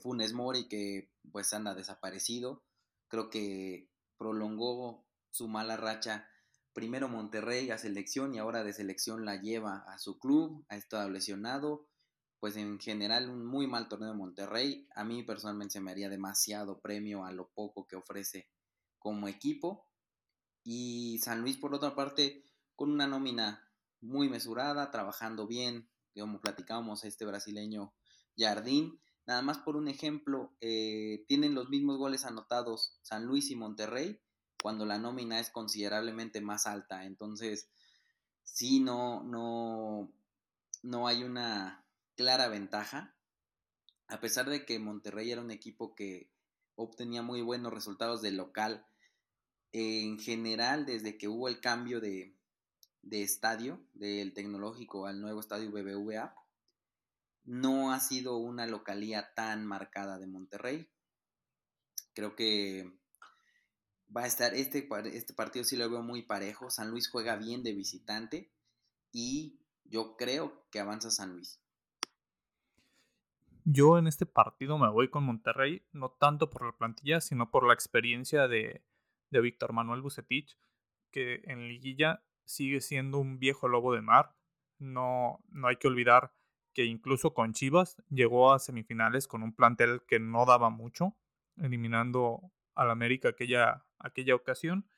Funes 0.00 0.32
Mori 0.32 0.68
que 0.68 1.10
pues 1.32 1.52
anda 1.52 1.74
desaparecido. 1.74 2.62
Creo 3.08 3.30
que 3.30 3.88
prolongó 4.16 5.04
su 5.30 5.48
mala 5.48 5.76
racha 5.76 6.28
primero 6.76 7.08
Monterrey 7.08 7.70
a 7.70 7.78
selección 7.78 8.34
y 8.34 8.38
ahora 8.38 8.62
de 8.62 8.74
selección 8.74 9.24
la 9.24 9.40
lleva 9.40 9.78
a 9.88 9.98
su 9.98 10.18
club, 10.18 10.66
ha 10.68 10.76
estado 10.76 11.08
lesionado, 11.08 11.88
pues 12.38 12.54
en 12.58 12.78
general 12.78 13.30
un 13.30 13.46
muy 13.46 13.66
mal 13.66 13.88
torneo 13.88 14.10
de 14.10 14.18
Monterrey. 14.18 14.86
A 14.94 15.02
mí 15.02 15.22
personalmente 15.22 15.72
se 15.72 15.80
me 15.80 15.90
haría 15.90 16.10
demasiado 16.10 16.82
premio 16.82 17.24
a 17.24 17.32
lo 17.32 17.48
poco 17.48 17.86
que 17.86 17.96
ofrece 17.96 18.50
como 18.98 19.26
equipo. 19.26 19.88
Y 20.64 21.18
San 21.22 21.40
Luis, 21.40 21.56
por 21.56 21.74
otra 21.74 21.94
parte, 21.94 22.44
con 22.74 22.90
una 22.90 23.06
nómina 23.06 23.72
muy 24.02 24.28
mesurada, 24.28 24.90
trabajando 24.90 25.46
bien, 25.46 25.88
como 26.14 26.42
platicábamos, 26.42 27.04
este 27.04 27.24
brasileño 27.24 27.94
Jardín. 28.36 29.00
Nada 29.26 29.40
más 29.40 29.56
por 29.56 29.76
un 29.76 29.88
ejemplo, 29.88 30.54
eh, 30.60 31.24
tienen 31.26 31.54
los 31.54 31.70
mismos 31.70 31.96
goles 31.96 32.26
anotados 32.26 32.98
San 33.00 33.24
Luis 33.24 33.50
y 33.50 33.56
Monterrey, 33.56 34.20
cuando 34.66 34.84
la 34.84 34.98
nómina 34.98 35.38
es 35.38 35.48
considerablemente 35.50 36.40
más 36.40 36.66
alta. 36.66 37.04
Entonces, 37.04 37.68
sí, 38.42 38.80
no, 38.80 39.22
no, 39.22 40.12
no 40.82 41.06
hay 41.06 41.22
una 41.22 41.86
clara 42.16 42.48
ventaja. 42.48 43.14
A 44.08 44.18
pesar 44.18 44.50
de 44.50 44.66
que 44.66 44.80
Monterrey 44.80 45.30
era 45.30 45.40
un 45.40 45.52
equipo 45.52 45.94
que 45.94 46.32
obtenía 46.74 47.22
muy 47.22 47.42
buenos 47.42 47.72
resultados 47.72 48.22
de 48.22 48.32
local, 48.32 48.84
en 49.70 50.18
general, 50.18 50.84
desde 50.84 51.16
que 51.16 51.28
hubo 51.28 51.46
el 51.46 51.60
cambio 51.60 52.00
de, 52.00 52.36
de 53.02 53.22
estadio, 53.22 53.80
del 53.94 54.34
tecnológico 54.34 55.06
al 55.06 55.20
nuevo 55.20 55.38
estadio 55.38 55.70
BBVA, 55.70 56.34
no 57.44 57.92
ha 57.92 58.00
sido 58.00 58.38
una 58.38 58.66
localía 58.66 59.32
tan 59.36 59.64
marcada 59.64 60.18
de 60.18 60.26
Monterrey. 60.26 60.90
Creo 62.14 62.34
que 62.34 63.05
va 64.14 64.22
a 64.22 64.26
estar, 64.26 64.54
este, 64.54 64.88
este 65.12 65.34
partido 65.34 65.64
sí 65.64 65.76
lo 65.76 65.88
veo 65.90 66.02
muy 66.02 66.22
parejo, 66.22 66.70
San 66.70 66.90
Luis 66.90 67.08
juega 67.08 67.36
bien 67.36 67.62
de 67.62 67.72
visitante 67.72 68.50
y 69.12 69.60
yo 69.84 70.16
creo 70.16 70.66
que 70.70 70.80
avanza 70.80 71.10
San 71.10 71.32
Luis. 71.32 71.60
Yo 73.64 73.98
en 73.98 74.06
este 74.06 74.26
partido 74.26 74.78
me 74.78 74.88
voy 74.88 75.10
con 75.10 75.24
Monterrey, 75.24 75.84
no 75.92 76.10
tanto 76.10 76.50
por 76.50 76.64
la 76.64 76.76
plantilla, 76.76 77.20
sino 77.20 77.50
por 77.50 77.66
la 77.66 77.74
experiencia 77.74 78.46
de, 78.46 78.84
de 79.30 79.40
Víctor 79.40 79.72
Manuel 79.72 80.02
Bucetich, 80.02 80.56
que 81.10 81.42
en 81.44 81.66
liguilla 81.66 82.22
sigue 82.44 82.80
siendo 82.80 83.18
un 83.18 83.38
viejo 83.40 83.66
lobo 83.66 83.92
de 83.92 84.02
mar. 84.02 84.36
No, 84.78 85.42
no 85.48 85.66
hay 85.68 85.76
que 85.76 85.88
olvidar 85.88 86.32
que 86.74 86.84
incluso 86.84 87.34
con 87.34 87.54
Chivas 87.54 87.96
llegó 88.08 88.52
a 88.52 88.58
semifinales 88.58 89.26
con 89.26 89.42
un 89.42 89.54
plantel 89.54 90.02
que 90.06 90.20
no 90.20 90.44
daba 90.44 90.70
mucho, 90.70 91.16
eliminando 91.56 92.52
al 92.76 92.90
América 92.90 93.30
aquella, 93.30 93.84
aquella 93.98 94.34
ocasión. 94.34 94.88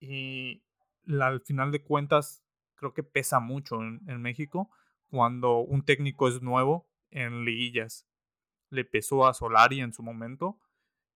Y 0.00 0.64
al 1.06 1.40
final 1.40 1.70
de 1.70 1.82
cuentas, 1.82 2.42
creo 2.74 2.92
que 2.92 3.04
pesa 3.04 3.38
mucho 3.38 3.80
en, 3.80 4.20
México 4.20 4.70
cuando 5.08 5.58
un 5.58 5.84
técnico 5.84 6.28
es 6.28 6.42
nuevo 6.42 6.88
en 7.10 7.44
liguillas. 7.44 8.06
Le 8.70 8.84
pesó 8.84 9.26
a 9.26 9.34
Solari 9.34 9.80
en 9.80 9.92
su 9.92 10.02
momento 10.02 10.58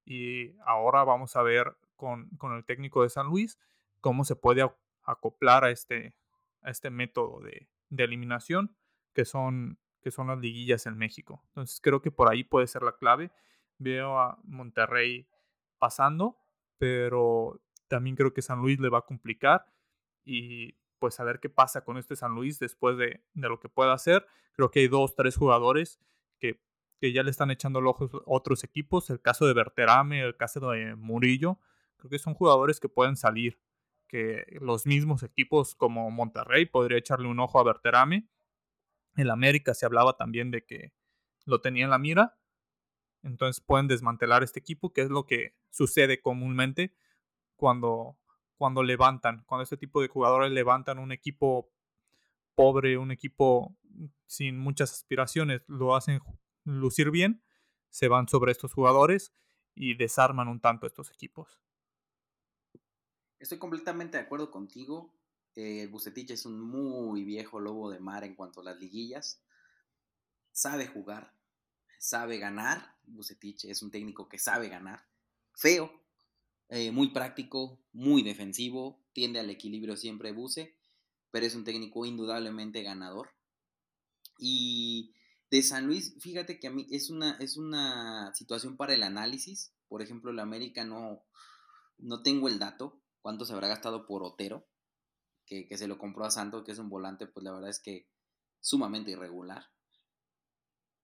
y 0.04 0.56
ahora 0.64 1.02
vamos 1.04 1.34
a 1.36 1.42
ver 1.42 1.76
con, 1.96 2.30
con 2.36 2.56
el 2.56 2.64
técnico 2.64 3.02
de 3.02 3.10
San 3.10 3.26
Luis 3.26 3.58
cómo 4.00 4.24
se 4.24 4.36
puede 4.36 4.64
acoplar 5.02 5.64
a 5.64 5.70
este, 5.70 6.14
a 6.62 6.70
este 6.70 6.90
método 6.90 7.40
de, 7.40 7.68
de 7.88 8.04
eliminación 8.04 8.76
que 9.12 9.24
son, 9.24 9.78
que 10.00 10.10
son 10.10 10.28
las 10.28 10.38
liguillas 10.38 10.86
en 10.86 10.96
México. 10.96 11.42
Entonces 11.48 11.80
creo 11.82 12.00
que 12.00 12.10
por 12.10 12.30
ahí 12.30 12.44
puede 12.44 12.66
ser 12.66 12.82
la 12.82 12.96
clave. 12.96 13.30
Veo 13.78 14.18
a 14.18 14.38
Monterrey 14.44 15.26
pasando, 15.80 16.36
pero 16.78 17.60
también 17.88 18.14
creo 18.14 18.32
que 18.32 18.42
San 18.42 18.60
Luis 18.60 18.78
le 18.78 18.88
va 18.88 18.98
a 18.98 19.06
complicar 19.06 19.66
y 20.24 20.76
pues 21.00 21.18
a 21.18 21.24
ver 21.24 21.40
qué 21.40 21.48
pasa 21.48 21.82
con 21.82 21.96
este 21.96 22.14
San 22.14 22.34
Luis 22.34 22.60
después 22.60 22.96
de, 22.96 23.24
de 23.34 23.48
lo 23.48 23.58
que 23.58 23.68
pueda 23.68 23.92
hacer. 23.92 24.24
Creo 24.52 24.70
que 24.70 24.80
hay 24.80 24.88
dos, 24.88 25.16
tres 25.16 25.36
jugadores 25.36 25.98
que, 26.38 26.60
que 27.00 27.12
ya 27.12 27.22
le 27.22 27.30
están 27.30 27.50
echando 27.50 27.80
el 27.80 27.86
ojo 27.86 28.04
a 28.04 28.22
otros 28.26 28.62
equipos. 28.62 29.10
El 29.10 29.20
caso 29.20 29.46
de 29.46 29.54
Berterame, 29.54 30.22
el 30.22 30.36
caso 30.36 30.60
de 30.70 30.94
Murillo. 30.94 31.58
Creo 31.96 32.10
que 32.10 32.18
son 32.18 32.34
jugadores 32.34 32.78
que 32.78 32.88
pueden 32.88 33.16
salir. 33.16 33.58
Que 34.06 34.44
los 34.60 34.86
mismos 34.86 35.22
equipos 35.22 35.74
como 35.74 36.10
Monterrey 36.10 36.66
podría 36.66 36.98
echarle 36.98 37.28
un 37.28 37.40
ojo 37.40 37.58
a 37.58 37.64
Berterame. 37.64 38.28
En 39.16 39.30
América 39.30 39.74
se 39.74 39.86
hablaba 39.86 40.16
también 40.16 40.50
de 40.50 40.64
que 40.64 40.92
lo 41.46 41.60
tenía 41.60 41.84
en 41.84 41.90
la 41.90 41.98
mira. 41.98 42.38
Entonces 43.22 43.62
pueden 43.62 43.88
desmantelar 43.88 44.42
este 44.42 44.60
equipo, 44.60 44.92
que 44.92 45.02
es 45.02 45.10
lo 45.10 45.26
que 45.26 45.54
sucede 45.70 46.20
comúnmente 46.20 46.94
cuando 47.56 48.20
cuando 48.60 48.82
levantan, 48.82 49.42
cuando 49.46 49.62
este 49.62 49.78
tipo 49.78 50.02
de 50.02 50.08
jugadores 50.08 50.52
levantan 50.52 50.98
un 50.98 51.12
equipo 51.12 51.72
pobre, 52.54 52.98
un 52.98 53.10
equipo 53.10 53.74
sin 54.26 54.58
muchas 54.58 54.92
aspiraciones, 54.92 55.62
lo 55.66 55.96
hacen 55.96 56.20
lucir 56.64 57.10
bien, 57.10 57.42
se 57.88 58.08
van 58.08 58.28
sobre 58.28 58.52
estos 58.52 58.74
jugadores 58.74 59.32
y 59.74 59.94
desarman 59.94 60.46
un 60.46 60.60
tanto 60.60 60.86
estos 60.86 61.10
equipos. 61.10 61.58
Estoy 63.38 63.56
completamente 63.56 64.18
de 64.18 64.24
acuerdo 64.24 64.50
contigo. 64.50 65.10
Eh, 65.54 65.86
Bucetich 65.86 66.32
es 66.32 66.44
un 66.44 66.60
muy 66.60 67.24
viejo 67.24 67.60
lobo 67.60 67.90
de 67.90 67.98
mar 67.98 68.24
en 68.24 68.34
cuanto 68.34 68.60
a 68.60 68.64
las 68.64 68.78
liguillas. 68.78 69.42
Sabe 70.52 70.86
jugar, 70.86 71.32
sabe 72.00 72.38
ganar. 72.38 72.96
Bucetich 73.04 73.66
es 73.66 73.82
un 73.82 73.90
técnico 73.90 74.28
que 74.28 74.38
sabe 74.38 74.68
ganar. 74.68 75.06
Feo, 75.54 75.92
eh, 76.68 76.90
muy 76.90 77.12
práctico, 77.12 77.78
muy 77.92 78.22
defensivo, 78.22 79.04
tiende 79.12 79.38
al 79.38 79.50
equilibrio 79.50 79.96
siempre 79.96 80.32
Buse, 80.32 80.78
pero 81.30 81.46
es 81.46 81.54
un 81.54 81.64
técnico 81.64 82.06
indudablemente 82.06 82.82
ganador. 82.82 83.30
Y 84.38 85.14
de 85.50 85.62
San 85.62 85.86
Luis, 85.86 86.16
fíjate 86.20 86.58
que 86.58 86.68
a 86.68 86.70
mí 86.70 86.86
es 86.90 87.10
una, 87.10 87.32
es 87.32 87.56
una 87.56 88.34
situación 88.34 88.76
para 88.76 88.94
el 88.94 89.02
análisis. 89.02 89.74
Por 89.86 90.00
ejemplo, 90.00 90.30
el 90.30 90.38
América 90.38 90.84
no, 90.84 91.22
no 91.98 92.22
tengo 92.22 92.48
el 92.48 92.58
dato, 92.58 93.02
cuánto 93.20 93.44
se 93.44 93.52
habrá 93.52 93.68
gastado 93.68 94.06
por 94.06 94.22
Otero, 94.22 94.66
que, 95.44 95.68
que 95.68 95.76
se 95.76 95.88
lo 95.88 95.98
compró 95.98 96.24
a 96.24 96.30
Santos, 96.30 96.64
que 96.64 96.72
es 96.72 96.78
un 96.78 96.88
volante, 96.88 97.26
pues 97.26 97.44
la 97.44 97.52
verdad 97.52 97.68
es 97.68 97.80
que 97.80 98.08
sumamente 98.60 99.10
irregular 99.10 99.70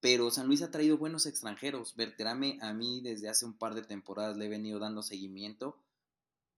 pero 0.00 0.30
San 0.30 0.46
Luis 0.46 0.62
ha 0.62 0.70
traído 0.70 0.98
buenos 0.98 1.26
extranjeros. 1.26 1.96
Berterame 1.96 2.58
a 2.60 2.72
mí 2.72 3.00
desde 3.00 3.28
hace 3.28 3.46
un 3.46 3.56
par 3.56 3.74
de 3.74 3.82
temporadas 3.82 4.36
le 4.36 4.46
he 4.46 4.48
venido 4.48 4.78
dando 4.78 5.02
seguimiento. 5.02 5.82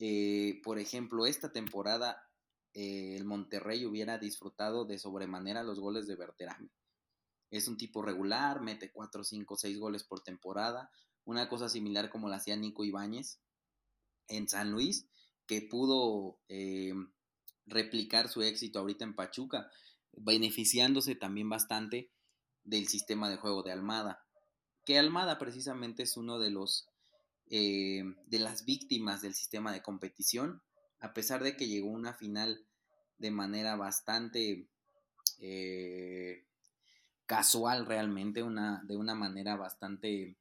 Eh, 0.01 0.61
por 0.62 0.78
ejemplo, 0.78 1.26
esta 1.26 1.53
temporada 1.53 2.28
eh, 2.74 3.16
el 3.16 3.24
Monterrey 3.24 3.84
hubiera 3.86 4.18
disfrutado 4.18 4.84
de 4.84 4.99
sobremanera 4.99 5.62
los 5.62 5.80
goles 5.80 6.07
de 6.07 6.16
Berterame. 6.16 6.70
Es 7.51 7.66
un 7.68 7.76
tipo 7.76 8.03
regular, 8.03 8.61
mete 8.61 8.93
4, 8.93 9.24
5, 9.24 9.57
6 9.57 9.78
goles 9.78 10.05
por 10.05 10.22
temporada. 10.22 10.91
Una 11.24 11.49
cosa 11.49 11.68
similar 11.68 12.11
como 12.11 12.28
la 12.28 12.36
hacía 12.36 12.57
Nico 12.57 12.84
Ibáñez 12.84 13.41
en 14.28 14.49
San 14.49 14.70
Luis, 14.70 15.09
que 15.47 15.62
pudo 15.62 16.39
eh, 16.49 16.93
replicar 17.66 18.28
su 18.28 18.43
éxito 18.43 18.78
ahorita 18.78 19.05
en 19.05 19.14
Pachuca, 19.14 19.70
beneficiándose 20.12 21.14
también 21.14 21.49
bastante 21.49 22.11
del 22.69 22.87
sistema 22.89 23.31
de 23.31 23.37
juego 23.37 23.62
de 23.62 23.73
Almada. 23.73 24.25
Que 24.85 24.99
Almada 24.99 25.39
precisamente 25.39 26.03
es 26.03 26.16
uno 26.16 26.39
de 26.39 26.51
los 26.51 26.89
eh, 27.51 28.05
de 28.27 28.39
las 28.39 28.66
víctimas 28.66 29.23
del 29.23 29.35
sistema 29.35 29.73
de 29.73 29.83
competición, 29.83 30.61
a 31.01 31.14
pesar 31.14 31.43
de 31.43 31.57
que 31.57 31.66
llegó 31.66 31.89
a 31.89 31.99
una 31.99 32.12
final 32.12 32.62
de 33.16 33.31
manera 33.31 33.75
bastante 33.77 34.69
eh, 35.41 36.45
casual 37.25 37.87
realmente, 37.87 38.43
una, 38.43 38.83
de 38.85 38.99
una 38.99 39.14
manera 39.14 39.57
bastante 39.57 40.37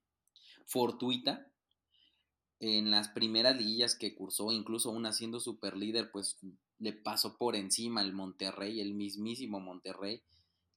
fortuita. 0.66 1.48
En 2.60 2.92
las 2.92 3.08
primeras 3.10 3.56
liguillas 3.56 3.96
que 3.96 4.14
cursó, 4.14 4.52
incluso 4.52 4.90
aún 4.90 5.12
siendo 5.14 5.40
super 5.40 5.78
líder, 5.78 6.12
pues 6.12 6.38
le 6.80 6.92
pasó 6.92 7.38
por 7.38 7.56
encima 7.56 8.02
el 8.02 8.12
Monterrey, 8.12 8.82
el 8.82 8.96
mismísimo 8.96 9.62
Monterrey, 9.62 10.24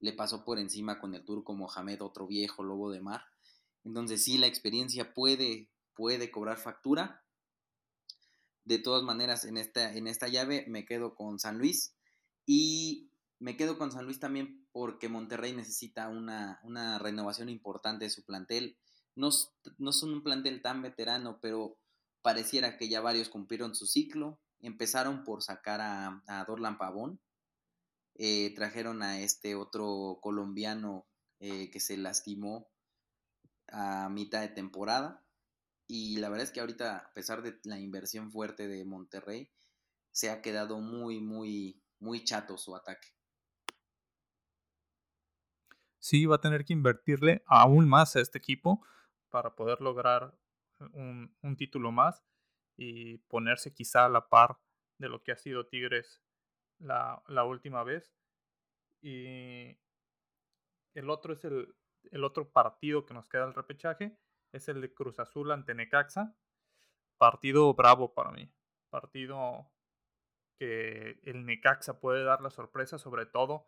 le 0.01 0.13
pasó 0.13 0.45
por 0.45 0.59
encima 0.59 0.99
con 0.99 1.15
el 1.15 1.25
turco 1.25 1.55
Mohamed, 1.55 2.03
otro 2.03 2.27
viejo 2.27 2.63
lobo 2.63 2.91
de 2.91 3.01
mar. 3.01 3.23
Entonces 3.85 4.25
sí, 4.25 4.39
la 4.39 4.47
experiencia 4.47 5.15
puede, 5.15 5.71
puede 5.95 6.31
cobrar 6.31 6.59
factura. 6.59 7.23
De 8.65 8.79
todas 8.79 9.03
maneras, 9.03 9.45
en 9.45 9.57
esta, 9.57 9.95
en 9.95 10.07
esta 10.07 10.29
llave 10.29 10.65
me 10.69 10.85
quedo 10.85 11.15
con 11.15 11.39
San 11.39 11.59
Luis 11.59 11.95
y 12.47 13.11
me 13.39 13.57
quedo 13.57 13.79
con 13.79 13.93
San 13.93 14.05
Luis 14.05 14.21
también 14.21 14.67
porque 14.73 15.09
Monterrey 15.09 15.53
necesita 15.53 16.09
una, 16.09 16.99
renovación 16.99 17.49
importante 17.49 18.05
de 18.05 18.11
su 18.11 18.25
plantel. 18.25 18.77
No, 19.17 19.31
no, 19.79 19.93
son 19.93 20.13
un 20.13 20.23
plantel 20.23 20.63
tan 20.63 20.83
veterano, 20.83 21.39
pero 21.41 21.79
pareciera 22.23 22.77
que 22.77 22.89
ya 22.89 23.01
varios 23.01 23.29
cumplieron 23.29 23.75
su 23.75 23.87
ciclo. 23.87 24.39
Empezaron 24.61 25.25
por 25.25 25.43
sacar 25.43 25.81
a, 25.81 26.23
a 26.27 26.45
Dorlan 26.45 26.79
Pavón, 26.79 27.19
eh, 28.23 28.55
trajeron 28.55 29.03
a 29.03 29.19
este 29.21 29.55
otro 29.55 30.19
colombiano 30.21 31.09
eh, 31.39 31.71
que 31.71 31.81
se 31.81 31.97
lastimó 31.97 32.71
a 33.73 34.11
mitad 34.11 34.43
de 34.43 34.49
temporada. 34.49 35.25
Y 35.87 36.19
la 36.19 36.29
verdad 36.29 36.45
es 36.45 36.51
que 36.51 36.61
ahorita, 36.61 36.99
a 36.99 37.15
pesar 37.15 37.41
de 37.41 37.59
la 37.65 37.81
inversión 37.81 38.31
fuerte 38.31 38.69
de 38.69 38.85
Monterrey, 38.85 39.51
se 40.13 40.29
ha 40.29 40.43
quedado 40.43 40.81
muy, 40.81 41.19
muy, 41.19 41.83
muy 41.99 42.23
chato 42.23 42.59
su 42.59 42.77
ataque. 42.77 43.09
Sí, 45.99 46.27
va 46.27 46.37
a 46.37 46.41
tener 46.43 46.67
que 46.67 46.75
invertirle 46.75 47.43
aún 47.47 47.89
más 47.89 48.17
a 48.17 48.21
este 48.21 48.37
equipo 48.37 48.85
para 49.31 49.57
poder 49.57 49.81
lograr 49.81 50.39
un, 50.93 51.35
un 51.41 51.57
título 51.57 51.91
más 51.91 52.23
y 52.77 53.17
ponerse 53.17 53.73
quizá 53.73 54.05
a 54.05 54.11
la 54.11 54.29
par 54.29 54.61
de 54.99 55.09
lo 55.09 55.23
que 55.23 55.33
ha 55.33 55.39
sido 55.39 55.67
Tigres 55.67 56.21
la, 56.81 57.45
última 57.45 57.85
vez. 57.85 58.15
Y 59.01 59.79
el 60.95 61.09
otro 61.09 61.33
es 61.33 61.45
el, 61.45 61.75
el 62.11 62.25
otro 62.25 62.51
partido 62.51 63.07
que 63.07 63.15
nos 63.15 63.29
queda 63.29 63.45
el 63.45 63.55
repechaje, 63.55 64.19
es 64.53 64.69
el 64.69 64.81
de 64.81 64.93
Cruz 64.93 65.19
Azul 65.21 65.53
ante 65.53 65.75
Necaxa. 65.75 66.35
Partido 67.17 67.73
bravo 67.75 68.15
para 68.15 68.33
mí. 68.33 68.53
Partido 68.89 69.71
que 70.59 71.21
el 71.25 71.47
Necaxa 71.47 72.01
puede 72.01 72.25
dar 72.25 72.43
la 72.43 72.51
sorpresa, 72.51 72.99
sobre 72.99 73.27
todo 73.27 73.67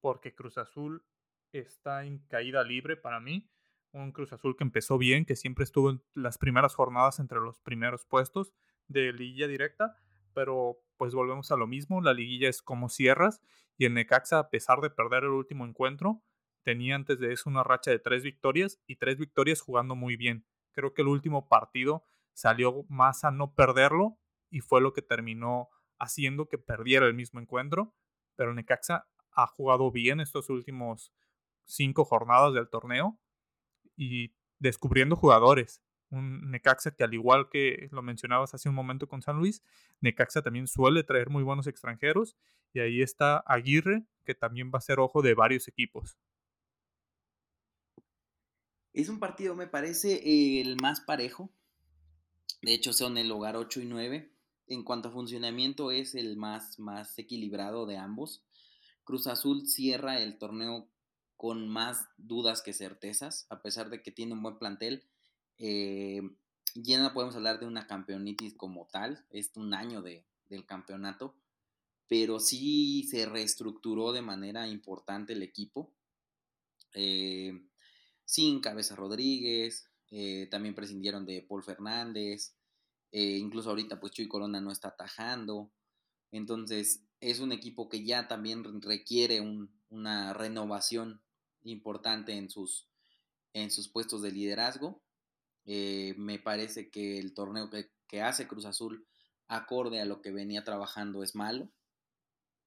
porque 0.00 0.34
Cruz 0.34 0.58
Azul 0.58 1.04
está 1.52 2.04
en 2.04 2.18
caída 2.26 2.62
libre 2.62 2.96
para 2.96 3.20
mí. 3.20 3.48
Un 3.92 4.12
Cruz 4.12 4.32
Azul 4.32 4.56
que 4.56 4.64
empezó 4.64 4.98
bien, 4.98 5.24
que 5.24 5.36
siempre 5.36 5.64
estuvo 5.64 5.90
en 5.90 6.02
las 6.14 6.38
primeras 6.38 6.74
jornadas 6.74 7.18
entre 7.18 7.40
los 7.40 7.60
primeros 7.60 8.04
puestos 8.04 8.52
de 8.88 9.12
liguilla 9.12 9.46
directa, 9.46 9.96
pero 10.36 10.76
pues 10.98 11.14
volvemos 11.14 11.50
a 11.50 11.56
lo 11.56 11.66
mismo, 11.66 12.02
la 12.02 12.12
liguilla 12.12 12.50
es 12.50 12.60
como 12.60 12.90
cierras 12.90 13.40
y 13.78 13.86
el 13.86 13.94
Necaxa 13.94 14.38
a 14.38 14.50
pesar 14.50 14.82
de 14.82 14.90
perder 14.90 15.24
el 15.24 15.30
último 15.30 15.64
encuentro, 15.64 16.22
tenía 16.62 16.94
antes 16.94 17.18
de 17.18 17.32
eso 17.32 17.48
una 17.48 17.64
racha 17.64 17.90
de 17.90 17.98
tres 17.98 18.22
victorias 18.22 18.78
y 18.86 18.96
tres 18.96 19.16
victorias 19.16 19.62
jugando 19.62 19.96
muy 19.96 20.16
bien. 20.16 20.44
Creo 20.72 20.92
que 20.92 21.00
el 21.00 21.08
último 21.08 21.48
partido 21.48 22.04
salió 22.34 22.84
más 22.90 23.24
a 23.24 23.30
no 23.30 23.54
perderlo 23.54 24.18
y 24.50 24.60
fue 24.60 24.82
lo 24.82 24.92
que 24.92 25.00
terminó 25.00 25.70
haciendo 25.98 26.50
que 26.50 26.58
perdiera 26.58 27.06
el 27.06 27.14
mismo 27.14 27.40
encuentro, 27.40 27.94
pero 28.34 28.52
Necaxa 28.52 29.08
ha 29.32 29.46
jugado 29.46 29.90
bien 29.90 30.20
estos 30.20 30.50
últimos 30.50 31.14
cinco 31.64 32.04
jornadas 32.04 32.52
del 32.52 32.68
torneo 32.68 33.18
y 33.96 34.34
descubriendo 34.58 35.16
jugadores 35.16 35.82
un 36.10 36.50
Necaxa 36.50 36.92
que 36.92 37.04
al 37.04 37.14
igual 37.14 37.48
que 37.50 37.88
lo 37.92 38.02
mencionabas 38.02 38.54
hace 38.54 38.68
un 38.68 38.74
momento 38.74 39.08
con 39.08 39.22
San 39.22 39.38
Luis, 39.38 39.62
Necaxa 40.00 40.42
también 40.42 40.66
suele 40.66 41.02
traer 41.02 41.30
muy 41.30 41.42
buenos 41.42 41.66
extranjeros 41.66 42.36
y 42.72 42.80
ahí 42.80 43.02
está 43.02 43.38
Aguirre, 43.46 44.04
que 44.24 44.34
también 44.34 44.70
va 44.74 44.78
a 44.78 44.82
ser 44.82 45.00
ojo 45.00 45.22
de 45.22 45.34
varios 45.34 45.68
equipos. 45.68 46.18
Es 48.92 49.08
un 49.10 49.18
partido, 49.18 49.54
me 49.54 49.66
parece, 49.66 50.60
el 50.60 50.76
más 50.80 51.00
parejo. 51.00 51.50
De 52.62 52.72
hecho, 52.72 52.94
son 52.94 53.18
el 53.18 53.30
hogar 53.30 53.56
8 53.56 53.82
y 53.82 53.84
9. 53.84 54.32
En 54.68 54.84
cuanto 54.84 55.08
a 55.08 55.12
funcionamiento, 55.12 55.90
es 55.90 56.14
el 56.14 56.36
más, 56.36 56.78
más 56.78 57.18
equilibrado 57.18 57.84
de 57.84 57.98
ambos. 57.98 58.42
Cruz 59.04 59.26
Azul 59.26 59.66
cierra 59.66 60.18
el 60.18 60.38
torneo 60.38 60.88
con 61.36 61.68
más 61.68 62.08
dudas 62.16 62.62
que 62.62 62.72
certezas, 62.72 63.46
a 63.50 63.60
pesar 63.60 63.90
de 63.90 64.02
que 64.02 64.10
tiene 64.10 64.32
un 64.32 64.42
buen 64.42 64.58
plantel. 64.58 65.04
Eh, 65.58 66.22
ya 66.74 67.00
no 67.00 67.12
podemos 67.12 67.36
hablar 67.36 67.58
de 67.58 67.66
una 67.66 67.86
campeonitis 67.86 68.54
como 68.54 68.86
tal, 68.86 69.24
es 69.30 69.50
un 69.56 69.74
año 69.74 70.02
de, 70.02 70.24
del 70.48 70.66
campeonato, 70.66 71.34
pero 72.08 72.38
sí 72.38 73.04
se 73.10 73.26
reestructuró 73.26 74.12
de 74.12 74.22
manera 74.22 74.68
importante 74.68 75.32
el 75.32 75.42
equipo. 75.42 75.92
Eh, 76.92 77.66
sin 78.24 78.60
Cabeza 78.60 78.96
Rodríguez, 78.96 79.88
eh, 80.10 80.48
también 80.50 80.74
prescindieron 80.74 81.24
de 81.26 81.42
Paul 81.42 81.62
Fernández, 81.62 82.54
eh, 83.12 83.38
incluso 83.38 83.70
ahorita 83.70 84.00
pues 84.00 84.12
Chuy 84.12 84.28
Corona 84.28 84.60
no 84.60 84.70
está 84.70 84.88
atajando, 84.88 85.70
entonces 86.32 87.02
es 87.20 87.40
un 87.40 87.52
equipo 87.52 87.88
que 87.88 88.04
ya 88.04 88.28
también 88.28 88.82
requiere 88.82 89.40
una 89.88 90.32
renovación 90.32 91.22
importante 91.62 92.32
en 92.32 92.50
sus, 92.50 92.88
en 93.52 93.70
sus 93.70 93.88
puestos 93.88 94.22
de 94.22 94.32
liderazgo. 94.32 95.02
Eh, 95.66 96.14
me 96.16 96.38
parece 96.38 96.90
que 96.90 97.18
el 97.18 97.34
torneo 97.34 97.68
que, 97.68 97.90
que, 98.06 98.22
hace 98.22 98.46
Cruz 98.46 98.64
Azul, 98.64 99.06
acorde 99.48 100.00
a 100.00 100.04
lo 100.04 100.22
que 100.22 100.30
venía 100.30 100.64
trabajando, 100.64 101.22
es 101.22 101.34
malo. 101.34 101.70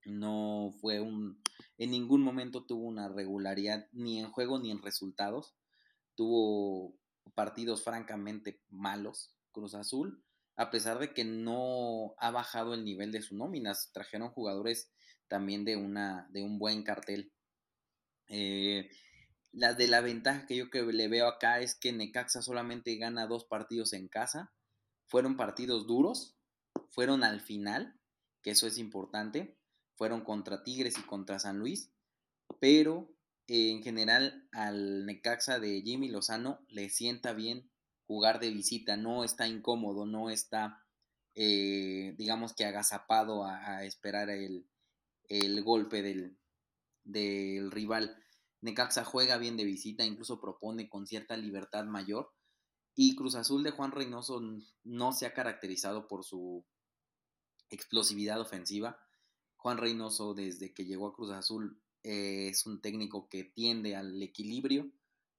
No 0.05 0.73
fue 0.81 0.99
un. 0.99 1.41
En 1.77 1.91
ningún 1.91 2.21
momento 2.21 2.65
tuvo 2.65 2.87
una 2.87 3.07
regularidad 3.07 3.87
ni 3.91 4.19
en 4.19 4.31
juego 4.31 4.59
ni 4.59 4.71
en 4.71 4.81
resultados. 4.81 5.55
Tuvo 6.15 6.93
partidos 7.33 7.83
francamente 7.83 8.61
malos, 8.69 9.33
Cruz 9.51 9.75
Azul, 9.75 10.23
a 10.55 10.69
pesar 10.71 10.99
de 10.99 11.13
que 11.13 11.23
no 11.23 12.15
ha 12.17 12.31
bajado 12.31 12.73
el 12.73 12.83
nivel 12.83 13.11
de 13.11 13.21
su 13.21 13.35
nóminas. 13.35 13.91
Trajeron 13.93 14.29
jugadores 14.29 14.91
también 15.27 15.63
de, 15.63 15.77
una, 15.77 16.27
de 16.31 16.43
un 16.43 16.59
buen 16.59 16.83
cartel. 16.83 17.31
Eh, 18.27 18.89
la 19.51 19.73
de 19.73 19.87
la 19.87 20.01
ventaja 20.01 20.45
que 20.45 20.55
yo 20.55 20.69
que 20.69 20.81
le 20.83 21.07
veo 21.07 21.27
acá 21.27 21.59
es 21.59 21.75
que 21.75 21.91
Necaxa 21.91 22.41
solamente 22.41 22.95
gana 22.95 23.27
dos 23.27 23.45
partidos 23.45 23.93
en 23.93 24.07
casa. 24.07 24.53
Fueron 25.07 25.37
partidos 25.37 25.87
duros, 25.87 26.37
fueron 26.89 27.23
al 27.23 27.41
final, 27.41 27.99
que 28.41 28.51
eso 28.51 28.67
es 28.67 28.77
importante. 28.77 29.57
Fueron 29.95 30.21
contra 30.21 30.63
Tigres 30.63 30.97
y 30.97 31.01
contra 31.01 31.39
San 31.39 31.59
Luis, 31.59 31.91
pero 32.61 33.11
eh, 33.47 33.71
en 33.71 33.83
general 33.83 34.47
al 34.53 35.05
Necaxa 35.05 35.59
de 35.59 35.81
Jimmy 35.81 36.07
Lozano 36.07 36.59
le 36.69 36.89
sienta 36.89 37.33
bien 37.33 37.69
jugar 38.07 38.39
de 38.39 38.49
visita, 38.49 38.95
no 38.95 39.23
está 39.23 39.47
incómodo, 39.47 40.05
no 40.05 40.29
está, 40.29 40.85
eh, 41.35 42.15
digamos 42.17 42.53
que 42.53 42.65
agazapado 42.65 43.45
a, 43.45 43.83
esperar 43.83 44.29
el, 44.29 44.67
el 45.27 45.61
golpe 45.63 46.01
del, 46.01 46.37
del 47.03 47.69
rival. 47.69 48.15
Necaxa 48.61 49.05
juega 49.05 49.37
bien 49.37 49.57
de 49.57 49.63
visita, 49.63 50.03
incluso 50.03 50.39
propone 50.39 50.89
con 50.89 51.07
cierta 51.07 51.37
libertad 51.37 51.85
mayor. 51.85 52.31
Y 52.95 53.15
Cruz 53.15 53.35
Azul 53.35 53.63
de 53.63 53.71
Juan 53.71 53.91
Reynoso 53.91 54.41
no 54.83 55.13
se 55.13 55.25
ha 55.25 55.33
caracterizado 55.33 56.07
por 56.07 56.25
su 56.25 56.65
explosividad 57.69 58.41
ofensiva. 58.41 58.99
Juan 59.55 59.77
Reynoso, 59.77 60.33
desde 60.33 60.73
que 60.73 60.85
llegó 60.85 61.07
a 61.07 61.13
Cruz 61.13 61.31
Azul, 61.31 61.81
eh, 62.03 62.49
es 62.49 62.65
un 62.65 62.81
técnico 62.81 63.29
que 63.29 63.43
tiende 63.43 63.95
al 63.95 64.21
equilibrio, 64.21 64.91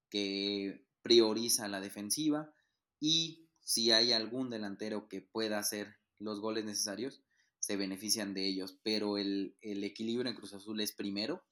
que 0.08 0.86
prioriza 1.02 1.68
la 1.68 1.80
defensiva 1.80 2.54
y 2.98 3.48
si 3.60 3.92
hay 3.92 4.12
algún 4.12 4.50
delantero 4.50 5.08
que 5.08 5.20
pueda 5.20 5.58
hacer 5.58 5.96
los 6.18 6.40
goles 6.40 6.64
necesarios, 6.64 7.22
se 7.58 7.76
benefician 7.76 8.34
de 8.34 8.46
ellos. 8.46 8.78
Pero 8.82 9.16
el, 9.18 9.56
el 9.60 9.84
equilibrio 9.84 10.30
en 10.30 10.36
Cruz 10.36 10.54
Azul 10.54 10.80
es 10.80 10.92
primero 10.92 11.42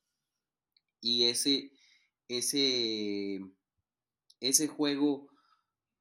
y 1.00 1.24
ese, 1.24 1.72
ese, 2.28 3.40
ese 4.40 4.68
juego 4.68 5.28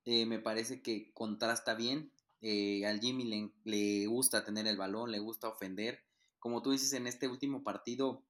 eh, 0.06 0.26
me 0.26 0.40
parece 0.40 0.82
que 0.82 1.12
contrasta 1.14 1.76
bien. 1.76 2.12
Eh, 2.42 2.86
al 2.86 3.00
Jimmy 3.00 3.52
le, 3.64 4.08
gusta 4.08 4.46
tener 4.46 4.68
el 4.68 4.78
balón, 4.78 5.12
le 5.12 5.20
gusta 5.20 5.50
ofender. 5.50 6.04
Como 6.40 6.62
tú 6.62 6.72
dices, 6.72 6.94
en 6.94 7.08
este 7.08 7.28
último 7.28 7.64
partido, 7.64 8.24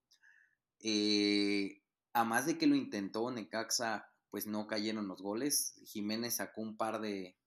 eh, 0.79 1.81
a 2.13 2.23
más 2.23 2.45
de 2.45 2.57
que 2.57 2.67
lo 2.67 2.75
intentó 2.75 3.29
Necaxa, 3.31 4.11
pues 4.31 4.47
no 4.47 4.67
cayeron 4.67 5.07
los 5.07 5.21
goles. 5.21 5.75
Jiménez 5.85 6.35
sacó 6.35 6.61
un 6.61 6.77
par 6.77 6.99
de, 7.01 7.37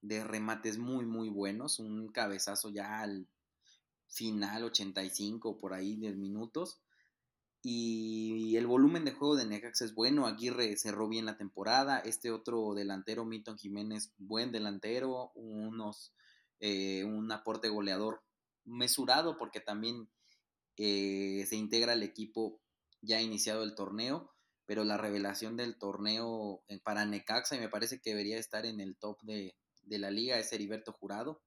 de 0.00 0.24
remates 0.24 0.78
muy, 0.78 1.04
muy 1.04 1.28
buenos. 1.28 1.78
Un 1.78 2.08
cabezazo 2.08 2.70
ya 2.70 3.00
al 3.00 3.28
final, 4.08 4.64
85 4.64 5.58
por 5.58 5.74
ahí 5.74 5.96
de 5.96 6.12
minutos. 6.12 6.80
Y 7.62 8.56
el 8.56 8.66
volumen 8.66 9.04
de 9.04 9.12
juego 9.12 9.36
de 9.36 9.44
Necaxa 9.44 9.84
es 9.84 9.94
bueno. 9.94 10.26
Aguirre 10.26 10.76
cerró 10.76 11.08
bien 11.08 11.26
la 11.26 11.36
temporada. 11.36 11.98
Este 11.98 12.30
otro 12.30 12.74
delantero, 12.74 13.24
Milton 13.24 13.58
Jiménez, 13.58 14.12
buen 14.18 14.52
delantero. 14.52 15.32
Unos, 15.34 16.12
eh, 16.60 17.04
un 17.04 17.30
aporte 17.32 17.68
goleador 17.68 18.22
mesurado 18.64 19.36
porque 19.36 19.60
también 19.60 20.08
eh, 20.76 21.44
se 21.48 21.56
integra 21.56 21.94
el 21.94 22.02
equipo 22.02 22.60
ya 23.00 23.20
iniciado 23.20 23.64
el 23.64 23.74
torneo. 23.74 24.32
Pero 24.64 24.84
la 24.84 24.96
revelación 24.96 25.56
del 25.56 25.78
torneo 25.78 26.62
eh, 26.68 26.78
para 26.80 27.04
Necaxa, 27.04 27.56
y 27.56 27.60
me 27.60 27.68
parece 27.68 28.00
que 28.00 28.10
debería 28.10 28.38
estar 28.38 28.66
en 28.66 28.80
el 28.80 28.96
top 28.96 29.20
de, 29.22 29.56
de 29.82 29.98
la 29.98 30.10
liga, 30.10 30.38
es 30.38 30.52
Heriberto 30.52 30.92
Jurado. 30.92 31.42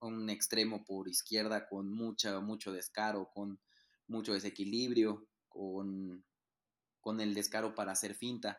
Un 0.00 0.30
extremo 0.30 0.84
por 0.84 1.08
izquierda 1.08 1.68
con 1.68 1.90
mucha, 1.90 2.40
mucho 2.40 2.72
descaro, 2.72 3.30
con 3.34 3.60
mucho 4.08 4.32
desequilibrio, 4.32 5.26
con, 5.48 6.24
el 7.20 7.34
descaro 7.34 7.74
para 7.74 7.92
hacer 7.92 8.14
finta. 8.14 8.58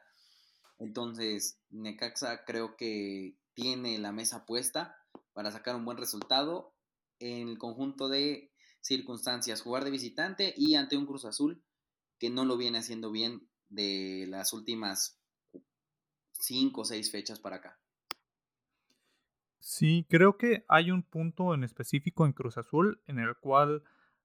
Entonces, 0.79 1.59
Necaxa 1.69 2.45
creo 2.45 2.75
que 2.77 3.37
tiene 3.53 3.99
la 3.99 4.11
mesa 4.11 4.45
puesta 4.45 4.97
para 5.33 5.51
sacar 5.51 5.75
un 5.75 5.85
buen 5.85 5.97
resultado 5.97 6.73
en 7.19 7.49
el 7.49 7.57
conjunto 7.59 8.07
de 8.07 8.51
circunstancias, 8.81 9.61
jugar 9.61 9.83
de 9.83 9.91
visitante 9.91 10.53
y 10.57 10.75
ante 10.75 10.97
un 10.97 11.05
Cruz 11.05 11.25
Azul 11.25 11.61
que 12.17 12.29
no 12.29 12.43
lo 12.43 12.57
viene 12.57 12.79
haciendo 12.79 13.11
bien 13.11 13.47
de 13.69 14.25
las 14.27 14.51
últimas 14.51 15.19
cinco 16.31 16.81
o 16.81 16.85
seis 16.85 17.11
fechas 17.11 17.39
para 17.39 17.57
acá. 17.57 17.79
Sí, 19.59 20.07
creo 20.09 20.37
que 20.37 20.65
hay 20.67 20.89
un 20.89 21.03
punto 21.03 21.53
en 21.53 21.63
específico 21.63 22.25
en 22.25 22.33
Cruz 22.33 22.57
Azul 22.57 23.01
en 23.05 23.19
el 23.19 23.35
cual 23.37 23.83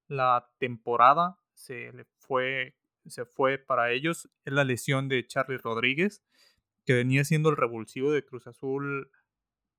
la 0.09 0.51
temporada 0.59 1.39
se 1.53 1.93
le 1.93 2.05
fue, 2.19 2.77
se 3.07 3.25
fue 3.25 3.59
para 3.59 3.93
ellos 3.93 4.29
es 4.45 4.53
la 4.53 4.65
lesión 4.65 5.09
de 5.09 5.27
Charlie 5.27 5.59
Rodríguez, 5.59 6.23
que 6.85 6.95
venía 6.95 7.25
siendo 7.25 7.51
el 7.51 7.57
revulsivo 7.57 8.13
de 8.13 8.25
Cruz 8.25 8.47
Azul, 8.47 9.11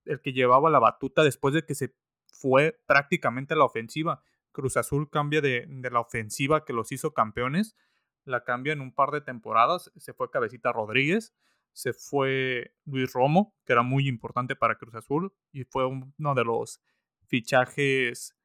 el 0.05 0.21
que 0.21 0.34
llevaba 0.34 0.69
la 0.69 0.80
batuta 0.80 1.23
después 1.23 1.53
de 1.53 1.65
que 1.65 1.76
se 1.76 1.95
fue 2.28 2.80
prácticamente 2.86 3.53
a 3.53 3.57
la 3.57 3.65
ofensiva. 3.65 4.23
Cruz 4.51 4.78
Azul 4.78 5.09
cambia 5.09 5.41
de, 5.41 5.65
de 5.67 5.91
la 5.91 5.99
ofensiva 5.99 6.65
que 6.65 6.73
los 6.73 6.91
hizo 6.91 7.13
campeones, 7.13 7.76
la 8.23 8.43
cambia 8.43 8.73
en 8.73 8.82
un 8.82 8.93
par 8.93 9.11
de 9.11 9.21
temporadas, 9.21 9.91
se 9.97 10.13
fue 10.13 10.32
Cabecita 10.32 10.71
Rodríguez, 10.71 11.36
se 11.73 11.93
fue 11.93 12.73
Luis 12.86 13.11
Romo, 13.13 13.53
que 13.65 13.73
era 13.73 13.84
muy 13.84 14.07
importante 14.07 14.55
para 14.55 14.78
Cruz 14.78 14.95
Azul, 14.95 15.34
y 15.51 15.65
fue 15.65 15.86
uno 15.86 16.34
de 16.34 16.43
los 16.43 16.82
fichajes 17.28 18.36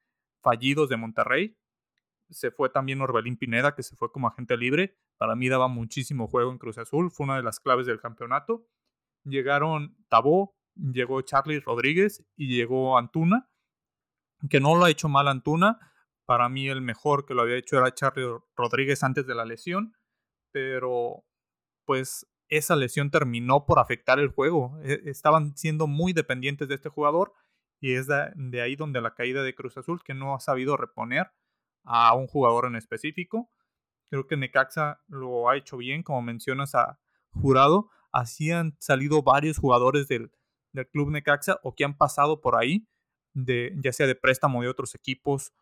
fallidos 0.41 0.89
de 0.89 0.97
Monterrey 0.97 1.57
se 2.31 2.51
fue 2.51 2.69
también 2.69 3.01
Orbelín 3.01 3.37
Pineda, 3.37 3.75
que 3.75 3.83
se 3.83 3.95
fue 3.95 4.11
como 4.11 4.27
agente 4.27 4.57
libre. 4.57 4.97
Para 5.17 5.35
mí 5.35 5.49
daba 5.49 5.67
muchísimo 5.67 6.27
juego 6.27 6.51
en 6.51 6.57
Cruz 6.57 6.77
Azul, 6.77 7.11
fue 7.11 7.25
una 7.25 7.37
de 7.37 7.43
las 7.43 7.59
claves 7.59 7.85
del 7.85 7.99
campeonato. 7.99 8.65
Llegaron 9.23 9.95
Tabó, 10.09 10.55
llegó 10.75 11.21
Charlie 11.21 11.59
Rodríguez 11.59 12.25
y 12.35 12.55
llegó 12.55 12.97
Antuna, 12.97 13.49
que 14.49 14.59
no 14.59 14.75
lo 14.75 14.85
ha 14.85 14.89
hecho 14.89 15.09
mal 15.09 15.27
Antuna. 15.27 15.79
Para 16.25 16.49
mí 16.49 16.69
el 16.69 16.81
mejor 16.81 17.25
que 17.25 17.33
lo 17.33 17.41
había 17.41 17.57
hecho 17.57 17.77
era 17.77 17.93
Charlie 17.93 18.39
Rodríguez 18.55 19.03
antes 19.03 19.27
de 19.27 19.35
la 19.35 19.45
lesión, 19.45 19.95
pero 20.51 21.25
pues 21.85 22.27
esa 22.47 22.75
lesión 22.75 23.11
terminó 23.11 23.65
por 23.65 23.79
afectar 23.79 24.19
el 24.19 24.29
juego. 24.29 24.79
E, 24.83 25.01
estaban 25.05 25.55
siendo 25.57 25.87
muy 25.87 26.13
dependientes 26.13 26.67
de 26.67 26.75
este 26.75 26.89
jugador 26.89 27.33
y 27.81 27.93
es 27.95 28.07
de 28.07 28.61
ahí 28.61 28.75
donde 28.75 29.01
la 29.01 29.15
caída 29.15 29.43
de 29.43 29.55
Cruz 29.55 29.75
Azul, 29.77 30.03
que 30.03 30.13
no 30.13 30.35
ha 30.35 30.39
sabido 30.39 30.77
reponer 30.77 31.31
a 31.83 32.13
un 32.15 32.27
jugador 32.27 32.65
en 32.65 32.75
específico. 32.75 33.49
Creo 34.09 34.27
que 34.27 34.37
Necaxa 34.37 34.99
lo 35.07 35.49
ha 35.49 35.57
hecho 35.57 35.77
bien, 35.77 36.03
como 36.03 36.21
mencionas 36.21 36.75
a 36.75 36.99
Jurado. 37.31 37.89
Así 38.11 38.51
han 38.51 38.75
salido 38.79 39.23
varios 39.23 39.57
jugadores 39.57 40.07
del, 40.07 40.31
club 40.91 41.11
Necaxa 41.11 41.59
o 41.63 41.75
que 41.75 41.85
han 41.85 41.97
pasado 41.97 42.41
por 42.41 42.55
ahí, 42.55 42.87
de, 43.33 43.73
ya 43.77 43.93
sea 43.93 44.07
de 44.07 44.15
préstamo 44.15 44.61
de 44.61 44.67
otros 44.67 44.95
equipos, 44.95 45.53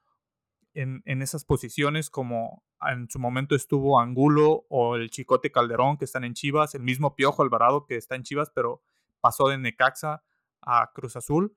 en, 0.74 1.02
en, 1.06 1.22
esas 1.22 1.46
posiciones, 1.46 2.10
como 2.10 2.64
en 2.82 3.10
su 3.10 3.20
momento 3.20 3.56
estuvo 3.56 4.00
Angulo 4.00 4.66
o 4.70 4.96
el 4.96 5.10
Chicote 5.10 5.52
Calderón, 5.52 5.98
que 5.98 6.06
están 6.06 6.24
en 6.24 6.34
Chivas, 6.34 6.76
el 6.76 6.84
mismo 6.84 7.16
Piojo 7.16 7.42
Alvarado, 7.42 7.86
que 7.86 7.98
está 7.98 8.16
en 8.16 8.24
Chivas, 8.24 8.52
pero 8.54 8.82
pasó 9.20 9.48
de 9.48 9.58
Necaxa 9.58 10.24
a 10.62 10.92
Cruz 10.94 11.16
Azul, 11.16 11.56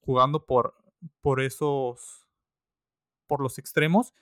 jugando 0.00 0.44
por, 0.44 0.74
por 1.20 1.40
esos 1.40 2.19
por 3.30 3.40
los 3.40 3.58
extremos. 3.58 4.12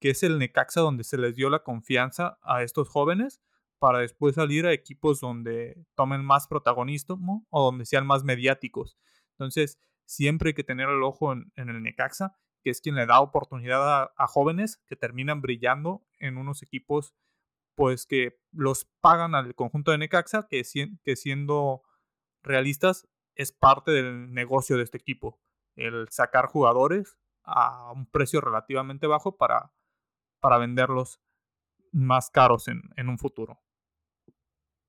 que 0.00 0.10
es 0.10 0.22
el 0.22 0.38
Necaxa 0.38 0.80
donde 0.80 1.04
se 1.04 1.18
les 1.18 1.36
dio 1.36 1.50
la 1.50 1.62
confianza 1.62 2.38
a 2.42 2.62
estos 2.62 2.88
jóvenes 2.88 3.40
para 3.78 3.98
después 4.00 4.34
salir 4.34 4.66
a 4.66 4.72
equipos 4.72 5.20
donde 5.20 5.86
tomen 5.94 6.24
más 6.24 6.48
protagonismo 6.48 7.46
o 7.50 7.64
donde 7.66 7.84
sean 7.84 8.06
más 8.06 8.24
mediáticos. 8.24 8.98
Entonces, 9.32 9.78
siempre 10.06 10.48
hay 10.50 10.54
que 10.54 10.64
tener 10.64 10.88
el 10.88 11.02
ojo 11.02 11.32
en, 11.32 11.52
el 11.54 11.82
Necaxa, 11.82 12.34
que 12.62 12.70
es 12.70 12.80
quien 12.80 12.94
le 12.94 13.06
da 13.06 13.20
oportunidad 13.20 14.10
a, 14.16 14.26
jóvenes 14.26 14.78
que 14.86 14.96
terminan 14.96 15.42
brillando 15.42 16.02
en 16.18 16.38
unos 16.38 16.62
equipos 16.62 17.14
pues 17.76 18.06
que 18.06 18.40
los 18.52 18.86
pagan 19.00 19.34
al 19.34 19.54
conjunto 19.54 19.92
de 19.92 19.98
Necaxa, 19.98 20.48
que, 20.48 20.62
que 21.04 21.16
siendo 21.16 21.82
realistas 22.42 23.06
es 23.34 23.52
parte 23.52 23.92
del 23.92 24.32
negocio 24.32 24.76
de 24.76 24.82
este 24.82 24.98
equipo, 24.98 25.40
el 25.76 26.08
sacar 26.08 26.46
jugadores 26.46 27.19
a 27.52 27.92
un 27.92 28.06
precio 28.06 28.40
relativamente 28.40 29.06
bajo 29.06 29.36
para, 29.36 29.72
para 30.40 30.58
venderlos 30.58 31.20
más 31.92 32.30
caros 32.30 32.68
en, 32.68 32.82
en 32.96 33.08
un 33.08 33.18
futuro. 33.18 33.60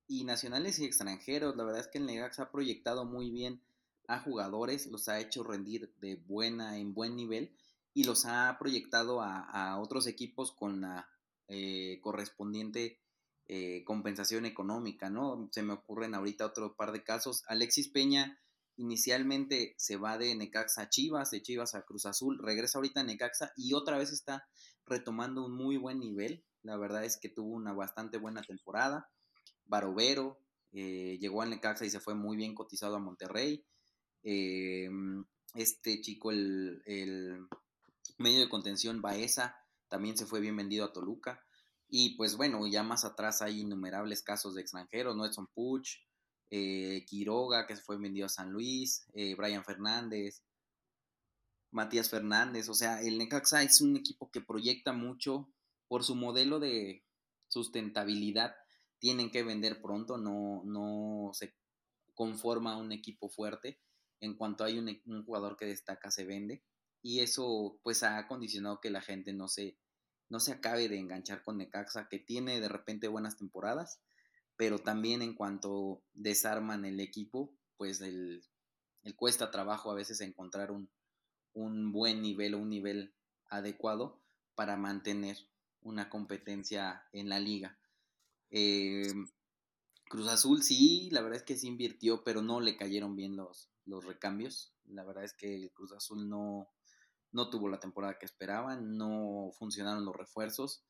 Y 0.06 0.24
nacionales 0.24 0.78
y 0.78 0.84
extranjeros, 0.84 1.56
la 1.56 1.64
verdad 1.64 1.80
es 1.80 1.88
que 1.88 1.98
el 1.98 2.06
Necaxa 2.06 2.44
ha 2.44 2.50
proyectado 2.50 3.04
muy 3.04 3.30
bien 3.30 3.62
a 4.08 4.18
jugadores, 4.20 4.86
los 4.86 5.08
ha 5.08 5.20
hecho 5.20 5.42
rendir 5.42 5.92
de 6.00 6.16
buena, 6.16 6.78
en 6.78 6.92
buen 6.92 7.16
nivel 7.16 7.56
y 7.94 8.04
los 8.04 8.24
ha 8.26 8.56
proyectado 8.58 9.20
a, 9.22 9.78
otros 9.78 10.06
equipos 10.06 10.52
con 10.52 10.80
la 10.80 11.08
eh, 11.48 11.98
correspondiente 12.02 13.00
eh, 13.46 13.84
compensación 13.84 14.46
económica, 14.46 15.10
¿no? 15.10 15.48
Se 15.52 15.62
me 15.62 15.74
ocurren 15.74 16.14
ahorita 16.14 16.46
otro 16.46 16.74
par 16.74 16.92
de 16.92 17.02
casos. 17.02 17.44
Alexis 17.48 17.88
Peña 17.88 18.38
inicialmente 18.76 19.74
se 19.78 19.96
va 19.96 20.18
de 20.18 20.34
Necaxa 20.34 20.82
a 20.82 20.88
Chivas, 20.88 21.30
de 21.30 21.42
Chivas 21.42 21.74
a 21.74 21.82
Cruz 21.82 22.06
Azul, 22.06 22.38
regresa 22.42 22.78
ahorita 22.78 23.00
a 23.00 23.04
Necaxa 23.04 23.52
y 23.56 23.74
otra 23.74 23.98
vez 23.98 24.12
está 24.12 24.46
retomando 24.86 25.44
un 25.44 25.54
muy 25.54 25.76
buen 25.76 25.98
nivel. 25.98 26.44
La 26.62 26.76
verdad 26.76 27.04
es 27.04 27.16
que 27.16 27.28
tuvo 27.28 27.54
una 27.54 27.72
bastante 27.72 28.18
buena 28.18 28.42
temporada. 28.42 29.10
Barovero 29.66 30.38
eh, 30.72 31.18
llegó 31.20 31.42
a 31.42 31.46
Necaxa 31.46 31.84
y 31.84 31.90
se 31.90 32.00
fue 32.00 32.14
muy 32.14 32.36
bien 32.36 32.54
cotizado 32.54 32.96
a 32.96 33.00
Monterrey. 33.00 33.64
Eh, 34.22 34.88
este 35.54 36.00
chico, 36.00 36.30
el, 36.30 37.46
medio 38.18 38.40
de 38.40 38.48
contención 38.48 39.02
Baeza, 39.02 39.56
también 39.88 40.16
se 40.16 40.26
fue 40.26 40.40
bien 40.40 40.56
vendido 40.56 40.84
a 40.84 40.92
Toluca. 40.92 41.44
Y 41.88 42.16
pues 42.16 42.36
bueno, 42.36 42.66
ya 42.66 42.82
más 42.82 43.04
atrás 43.04 43.42
hay 43.42 43.60
innumerables 43.60 44.22
casos 44.22 44.54
de 44.54 44.62
extranjeros, 44.62 45.14
¿no? 45.14 45.26
Edson 45.26 45.46
Puch, 45.48 45.98
eh, 46.50 47.04
Quiroga, 47.06 47.66
que 47.66 47.76
se 47.76 47.82
fue 47.82 47.98
vendido 47.98 48.26
a 48.26 48.30
San 48.30 48.50
Luis, 48.52 49.06
eh, 49.14 49.34
Brian 49.34 49.64
Fernández, 49.64 50.42
Matías 51.70 52.10
Fernández. 52.10 52.68
O 52.68 52.74
sea, 52.74 53.02
el 53.02 53.18
Necaxa 53.18 53.62
es 53.62 53.80
un 53.80 53.96
equipo 53.96 54.30
que 54.30 54.40
proyecta 54.40 54.92
mucho 54.92 55.48
por 55.88 56.04
su 56.04 56.14
modelo 56.14 56.60
de 56.60 57.04
sustentabilidad. 57.48 58.54
Tienen 58.98 59.30
que 59.30 59.42
vender 59.42 59.80
pronto, 59.82 60.18
no, 60.18 60.62
no 60.64 61.32
se 61.32 61.54
conforma 62.14 62.76
un 62.76 62.92
equipo 62.92 63.28
fuerte 63.28 63.80
en 64.22 64.34
cuanto 64.36 64.64
hay 64.64 64.78
un, 64.78 65.24
jugador 65.24 65.56
que 65.56 65.66
destaca, 65.66 66.10
se 66.10 66.24
vende. 66.24 66.62
Y 67.02 67.20
eso 67.20 67.80
pues 67.82 68.04
ha 68.04 68.26
condicionado 68.28 68.80
que 68.80 68.90
la 68.90 69.02
gente 69.02 69.32
no 69.32 69.48
se, 69.48 69.76
no 70.28 70.38
se 70.38 70.52
acabe 70.52 70.88
de 70.88 70.98
enganchar 70.98 71.42
con 71.42 71.58
Necaxa, 71.58 72.08
que 72.08 72.20
tiene 72.20 72.60
de 72.60 72.68
repente 72.68 73.08
buenas 73.08 73.36
temporadas, 73.36 74.00
pero 74.56 74.78
también 74.78 75.22
en 75.22 75.34
cuanto 75.34 76.02
desarman 76.14 76.84
el 76.84 77.00
equipo, 77.00 77.54
pues 77.76 78.00
el, 78.00 78.44
cuesta 79.16 79.50
trabajo 79.50 79.90
a 79.90 79.94
veces 79.94 80.20
encontrar 80.20 80.70
un, 80.70 80.90
un 81.52 81.92
buen 81.92 82.22
nivel 82.22 82.54
o 82.54 82.58
un 82.58 82.68
nivel 82.68 83.14
adecuado 83.48 84.22
para 84.54 84.76
mantener 84.76 85.36
una 85.80 86.08
competencia 86.08 87.04
en 87.12 87.28
la 87.28 87.40
liga. 87.40 87.78
Eh, 88.50 89.12
Cruz 90.08 90.28
Azul 90.28 90.62
sí, 90.62 91.08
la 91.10 91.22
verdad 91.22 91.38
es 91.38 91.42
que 91.42 91.56
sí 91.56 91.66
invirtió, 91.68 92.22
pero 92.22 92.42
no 92.42 92.60
le 92.60 92.76
cayeron 92.76 93.16
bien 93.16 93.34
los, 93.34 93.70
los 93.86 94.04
recambios. 94.04 94.74
La 94.84 95.04
verdad 95.04 95.24
es 95.24 95.32
que 95.32 95.54
el 95.54 95.72
Cruz 95.72 95.92
Azul 95.92 96.28
no, 96.28 96.68
no 97.30 97.48
tuvo 97.48 97.68
la 97.68 97.80
temporada 97.80 98.18
que 98.18 98.26
esperaban, 98.26 98.96
no 98.96 99.50
funcionaron 99.58 100.04
los 100.04 100.14
refuerzos. 100.14 100.84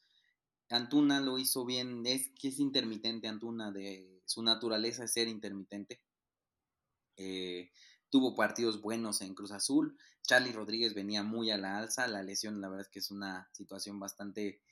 Antuna 0.72 1.20
lo 1.20 1.38
hizo 1.38 1.66
bien, 1.66 2.02
es 2.06 2.30
que 2.30 2.48
es 2.48 2.58
intermitente 2.58 3.28
Antuna, 3.28 3.70
de 3.70 4.22
su 4.24 4.42
naturaleza 4.42 5.04
es 5.04 5.12
ser 5.12 5.28
intermitente. 5.28 6.00
Eh, 7.16 7.70
tuvo 8.08 8.34
partidos 8.34 8.80
buenos 8.80 9.20
en 9.20 9.34
Cruz 9.34 9.52
Azul. 9.52 9.98
Charlie 10.22 10.52
Rodríguez 10.52 10.94
venía 10.94 11.22
muy 11.22 11.50
a 11.50 11.58
la 11.58 11.76
alza. 11.76 12.06
La 12.06 12.22
lesión, 12.22 12.62
la 12.62 12.68
verdad 12.68 12.86
es 12.86 12.90
que 12.90 13.00
es 13.00 13.10
una 13.10 13.50
situación 13.52 14.00
bastante 14.00 14.62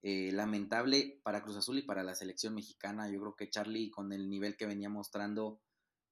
eh, 0.00 0.32
lamentable 0.32 1.20
para 1.22 1.42
Cruz 1.42 1.56
Azul 1.56 1.78
y 1.78 1.82
para 1.82 2.04
la 2.04 2.14
selección 2.14 2.54
mexicana. 2.54 3.10
Yo 3.10 3.20
creo 3.20 3.36
que 3.36 3.50
Charlie, 3.50 3.90
con 3.90 4.14
el 4.14 4.30
nivel 4.30 4.56
que 4.56 4.64
venía 4.64 4.88
mostrando, 4.88 5.60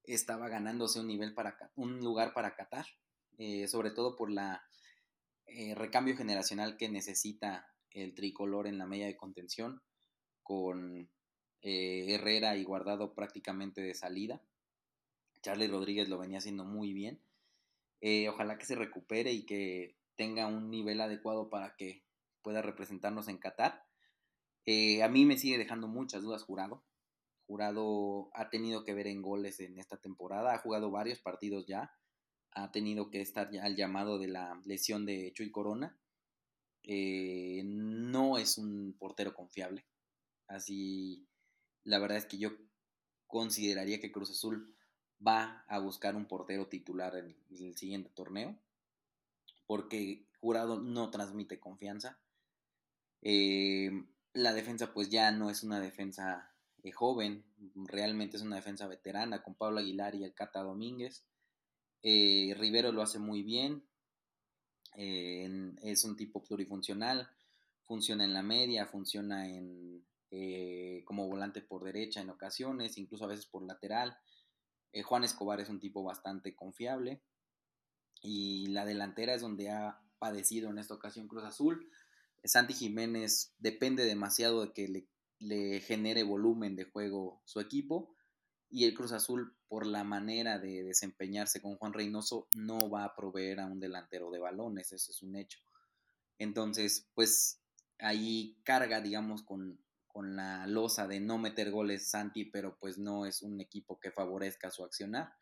estaba 0.03 0.47
ganándose 0.47 0.99
un 0.99 1.07
nivel 1.07 1.33
para 1.33 1.57
un 1.75 1.99
lugar 2.01 2.35
para 2.35 2.55
Qatar, 2.55 2.85
eh, 3.39 3.67
sobre 3.67 3.89
todo 3.89 4.15
por 4.15 4.31
la 4.31 4.63
recambio 5.75 6.15
generacional 6.15 6.77
que 6.77 6.89
necesita 6.89 7.73
el 7.91 8.13
tricolor 8.13 8.67
en 8.67 8.77
la 8.77 8.85
media 8.85 9.05
de 9.05 9.17
contención, 9.17 9.81
con 10.43 11.09
eh, 11.61 12.05
Herrera 12.13 12.55
y 12.55 12.63
Guardado 12.63 13.13
prácticamente 13.13 13.81
de 13.81 13.93
salida. 13.93 14.41
Charlie 15.41 15.67
Rodríguez 15.67 16.09
lo 16.09 16.17
venía 16.17 16.39
haciendo 16.39 16.65
muy 16.65 16.93
bien. 16.93 17.21
ojalá 18.29 18.57
que 18.57 18.65
se 18.65 18.75
recupere 18.75 19.31
y 19.33 19.45
que 19.45 19.97
tenga 20.15 20.47
un 20.47 20.69
nivel 20.69 21.01
adecuado 21.01 21.49
para 21.49 21.75
que 21.75 22.03
pueda 22.41 22.61
representarnos 22.61 23.27
en 23.27 23.37
Qatar. 23.37 23.85
a 24.65 25.07
mí 25.09 25.25
me 25.25 25.37
sigue 25.37 25.57
dejando 25.57 25.87
muchas 25.87 26.23
dudas 26.23 26.43
jurado. 26.43 26.83
Jurado 27.49 28.29
ha 28.35 28.51
tenido 28.51 28.83
que 28.83 28.93
ver 28.93 29.07
en 29.07 29.23
goles 29.23 29.59
en 29.59 29.79
esta 29.79 29.97
temporada, 29.97 30.53
ha 30.53 30.59
jugado 30.59 30.91
varios 30.91 31.19
partidos 31.19 31.65
ya, 31.65 31.91
ha 32.51 32.71
tenido 32.71 33.09
que 33.09 33.21
estar 33.21 33.49
al 33.61 33.75
llamado 33.75 34.19
de 34.19 34.27
la 34.27 34.61
lesión 34.65 35.05
de 35.07 35.31
Chuy 35.33 35.49
Corona. 35.49 35.97
Eh, 36.83 37.61
no 37.65 38.37
es 38.37 38.57
un 38.57 38.95
portero 38.97 39.33
confiable. 39.33 39.85
Así, 40.47 41.27
la 41.83 41.99
verdad 41.99 42.17
es 42.17 42.25
que 42.25 42.37
yo 42.37 42.51
consideraría 43.27 43.99
que 43.99 44.11
Cruz 44.11 44.31
Azul 44.31 44.75
va 45.25 45.65
a 45.67 45.79
buscar 45.79 46.15
un 46.15 46.25
portero 46.25 46.67
titular 46.67 47.15
en 47.15 47.35
el 47.49 47.77
siguiente 47.77 48.09
torneo, 48.09 48.57
porque 49.67 50.25
Jurado 50.39 50.79
no 50.79 51.11
transmite 51.11 51.59
confianza. 51.59 52.19
Eh, 53.21 53.91
la 54.33 54.53
defensa 54.53 54.93
pues 54.93 55.09
ya 55.09 55.31
no 55.31 55.49
es 55.49 55.63
una 55.63 55.79
defensa 55.79 56.55
eh, 56.83 56.91
joven, 56.91 57.45
realmente 57.75 58.37
es 58.37 58.43
una 58.43 58.55
defensa 58.55 58.87
veterana 58.87 59.43
con 59.43 59.55
Pablo 59.55 59.79
Aguilar 59.79 60.15
y 60.15 60.23
el 60.23 60.33
Cata 60.33 60.61
Domínguez. 60.61 61.25
Rivero 62.01 62.93
lo 62.93 63.01
hace 63.01 63.19
muy 63.19 63.43
bien, 63.43 63.88
eh, 65.01 65.49
es 65.81 66.03
un 66.03 66.17
tipo 66.17 66.43
plurifuncional, 66.43 67.29
funciona 67.85 68.25
en 68.25 68.33
la 68.33 68.43
media, 68.43 68.85
funciona 68.85 69.47
en, 69.47 70.05
como 71.05 71.27
volante 71.29 71.61
por 71.61 71.85
derecha 71.85 72.19
en 72.19 72.29
ocasiones, 72.29 72.97
incluso 72.97 73.23
a 73.23 73.29
veces 73.29 73.45
por 73.45 73.63
lateral. 73.65 74.17
Juan 75.05 75.23
Escobar 75.23 75.61
es 75.61 75.69
un 75.69 75.79
tipo 75.79 76.03
bastante 76.03 76.53
confiable 76.53 77.21
y 78.21 78.67
la 78.67 78.83
delantera 78.83 79.35
es 79.35 79.41
donde 79.41 79.69
ha 79.69 80.01
padecido 80.19 80.69
en 80.69 80.79
esta 80.79 80.95
ocasión 80.95 81.29
Cruz 81.29 81.45
Azul. 81.45 81.89
Santi 82.43 82.73
Jiménez 82.73 83.53
depende 83.57 84.03
demasiado 84.03 84.65
de 84.65 84.73
que 84.73 85.07
le 85.39 85.79
genere 85.79 86.23
volumen 86.23 86.75
de 86.75 86.83
juego 86.83 87.41
su 87.45 87.61
equipo. 87.61 88.13
Y 88.69 88.85
el 88.85 88.93
Cruz 88.93 89.11
Azul, 89.13 89.55
por 89.67 89.87
la 89.87 90.03
manera 90.03 90.59
de 90.59 90.83
desempeñarse 90.83 91.61
con 91.61 91.75
Juan 91.77 91.93
Reynoso, 91.93 92.47
no 92.53 92.89
va 92.89 93.03
a 93.03 93.15
proveer 93.15 93.59
a 93.59 93.65
un 93.65 93.79
delantero 93.79 94.29
de 94.29 94.39
balones, 94.39 94.91
eso 94.91 95.11
es 95.11 95.23
un 95.23 95.35
hecho. 95.35 95.59
Entonces, 96.37 97.09
pues 97.15 97.61
ahí 97.97 98.59
carga, 98.63 99.01
digamos, 99.01 99.41
con, 99.41 99.79
con 100.07 100.35
la 100.35 100.67
losa 100.67 101.07
de 101.07 101.19
no 101.19 101.37
meter 101.37 101.71
goles 101.71 102.09
Santi, 102.09 102.45
pero 102.45 102.77
pues 102.79 102.97
no 102.97 103.25
es 103.25 103.41
un 103.41 103.59
equipo 103.59 103.99
que 103.99 104.11
favorezca 104.11 104.69
su 104.69 104.83
accionar. 104.83 105.33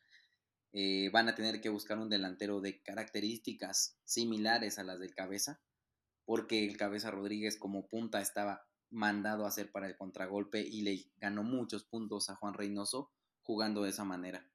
Eh, 0.71 1.09
van 1.11 1.27
a 1.27 1.35
tener 1.35 1.59
que 1.59 1.69
buscar 1.69 1.97
un 1.97 2.09
delantero 2.09 2.61
de 2.61 2.81
características 2.81 3.97
similares 4.05 4.79
a 4.79 4.83
las 4.83 4.99
del 4.99 5.15
cabeza, 5.15 5.61
porque 6.25 6.65
el 6.65 6.77
cabeza 6.77 7.11
Rodríguez 7.11 7.57
como 7.57 7.87
punta 7.87 8.21
estaba 8.21 8.67
mandado 8.89 9.45
a 9.45 9.49
hacer 9.49 9.71
para 9.71 9.87
el 9.87 9.97
contragolpe 9.97 10.61
y 10.61 10.81
le 10.81 11.11
ganó 11.17 11.43
muchos 11.43 11.83
puntos 11.83 12.29
a 12.29 12.35
Juan 12.35 12.53
Reynoso 12.53 13.11
jugando 13.47 13.83
de 13.83 13.89
esa 13.91 14.03
manera. 14.03 14.45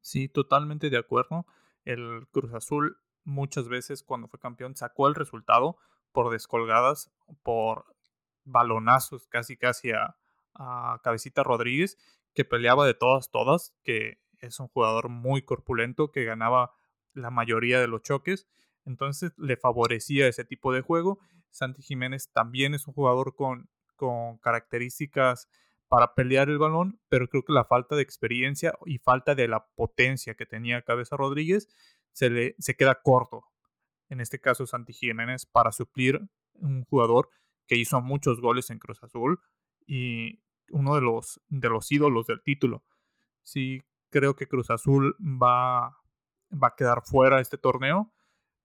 Sí, 0.00 0.28
totalmente 0.28 0.90
de 0.90 0.96
acuerdo. 0.96 1.44
El 1.84 2.28
Cruz 2.30 2.54
Azul 2.54 2.98
muchas 3.24 3.68
veces 3.68 4.04
cuando 4.04 4.28
fue 4.28 4.38
campeón 4.38 4.76
sacó 4.76 5.08
el 5.08 5.16
resultado 5.16 5.76
por 6.12 6.30
descolgadas, 6.30 7.10
por 7.42 7.96
balonazos 8.44 9.26
casi 9.26 9.56
casi 9.56 9.90
a, 9.90 10.16
a 10.54 11.00
Cabecita 11.02 11.42
Rodríguez, 11.42 11.98
que 12.32 12.44
peleaba 12.44 12.86
de 12.86 12.94
todas, 12.94 13.30
todas, 13.30 13.74
que 13.82 14.20
es 14.38 14.60
un 14.60 14.68
jugador 14.68 15.08
muy 15.08 15.42
corpulento, 15.42 16.12
que 16.12 16.24
ganaba 16.24 16.72
la 17.12 17.30
mayoría 17.30 17.80
de 17.80 17.88
los 17.88 18.02
choques. 18.02 18.46
Entonces 18.84 19.32
le 19.36 19.56
favorecía 19.56 20.28
ese 20.28 20.44
tipo 20.44 20.72
de 20.72 20.80
juego. 20.80 21.18
Santi 21.50 21.82
Jiménez 21.82 22.30
también 22.32 22.72
es 22.72 22.86
un 22.86 22.94
jugador 22.94 23.34
con, 23.34 23.68
con 23.96 24.38
características 24.38 25.48
para 25.90 26.14
pelear 26.14 26.48
el 26.48 26.58
balón, 26.58 27.00
pero 27.08 27.26
creo 27.26 27.42
que 27.44 27.52
la 27.52 27.64
falta 27.64 27.96
de 27.96 28.02
experiencia 28.02 28.72
y 28.86 28.98
falta 28.98 29.34
de 29.34 29.48
la 29.48 29.66
potencia 29.74 30.36
que 30.36 30.46
tenía 30.46 30.82
Cabeza 30.82 31.16
Rodríguez 31.16 31.68
se, 32.12 32.30
le, 32.30 32.54
se 32.60 32.76
queda 32.76 33.02
corto. 33.02 33.42
En 34.08 34.20
este 34.20 34.40
caso, 34.40 34.68
Santi 34.68 34.92
Jiménez 34.92 35.46
para 35.46 35.72
suplir 35.72 36.20
un 36.54 36.84
jugador 36.84 37.28
que 37.66 37.74
hizo 37.74 38.00
muchos 38.00 38.40
goles 38.40 38.70
en 38.70 38.78
Cruz 38.78 39.02
Azul 39.02 39.40
y 39.84 40.40
uno 40.70 40.94
de 40.94 41.00
los, 41.00 41.40
de 41.48 41.68
los 41.68 41.90
ídolos 41.90 42.28
del 42.28 42.40
título. 42.40 42.84
Sí, 43.42 43.82
creo 44.10 44.36
que 44.36 44.46
Cruz 44.46 44.70
Azul 44.70 45.16
va, 45.20 45.96
va 46.52 46.68
a 46.68 46.76
quedar 46.76 47.02
fuera 47.02 47.40
este 47.40 47.58
torneo. 47.58 48.12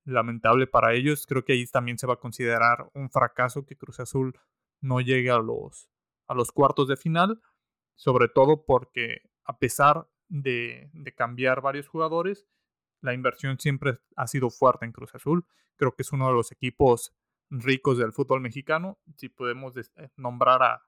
Lamentable 0.03 0.67
para 0.67 0.93
ellos. 0.93 1.25
Creo 1.25 1.43
que 1.43 1.53
ahí 1.53 1.65
también 1.65 1.97
se 1.97 2.05
va 2.05 2.13
a 2.13 2.19
considerar 2.19 2.87
un 2.93 3.09
fracaso 3.09 3.65
que 3.65 3.75
Cruz 3.75 3.99
Azul 3.99 4.37
no 4.79 5.01
llegue 5.01 5.31
a 5.31 5.39
los, 5.39 5.89
a 6.27 6.33
los 6.33 6.51
cuartos 6.51 6.87
de 6.87 6.97
final, 6.97 7.41
sobre 7.95 8.27
todo 8.27 8.65
porque 8.65 9.29
a 9.43 9.57
pesar 9.57 10.07
de, 10.27 10.89
cambiar 11.15 11.61
varios 11.61 11.87
jugadores, 11.87 12.47
la 13.01 13.13
inversión 13.13 13.59
siempre 13.59 13.99
ha 14.15 14.27
sido 14.27 14.49
fuerte 14.49 14.85
en 14.85 14.91
Cruz 14.91 15.13
Azul. 15.13 15.45
Creo 15.75 15.95
que 15.95 16.01
es 16.01 16.11
uno 16.11 16.27
de 16.27 16.33
los 16.33 16.51
equipos 16.51 17.13
ricos 17.49 17.97
del 17.97 18.13
fútbol 18.13 18.41
mexicano. 18.41 18.99
Si 19.17 19.29
podemos 19.29 19.77
eh, 19.77 20.09
nombrar 20.15 20.63
a 20.63 20.81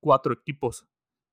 cuatro 0.00 0.32
equipos 0.32 0.86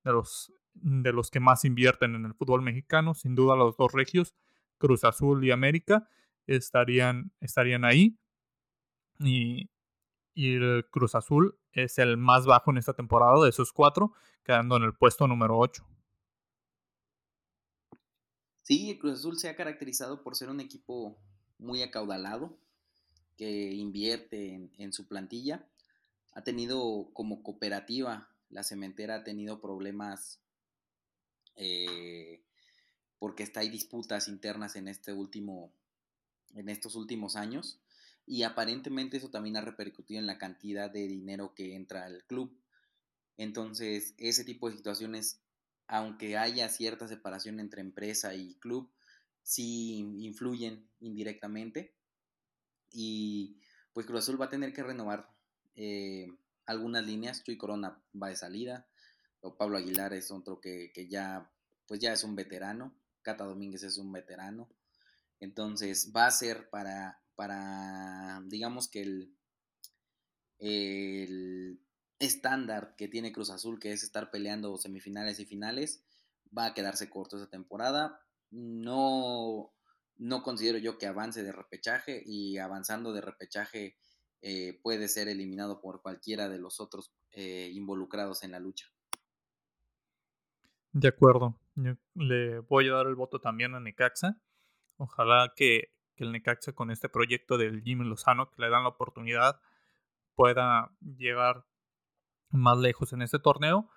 de 0.04 0.12
los, 0.12 0.52
de 0.74 1.12
los 1.12 1.30
que 1.30 1.40
más 1.40 1.64
invierten 1.64 2.14
en 2.14 2.26
el 2.26 2.34
fútbol 2.34 2.62
mexicano, 2.62 3.14
sin 3.14 3.34
duda 3.34 3.56
los 3.56 3.76
dos 3.76 3.92
regios, 3.92 4.34
Cruz 4.78 5.04
Azul 5.04 5.44
y 5.44 5.50
América, 5.50 6.08
estarían, 6.46 7.32
estarían 7.40 7.84
ahí. 7.84 8.18
Y, 9.18 9.70
y 10.34 10.54
el 10.54 10.86
Cruz 10.90 11.14
Azul 11.14 11.58
es 11.72 11.98
el 11.98 12.16
más 12.16 12.46
bajo 12.46 12.70
en 12.70 12.78
esta 12.78 12.94
temporada 12.94 13.42
de 13.42 13.50
esos 13.50 13.72
cuatro, 13.72 14.12
quedando 14.44 14.76
en 14.76 14.84
el 14.84 14.94
puesto 14.94 15.26
número 15.26 15.58
8. 15.58 15.86
Sí, 18.62 18.90
el 18.90 18.98
Cruz 18.98 19.20
Azul 19.20 19.38
se 19.38 19.48
ha 19.48 19.56
caracterizado 19.56 20.22
por 20.22 20.36
ser 20.36 20.48
un 20.48 20.60
equipo 20.60 21.18
muy 21.58 21.82
acaudalado, 21.82 22.56
que 23.36 23.72
invierte 23.72 24.70
en, 24.76 24.92
su 24.92 25.08
plantilla. 25.08 25.66
Ha 26.34 26.42
tenido 26.42 27.10
como 27.14 27.42
cooperativa, 27.42 28.28
la 28.50 28.62
cementera 28.62 29.16
ha 29.16 29.24
tenido 29.24 29.60
problemas 29.60 30.40
eh, 31.56 32.42
porque 33.18 33.42
está 33.42 33.60
hay 33.60 33.70
disputas 33.70 34.28
internas 34.28 34.76
en 34.76 34.88
este 34.88 35.12
último, 35.12 35.72
en 36.54 36.68
estos 36.68 36.96
últimos 36.96 37.36
años 37.36 37.80
y 38.30 38.44
aparentemente 38.44 39.16
eso 39.16 39.28
también 39.28 39.56
ha 39.56 39.60
repercutido 39.60 40.20
en 40.20 40.26
la 40.28 40.38
cantidad 40.38 40.88
de 40.88 41.08
dinero 41.08 41.52
que 41.52 41.74
entra 41.74 42.04
al 42.04 42.22
club. 42.26 42.56
Entonces, 43.36 44.14
ese 44.18 44.44
tipo 44.44 44.70
de 44.70 44.76
situaciones, 44.76 45.40
aunque 45.88 46.36
haya 46.36 46.68
cierta 46.68 47.08
separación 47.08 47.58
entre 47.58 47.80
empresa 47.80 48.32
y 48.36 48.54
club, 48.60 48.88
sí 49.42 49.96
influyen 50.20 50.88
indirectamente. 51.00 51.92
Y 52.92 53.58
pues 53.92 54.06
Cruz 54.06 54.20
Azul 54.20 54.40
va 54.40 54.44
a 54.44 54.50
tener 54.50 54.72
que 54.72 54.84
renovar 54.84 55.28
eh, 55.74 56.28
algunas 56.66 57.04
líneas. 57.04 57.42
Chuy 57.42 57.56
Corona 57.56 58.00
va 58.14 58.28
de 58.28 58.36
salida. 58.36 58.86
O 59.40 59.56
Pablo 59.56 59.76
Aguilar 59.76 60.12
es 60.12 60.30
otro 60.30 60.60
que, 60.60 60.92
que 60.94 61.08
ya, 61.08 61.50
pues 61.88 61.98
ya 61.98 62.12
es 62.12 62.22
un 62.22 62.36
veterano. 62.36 62.94
Cata 63.22 63.42
Domínguez 63.42 63.82
es 63.82 63.98
un 63.98 64.12
veterano. 64.12 64.68
Entonces 65.40 66.12
va 66.14 66.28
a 66.28 66.30
ser 66.30 66.70
para 66.70 67.19
para, 67.40 68.42
digamos 68.48 68.90
que 68.90 69.00
el, 69.00 69.34
el 70.58 71.80
estándar 72.18 72.94
que 72.98 73.08
tiene 73.08 73.32
Cruz 73.32 73.48
Azul, 73.48 73.80
que 73.80 73.92
es 73.92 74.02
estar 74.02 74.30
peleando 74.30 74.76
semifinales 74.76 75.40
y 75.40 75.46
finales, 75.46 76.04
va 76.56 76.66
a 76.66 76.74
quedarse 76.74 77.08
corto 77.08 77.38
esa 77.38 77.48
temporada. 77.48 78.20
No, 78.50 79.72
no 80.18 80.42
considero 80.42 80.76
yo 80.76 80.98
que 80.98 81.06
avance 81.06 81.42
de 81.42 81.50
repechaje 81.50 82.22
y 82.26 82.58
avanzando 82.58 83.14
de 83.14 83.22
repechaje 83.22 83.96
eh, 84.42 84.78
puede 84.82 85.08
ser 85.08 85.28
eliminado 85.28 85.80
por 85.80 86.02
cualquiera 86.02 86.50
de 86.50 86.58
los 86.58 86.78
otros 86.78 87.10
eh, 87.32 87.70
involucrados 87.72 88.44
en 88.44 88.50
la 88.50 88.60
lucha. 88.60 88.84
De 90.92 91.08
acuerdo. 91.08 91.58
le 92.16 92.58
voy 92.58 92.90
a 92.90 92.92
dar 92.92 93.06
el 93.06 93.14
voto 93.14 93.40
también 93.40 93.74
a 93.74 93.80
Necaxa. 93.80 94.38
Ojalá 94.98 95.54
que 95.56 95.94
que 96.20 96.24
el 96.24 96.32
Necaxa 96.32 96.74
con 96.74 96.90
este 96.90 97.08
proyecto 97.08 97.56
del 97.56 97.82
Jimmy 97.82 98.04
Lozano, 98.04 98.50
que 98.50 98.60
le 98.60 98.68
dan 98.68 98.82
la 98.82 98.90
oportunidad, 98.90 99.58
pueda 100.34 100.92
llegar 101.00 101.64
más 102.50 102.76
lejos 102.76 103.14
en 103.14 103.22
este 103.22 103.38
torneo. 103.38 103.88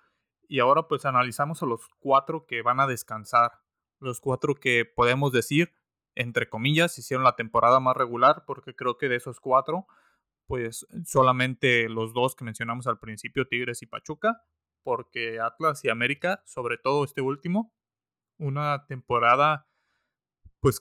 Y 0.48 0.60
ahora 0.60 0.88
pues 0.88 1.04
analizamos 1.04 1.62
a 1.62 1.66
los 1.66 1.86
cuatro 1.98 2.46
que 2.46 2.62
van 2.62 2.80
a 2.80 2.86
descansar. 2.86 3.52
Los 4.00 4.20
cuatro 4.20 4.54
que 4.54 4.86
podemos 4.86 5.32
decir, 5.32 5.74
entre 6.14 6.48
comillas, 6.48 6.98
hicieron 6.98 7.24
la 7.24 7.36
temporada 7.36 7.78
más 7.78 7.94
regular, 7.94 8.44
porque 8.46 8.74
creo 8.74 8.96
que 8.96 9.10
de 9.10 9.16
esos 9.16 9.38
cuatro, 9.38 9.86
pues 10.46 10.86
solamente 11.04 11.90
los 11.90 12.14
dos 12.14 12.34
que 12.34 12.46
mencionamos 12.46 12.86
al 12.86 12.98
principio, 12.98 13.46
Tigres 13.46 13.82
y 13.82 13.86
Pachuca, 13.86 14.42
porque 14.82 15.40
Atlas 15.40 15.84
y 15.84 15.90
América, 15.90 16.42
sobre 16.46 16.78
todo 16.78 17.04
este 17.04 17.20
último, 17.20 17.74
una 18.38 18.86
temporada 18.86 19.68
pues 20.64 20.80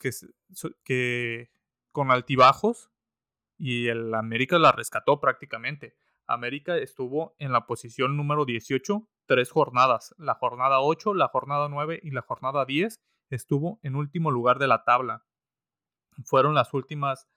que, 0.85 1.51
con 1.91 2.09
altibajos 2.09 2.89
y 3.57 3.87
el 3.87 4.13
América 4.13 4.57
la 4.57 4.71
rescató 4.71 5.19
prácticamente. 5.19 5.97
América 6.25 6.77
estuvo 6.77 7.35
en 7.37 7.51
la 7.51 7.67
posición 7.67 8.15
número 8.15 8.45
18 8.45 9.09
tres 9.25 9.51
jornadas. 9.51 10.15
La 10.17 10.35
jornada 10.35 10.79
8, 10.79 11.13
la 11.13 11.27
jornada 11.27 11.67
9 11.67 11.99
y 12.01 12.11
la 12.11 12.21
jornada 12.21 12.63
10 12.63 13.01
estuvo 13.29 13.81
en 13.83 13.97
último 13.97 14.31
lugar 14.31 14.57
de 14.57 14.67
la 14.67 14.85
tabla. 14.85 15.25
Fueron 16.23 16.53
las 16.53 16.73
últimas 16.73 17.27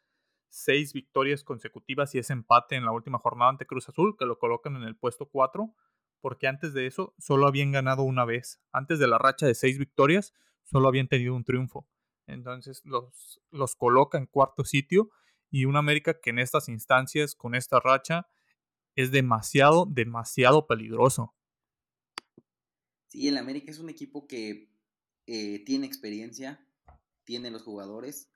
seis 0.49 0.93
victorias 0.93 1.43
consecutivas 1.43 2.15
y 2.15 2.19
ese 2.19 2.33
empate 2.33 2.77
en 2.77 2.85
la 2.85 2.93
última 2.93 3.19
jornada 3.19 3.51
ante 3.51 3.67
Cruz 3.67 3.89
Azul 3.89 4.17
que 4.17 4.25
lo 4.25 4.39
colocan 4.39 4.77
en 4.77 4.85
el 4.85 4.97
puesto 4.97 5.27
4 5.27 5.75
porque 6.21 6.47
antes 6.47 6.75
de 6.75 6.87
eso 6.87 7.13
solo 7.19 7.49
habían 7.49 7.73
ganado 7.73 8.05
una 8.05 8.25
vez. 8.25 8.61
Antes 8.71 9.01
de 9.01 9.09
la 9.09 9.19
racha 9.19 9.47
de 9.47 9.57
seis 9.57 9.79
victorias 9.79 10.33
solo 10.63 10.87
habían 10.87 11.09
tenido 11.09 11.35
un 11.35 11.43
triunfo. 11.43 11.89
Entonces 12.27 12.83
los, 12.85 13.41
los 13.51 13.77
coloca 13.77 14.19
en 14.19 14.27
cuarto 14.27 14.65
sitio 14.65 15.11
y 15.51 15.65
un 15.65 15.77
América 15.77 16.21
que 16.21 16.31
en 16.31 16.39
estas 16.39 16.69
instancias, 16.69 17.35
con 17.35 17.55
esta 17.55 17.81
racha, 17.81 18.29
es 18.95 19.11
demasiado, 19.11 19.87
demasiado 19.87 20.67
peligroso. 20.67 21.35
Sí, 23.09 23.29
el 23.29 23.37
América 23.37 23.71
es 23.71 23.79
un 23.79 23.89
equipo 23.89 24.27
que 24.27 24.69
eh, 25.27 25.65
tiene 25.65 25.87
experiencia, 25.87 26.67
tiene 27.25 27.51
los 27.51 27.63
jugadores 27.63 28.31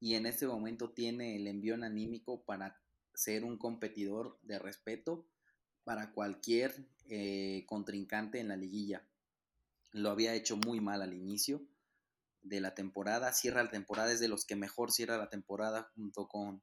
y 0.00 0.14
en 0.14 0.26
este 0.26 0.46
momento 0.46 0.90
tiene 0.90 1.36
el 1.36 1.46
envión 1.46 1.84
anímico 1.84 2.44
para 2.44 2.80
ser 3.14 3.44
un 3.44 3.58
competidor 3.58 4.38
de 4.42 4.58
respeto 4.58 5.26
para 5.84 6.12
cualquier 6.12 6.88
eh, 7.08 7.64
contrincante 7.66 8.40
en 8.40 8.48
la 8.48 8.56
liguilla. 8.56 9.06
Lo 9.92 10.10
había 10.10 10.34
hecho 10.34 10.56
muy 10.56 10.80
mal 10.80 11.02
al 11.02 11.14
inicio, 11.14 11.62
de 12.42 12.60
la 12.60 12.74
temporada, 12.74 13.32
cierra 13.32 13.62
la 13.62 13.70
temporada, 13.70 14.12
es 14.12 14.20
de 14.20 14.28
los 14.28 14.44
que 14.44 14.56
mejor 14.56 14.92
cierra 14.92 15.18
la 15.18 15.28
temporada 15.28 15.90
junto 15.94 16.28
con 16.28 16.62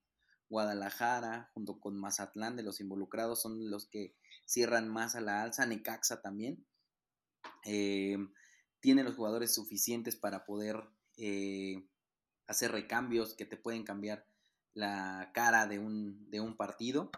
Guadalajara, 0.50 1.52
junto 1.54 1.80
con 1.80 1.98
Mazatlán, 1.98 2.56
de 2.56 2.64
los 2.64 2.80
involucrados, 2.80 3.42
son 3.42 3.70
los 3.70 3.88
que 3.88 4.16
cierran 4.46 4.88
más 4.88 5.16
a 5.16 5.22
la 5.22 5.42
alza, 5.42 5.66
Necaxa 5.66 6.22
también. 6.22 6.66
Eh, 7.66 8.18
tiene 8.80 9.04
los 9.04 9.16
jugadores 9.16 9.54
suficientes 9.54 10.16
para 10.16 10.46
poder 10.46 10.84
eh, 11.18 11.88
hacer 12.48 12.72
recambios 12.72 13.36
que 13.36 13.46
te 13.46 13.58
pueden 13.58 13.84
cambiar 13.84 14.26
la 14.74 15.32
cara 15.34 15.68
de 15.68 15.80
un, 15.80 16.30
de 16.30 16.40
un 16.40 16.56
partido. 16.56 17.12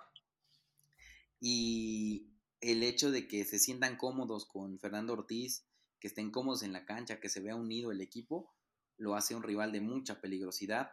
Y 1.39 2.33
el 2.61 2.83
hecho 2.83 3.11
de 3.11 3.27
que 3.27 3.45
se 3.45 3.59
sientan 3.59 3.97
cómodos 3.97 4.45
con 4.45 4.79
Fernando 4.79 5.13
Ortiz, 5.13 5.65
que 5.99 6.07
estén 6.07 6.31
cómodos 6.31 6.63
en 6.63 6.73
la 6.73 6.85
cancha, 6.85 7.19
que 7.19 7.29
se 7.29 7.41
vea 7.41 7.55
unido 7.55 7.91
el 7.91 8.01
equipo, 8.01 8.53
lo 8.97 9.15
hace 9.15 9.35
un 9.35 9.43
rival 9.43 9.71
de 9.71 9.81
mucha 9.81 10.21
peligrosidad, 10.21 10.91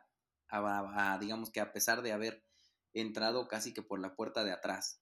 digamos 1.20 1.50
que 1.50 1.60
a 1.60 1.72
pesar 1.72 2.02
de 2.02 2.12
haber 2.12 2.44
entrado 2.94 3.48
casi 3.48 3.74
que 3.74 3.82
por 3.82 4.00
la 4.00 4.14
puerta 4.14 4.44
de 4.44 4.52
atrás, 4.52 5.00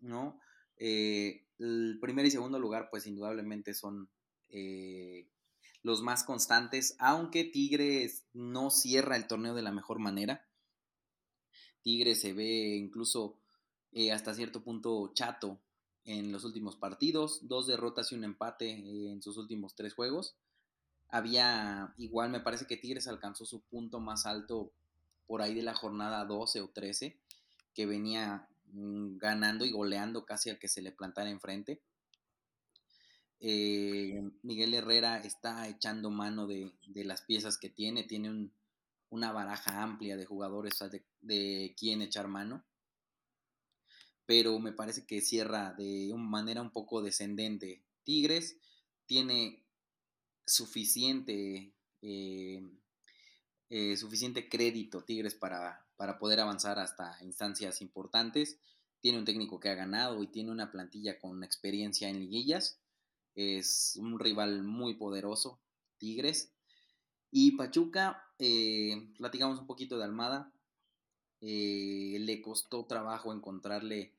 ¿no? 0.00 0.40
Eh, 0.78 1.46
el 1.58 1.98
primer 2.00 2.26
y 2.26 2.30
segundo 2.30 2.58
lugar, 2.58 2.88
pues 2.90 3.06
indudablemente 3.06 3.74
son 3.74 4.10
eh, 4.48 5.28
los 5.82 6.02
más 6.02 6.24
constantes, 6.24 6.96
aunque 6.98 7.44
Tigres 7.44 8.26
no 8.32 8.70
cierra 8.70 9.16
el 9.16 9.26
torneo 9.26 9.54
de 9.54 9.62
la 9.62 9.72
mejor 9.72 9.98
manera. 9.98 10.46
Tigres 11.82 12.20
se 12.20 12.32
ve 12.32 12.76
incluso 12.76 13.38
eh, 13.92 14.12
hasta 14.12 14.34
cierto 14.34 14.62
punto 14.62 15.12
chato 15.14 15.60
en 16.06 16.30
los 16.30 16.44
últimos 16.44 16.76
partidos, 16.76 17.40
dos 17.42 17.66
derrotas 17.66 18.12
y 18.12 18.14
un 18.14 18.24
empate 18.24 18.70
en 18.70 19.20
sus 19.22 19.36
últimos 19.36 19.74
tres 19.74 19.92
juegos. 19.92 20.36
Había, 21.08 21.92
igual 21.98 22.30
me 22.30 22.40
parece 22.40 22.66
que 22.66 22.76
Tigres 22.76 23.08
alcanzó 23.08 23.44
su 23.44 23.60
punto 23.60 24.00
más 24.00 24.24
alto 24.24 24.72
por 25.26 25.42
ahí 25.42 25.54
de 25.54 25.62
la 25.62 25.74
jornada 25.74 26.24
12 26.24 26.60
o 26.60 26.68
13, 26.68 27.16
que 27.74 27.86
venía 27.86 28.48
mm, 28.72 29.18
ganando 29.18 29.64
y 29.64 29.72
goleando 29.72 30.24
casi 30.24 30.48
al 30.48 30.58
que 30.58 30.68
se 30.68 30.80
le 30.80 30.92
plantara 30.92 31.28
enfrente. 31.28 31.80
Eh, 33.40 34.22
Miguel 34.42 34.74
Herrera 34.74 35.18
está 35.18 35.68
echando 35.68 36.10
mano 36.10 36.46
de, 36.46 36.72
las 36.94 37.22
piezas 37.22 37.58
que 37.58 37.68
tiene, 37.68 38.04
tiene 38.04 38.48
una 39.10 39.32
baraja 39.32 39.82
amplia 39.82 40.16
de 40.16 40.24
jugadores 40.24 40.78
de, 40.78 41.04
de 41.20 41.74
quien 41.76 42.00
echar 42.00 42.28
mano, 42.28 42.64
pero 44.26 44.58
me 44.58 44.72
parece 44.72 45.06
que 45.06 45.20
cierra 45.20 45.72
de 45.72 46.12
una 46.12 46.24
manera 46.24 46.60
un 46.60 46.72
poco 46.72 47.00
descendente. 47.00 47.84
Tigres 48.04 48.58
tiene 49.06 49.64
suficiente, 50.44 51.72
eh, 52.02 52.62
eh, 53.68 53.96
suficiente 53.96 54.48
crédito 54.48 55.04
Tigres 55.04 55.34
para, 55.34 55.86
para 55.96 56.18
poder 56.18 56.40
avanzar 56.40 56.78
hasta 56.78 57.16
instancias 57.22 57.80
importantes. 57.80 58.58
Tiene 59.00 59.18
un 59.18 59.24
técnico 59.24 59.60
que 59.60 59.68
ha 59.68 59.74
ganado 59.74 60.22
y 60.22 60.28
tiene 60.28 60.50
una 60.50 60.72
plantilla 60.72 61.18
con 61.18 61.44
experiencia 61.44 62.08
en 62.08 62.18
liguillas. 62.18 62.80
Es 63.34 63.96
un 63.96 64.18
rival 64.18 64.64
muy 64.64 64.94
poderoso, 64.94 65.60
Tigres. 65.98 66.52
Y 67.30 67.52
Pachuca, 67.52 68.24
eh, 68.38 69.12
platicamos 69.18 69.60
un 69.60 69.66
poquito 69.66 69.98
de 69.98 70.04
Almada. 70.04 70.52
Le 71.40 72.42
costó 72.42 72.86
trabajo 72.86 73.32
encontrarle 73.32 74.12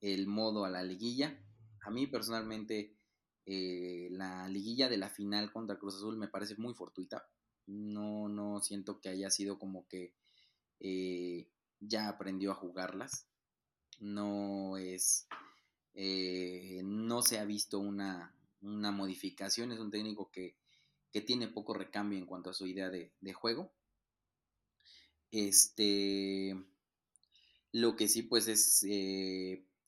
el 0.00 0.26
modo 0.26 0.64
a 0.64 0.70
la 0.70 0.82
liguilla. 0.82 1.38
A 1.82 1.90
mí 1.90 2.06
personalmente 2.06 2.94
eh, 3.44 4.08
la 4.10 4.48
liguilla 4.48 4.88
de 4.88 4.98
la 4.98 5.10
final 5.10 5.52
contra 5.52 5.78
Cruz 5.78 5.96
Azul 5.96 6.16
me 6.16 6.28
parece 6.28 6.56
muy 6.56 6.74
fortuita. 6.74 7.28
No, 7.66 8.28
no 8.28 8.60
siento 8.60 9.00
que 9.00 9.08
haya 9.08 9.30
sido 9.30 9.58
como 9.58 9.86
que 9.88 10.14
eh, 10.80 11.48
ya 11.80 12.08
aprendió 12.08 12.52
a 12.52 12.56
jugarlas. 12.56 13.26
No 14.00 14.76
es. 14.76 15.26
Eh, 15.94 16.80
no 16.84 17.22
se 17.22 17.38
ha 17.38 17.44
visto 17.44 17.78
una, 17.78 18.34
modificación. 18.60 19.72
Es 19.72 19.78
un 19.78 19.90
técnico 19.90 20.30
que, 20.30 20.56
tiene 21.26 21.46
poco 21.46 21.74
recambio 21.74 22.18
en 22.18 22.26
cuanto 22.26 22.50
a 22.50 22.54
su 22.54 22.66
idea 22.66 22.88
de, 22.90 23.12
de 23.20 23.32
juego. 23.32 23.70
Este. 25.32 26.56
Lo 27.72 27.96
que 27.96 28.06
sí, 28.06 28.22
pues 28.22 28.48
es 28.48 28.84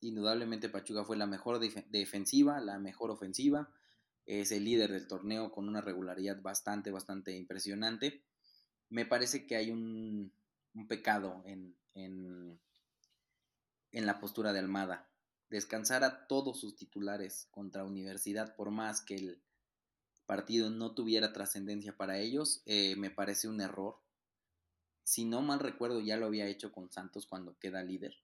Indudablemente 0.04 0.68
Pachuca 0.68 1.02
fue 1.02 1.16
la 1.16 1.26
mejor 1.26 1.58
defensiva, 1.58 2.60
la 2.60 2.78
mejor 2.78 3.10
ofensiva. 3.10 3.70
Es 4.26 4.52
el 4.52 4.64
líder 4.64 4.92
del 4.92 5.08
torneo 5.08 5.50
con 5.50 5.66
una 5.66 5.80
regularidad 5.80 6.42
bastante, 6.42 6.90
bastante 6.90 7.34
impresionante. 7.34 8.22
Me 8.90 9.06
parece 9.06 9.46
que 9.46 9.56
hay 9.56 9.70
un, 9.70 10.30
pecado 10.88 11.42
en, 11.46 11.74
en, 11.94 12.58
la 13.92 14.20
postura 14.20 14.52
de 14.52 14.58
Almada. 14.58 15.08
Descansar 15.48 16.04
a 16.04 16.26
todos 16.26 16.60
sus 16.60 16.76
titulares 16.76 17.48
contra 17.50 17.84
Universidad, 17.84 18.54
por 18.56 18.70
más 18.70 19.00
que 19.00 19.14
el 19.14 19.42
partido 20.26 20.68
no 20.68 20.94
tuviera 20.94 21.32
trascendencia 21.32 21.96
para 21.96 22.18
ellos, 22.18 22.62
eh, 22.66 22.94
me 22.96 23.10
parece 23.10 23.48
un 23.48 23.62
error. 23.62 24.03
Si 25.04 25.26
no 25.26 25.42
mal 25.42 25.60
recuerdo, 25.60 26.00
ya 26.00 26.16
lo 26.16 26.26
había 26.26 26.46
hecho 26.46 26.72
con 26.72 26.90
Santos 26.90 27.26
cuando 27.26 27.58
queda 27.58 27.82
líder. 27.82 28.16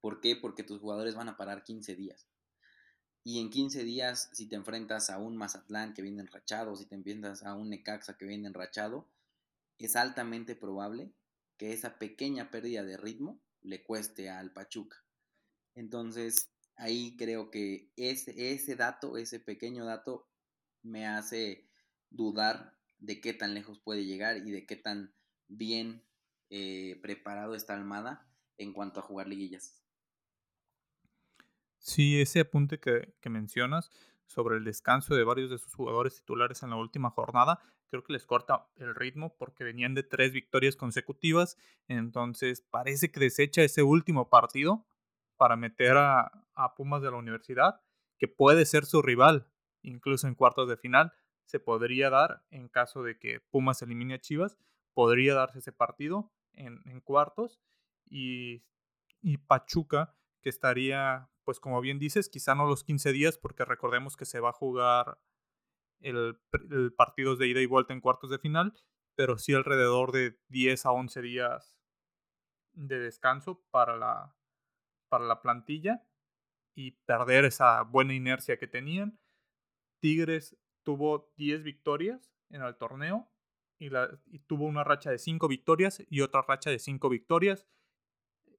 ¿Por 0.00 0.20
qué? 0.20 0.36
Porque 0.36 0.62
tus 0.62 0.80
jugadores 0.80 1.14
van 1.14 1.30
a 1.30 1.36
parar 1.38 1.64
15 1.64 1.96
días. 1.96 2.28
Y 3.24 3.40
en 3.40 3.48
15 3.48 3.84
días, 3.84 4.28
si 4.34 4.46
te 4.46 4.54
enfrentas 4.54 5.08
a 5.08 5.18
un 5.18 5.38
Mazatlán 5.38 5.94
que 5.94 6.02
viene 6.02 6.20
enrachado, 6.20 6.76
si 6.76 6.84
te 6.84 6.94
enfrentas 6.94 7.42
a 7.42 7.54
un 7.54 7.70
Necaxa 7.70 8.18
que 8.18 8.26
viene 8.26 8.46
enrachado, 8.46 9.08
es 9.78 9.96
altamente 9.96 10.54
probable 10.54 11.10
que 11.56 11.72
esa 11.72 11.98
pequeña 11.98 12.50
pérdida 12.50 12.82
de 12.82 12.98
ritmo 12.98 13.40
le 13.62 13.82
cueste 13.82 14.28
al 14.28 14.52
Pachuca. 14.52 15.02
Entonces, 15.74 16.50
ahí 16.76 17.16
creo 17.16 17.50
que 17.50 17.90
ese, 17.96 18.52
ese 18.52 18.76
dato, 18.76 19.16
ese 19.16 19.40
pequeño 19.40 19.86
dato, 19.86 20.28
me 20.82 21.06
hace 21.06 21.66
dudar 22.10 22.76
de 22.98 23.22
qué 23.22 23.32
tan 23.32 23.54
lejos 23.54 23.80
puede 23.80 24.04
llegar 24.04 24.36
y 24.46 24.50
de 24.50 24.66
qué 24.66 24.76
tan 24.76 25.14
bien 25.48 26.02
eh, 26.50 26.98
preparado 27.02 27.54
está 27.54 27.74
Almada 27.74 28.28
en 28.58 28.72
cuanto 28.72 29.00
a 29.00 29.02
jugar 29.02 29.26
liguillas. 29.26 29.84
Sí, 31.78 32.20
ese 32.20 32.40
apunte 32.40 32.80
que, 32.80 33.12
mencionas 33.28 33.90
sobre 34.26 34.56
el 34.56 34.64
descanso 34.64 35.14
de 35.14 35.24
varios 35.24 35.50
de 35.50 35.58
sus 35.58 35.74
jugadores 35.74 36.16
titulares 36.16 36.62
en 36.62 36.70
la 36.70 36.76
última 36.76 37.10
jornada, 37.10 37.58
creo 37.88 38.02
que 38.02 38.14
les 38.14 38.24
corta 38.24 38.68
el 38.76 38.94
ritmo 38.94 39.36
porque 39.36 39.64
venían 39.64 39.94
de 39.94 40.02
tres 40.02 40.32
victorias 40.32 40.76
consecutivas, 40.76 41.58
entonces 41.86 42.62
parece 42.62 43.12
que 43.12 43.20
desecha 43.20 43.62
ese 43.62 43.82
último 43.82 44.30
partido 44.30 44.86
para 45.36 45.56
meter 45.56 45.98
a, 45.98 46.32
a 46.54 46.74
Pumas 46.74 47.02
de 47.02 47.10
la 47.10 47.18
universidad, 47.18 47.82
que 48.18 48.28
puede 48.28 48.64
ser 48.64 48.86
su 48.86 49.02
rival, 49.02 49.46
incluso 49.82 50.26
en 50.26 50.34
cuartos 50.36 50.68
de 50.68 50.78
final, 50.78 51.12
se 51.44 51.60
podría 51.60 52.08
dar 52.08 52.44
en 52.50 52.68
caso 52.68 53.02
de 53.02 53.18
que 53.18 53.40
Pumas 53.40 53.82
elimine 53.82 54.14
a 54.14 54.20
Chivas, 54.20 54.56
podría 54.94 55.34
darse 55.34 55.58
ese 55.58 55.72
partido 55.72 56.32
en, 56.54 57.00
cuartos 57.00 57.60
y, 58.08 58.64
y 59.20 59.38
Pachuca 59.38 60.16
que 60.40 60.48
estaría, 60.48 61.28
pues 61.44 61.60
como 61.60 61.80
bien 61.80 61.98
dices, 61.98 62.28
quizá 62.28 62.54
no 62.54 62.66
los 62.66 62.84
15 62.84 63.12
días, 63.12 63.38
porque 63.38 63.64
recordemos 63.64 64.16
que 64.16 64.24
se 64.24 64.40
va 64.40 64.50
a 64.50 64.52
jugar 64.52 65.18
el, 66.00 66.38
el 66.70 66.92
partidos 66.92 67.38
de 67.38 67.48
ida 67.48 67.60
y 67.60 67.66
vuelta 67.66 67.92
en 67.92 68.00
cuartos 68.00 68.30
de 68.30 68.38
final, 68.38 68.74
pero 69.16 69.38
sí 69.38 69.54
alrededor 69.54 70.12
de 70.12 70.38
10 70.48 70.86
a 70.86 70.92
11 70.92 71.22
días 71.22 71.76
de 72.72 72.98
descanso 72.98 73.64
para 73.70 73.96
la, 73.96 74.36
para 75.08 75.24
la 75.24 75.40
plantilla 75.40 76.04
y 76.74 76.92
perder 77.06 77.44
esa 77.44 77.82
buena 77.82 78.14
inercia 78.14 78.58
que 78.58 78.66
tenían. 78.66 79.18
Tigres 80.00 80.56
tuvo 80.82 81.32
10 81.36 81.62
victorias 81.62 82.32
en 82.50 82.62
el 82.62 82.76
torneo 82.76 83.30
y, 83.78 83.90
la, 83.90 84.08
y 84.26 84.40
tuvo 84.40 84.66
una 84.66 84.84
racha 84.84 85.10
de 85.10 85.18
5 85.18 85.48
victorias 85.48 86.02
y 86.08 86.20
otra 86.20 86.42
racha 86.42 86.70
de 86.70 86.78
5 86.78 87.08
victorias. 87.08 87.66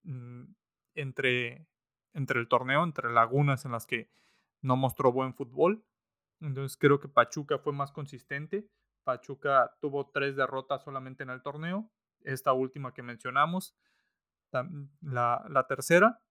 Mm, 0.04 0.54
entre 0.96 1.68
entre 2.16 2.40
el 2.40 2.48
torneo, 2.48 2.84
entre 2.84 3.12
lagunas 3.12 3.66
en 3.66 3.74
las 3.74 3.86
que 3.86 4.10
no 4.62 4.76
mostró 4.76 5.12
buen 5.12 5.36
fútbol. 5.36 5.86
Entonces 6.40 6.78
creo 6.78 7.00
que 7.00 7.10
Pachuca 7.10 7.60
fue 7.60 7.74
más 7.74 7.92
consistente. 7.92 8.68
Pachuca 9.04 9.76
tuvo 9.82 10.10
tres 10.10 10.36
derrotas 10.36 10.84
solamente 10.84 11.24
en 11.24 11.30
el 11.30 11.44
torneo. 11.44 11.92
Esta 12.22 12.54
última 12.54 12.94
que 12.94 13.04
mencionamos, 13.04 13.76
la, 15.02 15.46
la 15.50 15.68
tercera. 15.68 16.22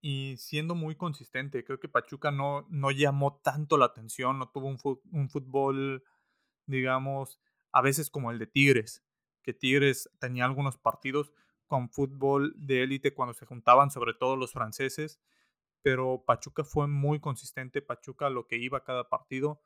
Y 0.00 0.36
siendo 0.38 0.76
muy 0.76 0.94
consistente, 0.94 1.64
creo 1.64 1.80
que 1.80 1.88
Pachuca 1.88 2.30
no, 2.30 2.64
no 2.70 2.92
llamó 2.92 3.40
tanto 3.42 3.76
la 3.76 3.86
atención, 3.86 4.38
no 4.38 4.48
tuvo 4.48 4.68
un, 4.68 4.78
un 5.10 5.28
fútbol, 5.28 6.04
digamos, 6.66 7.40
a 7.72 7.82
veces 7.82 8.10
como 8.10 8.30
el 8.30 8.38
de 8.38 8.46
Tigres, 8.46 9.04
que 9.42 9.54
Tigres 9.54 10.10
tenía 10.18 10.44
algunos 10.44 10.78
partidos 10.78 11.32
con 11.66 11.90
fútbol 11.90 12.54
de 12.56 12.82
élite 12.82 13.14
cuando 13.14 13.34
se 13.34 13.46
juntaban, 13.46 13.90
sobre 13.90 14.14
todo 14.14 14.36
los 14.36 14.52
franceses, 14.52 15.20
pero 15.82 16.24
Pachuca 16.26 16.64
fue 16.64 16.88
muy 16.88 17.20
consistente, 17.20 17.82
Pachuca 17.82 18.30
lo 18.30 18.46
que 18.46 18.56
iba 18.56 18.84
cada 18.84 19.08
partido 19.08 19.62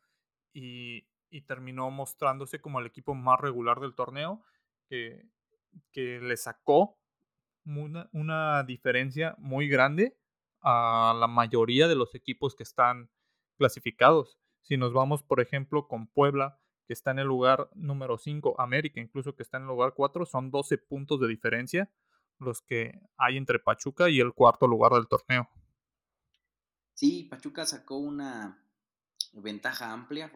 y, 0.52 1.06
terminó 1.46 1.90
mostrándose 1.90 2.60
como 2.60 2.78
el 2.78 2.86
equipo 2.86 3.14
más 3.14 3.40
regular 3.40 3.80
del 3.80 3.94
torneo, 3.94 4.42
que, 4.86 5.26
que 5.90 6.20
le 6.20 6.36
sacó 6.36 6.98
una, 7.64 8.10
una 8.12 8.62
diferencia 8.64 9.34
muy 9.38 9.66
grande 9.66 10.14
a 10.60 11.16
la 11.18 11.26
mayoría 11.26 11.88
de 11.88 11.94
los 11.94 12.14
equipos 12.14 12.54
que 12.54 12.62
están 12.62 13.10
clasificados. 13.56 14.38
Si 14.60 14.76
nos 14.76 14.92
vamos, 14.92 15.22
por 15.22 15.40
ejemplo, 15.40 15.88
con 15.88 16.06
Puebla, 16.06 16.60
que 16.86 16.92
está 16.92 17.10
en 17.12 17.20
el 17.20 17.26
lugar 17.26 17.70
número 17.74 18.18
5, 18.18 18.60
América 18.60 19.00
incluso 19.00 19.34
que 19.34 19.42
está 19.42 19.56
en 19.56 19.64
el 19.64 19.68
lugar 19.68 19.94
4, 19.94 20.26
son 20.26 20.50
12 20.50 20.78
puntos 20.78 21.20
de 21.20 21.28
diferencia 21.28 21.90
los 22.38 22.60
que 22.60 23.00
hay 23.16 23.36
entre 23.36 23.58
Pachuca 23.58 24.10
y 24.10 24.20
el 24.20 24.32
cuarto 24.32 24.66
lugar 24.66 24.92
del 24.92 25.08
torneo. 25.08 25.48
Sí, 26.94 27.24
Pachuca 27.30 27.64
sacó 27.64 27.98
una 27.98 28.62
ventaja 29.32 29.92
amplia, 29.92 30.30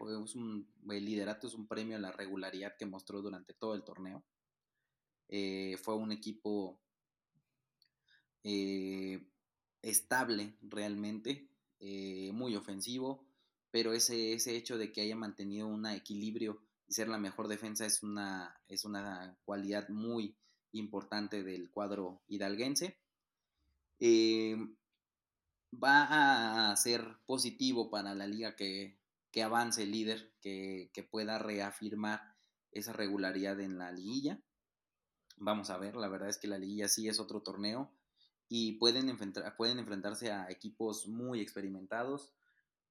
el 0.89 1.05
liderato 1.05 1.47
es 1.47 1.53
un 1.53 1.67
premio 1.67 1.97
a 1.97 1.99
la 1.99 2.11
regularidad 2.11 2.75
que 2.77 2.85
mostró 2.85 3.21
durante 3.21 3.53
todo 3.53 3.75
el 3.75 3.83
torneo. 3.83 4.25
Eh, 5.29 5.77
fue 5.83 5.95
un 5.95 6.11
equipo 6.11 6.81
eh, 8.43 9.29
estable 9.81 10.57
realmente, 10.61 11.51
eh, 11.79 12.31
muy 12.33 12.55
ofensivo, 12.55 13.26
pero 13.71 13.93
ese, 13.93 14.33
ese 14.33 14.55
hecho 14.55 14.77
de 14.77 14.91
que 14.91 15.01
haya 15.01 15.15
mantenido 15.15 15.67
un 15.67 15.85
equilibrio 15.85 16.61
y 16.87 16.93
ser 16.93 17.09
la 17.09 17.17
mejor 17.17 17.47
defensa 17.47 17.85
es 17.85 18.03
una, 18.03 18.59
es 18.67 18.85
una 18.85 19.37
cualidad 19.45 19.89
muy 19.89 20.35
importante 20.71 21.43
del 21.43 21.69
cuadro 21.69 22.21
hidalguense. 22.27 22.97
Eh, 23.99 24.55
va 25.73 26.69
a 26.71 26.75
ser 26.77 27.17
positivo 27.25 27.89
para 27.89 28.15
la 28.15 28.27
liga 28.27 28.55
que, 28.55 28.97
avance 29.43 29.83
el 29.83 29.91
líder, 29.91 30.33
que, 30.41 30.89
que, 30.93 31.03
pueda 31.03 31.37
reafirmar 31.37 32.35
esa 32.71 32.91
regularidad 32.91 33.59
en 33.59 33.77
la 33.77 33.91
liguilla. 33.91 34.41
Vamos 35.35 35.69
a 35.69 35.77
ver, 35.77 35.95
la 35.95 36.07
verdad 36.07 36.29
es 36.29 36.39
que 36.39 36.47
la 36.47 36.57
liguilla 36.57 36.87
sí 36.87 37.07
es 37.07 37.19
otro 37.19 37.41
torneo 37.41 37.91
y 38.49 38.73
pueden, 38.73 39.15
pueden 39.57 39.79
enfrentarse 39.79 40.31
a 40.31 40.49
equipos 40.49 41.07
muy 41.07 41.41
experimentados, 41.41 42.33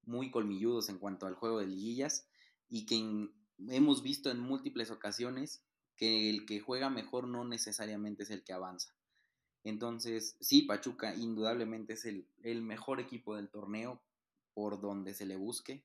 muy 0.07 0.31
colmilludos 0.31 0.89
en 0.89 0.97
cuanto 0.97 1.27
al 1.27 1.35
juego 1.35 1.59
de 1.59 1.67
liguillas 1.67 2.27
y 2.69 2.85
que 2.85 3.29
hemos 3.67 4.01
visto 4.01 4.31
en 4.31 4.39
múltiples 4.39 4.91
ocasiones 4.91 5.63
que 5.95 6.29
el 6.29 6.45
que 6.45 6.59
juega 6.59 6.89
mejor 6.89 7.27
no 7.27 7.43
necesariamente 7.43 8.23
es 8.23 8.29
el 8.29 8.43
que 8.43 8.53
avanza. 8.53 8.95
Entonces, 9.63 10.37
sí, 10.39 10.61
Pachuca 10.61 11.13
indudablemente 11.15 11.93
es 11.93 12.05
el, 12.05 12.27
el 12.43 12.61
mejor 12.61 12.99
equipo 12.99 13.35
del 13.35 13.49
torneo 13.49 14.01
por 14.53 14.79
donde 14.79 15.13
se 15.13 15.25
le 15.25 15.35
busque. 15.35 15.83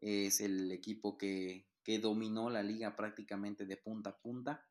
Es 0.00 0.40
el 0.40 0.72
equipo 0.72 1.18
que, 1.18 1.66
que 1.82 1.98
dominó 1.98 2.48
la 2.48 2.62
liga 2.62 2.96
prácticamente 2.96 3.66
de 3.66 3.76
punta 3.76 4.10
a 4.10 4.16
punta, 4.16 4.66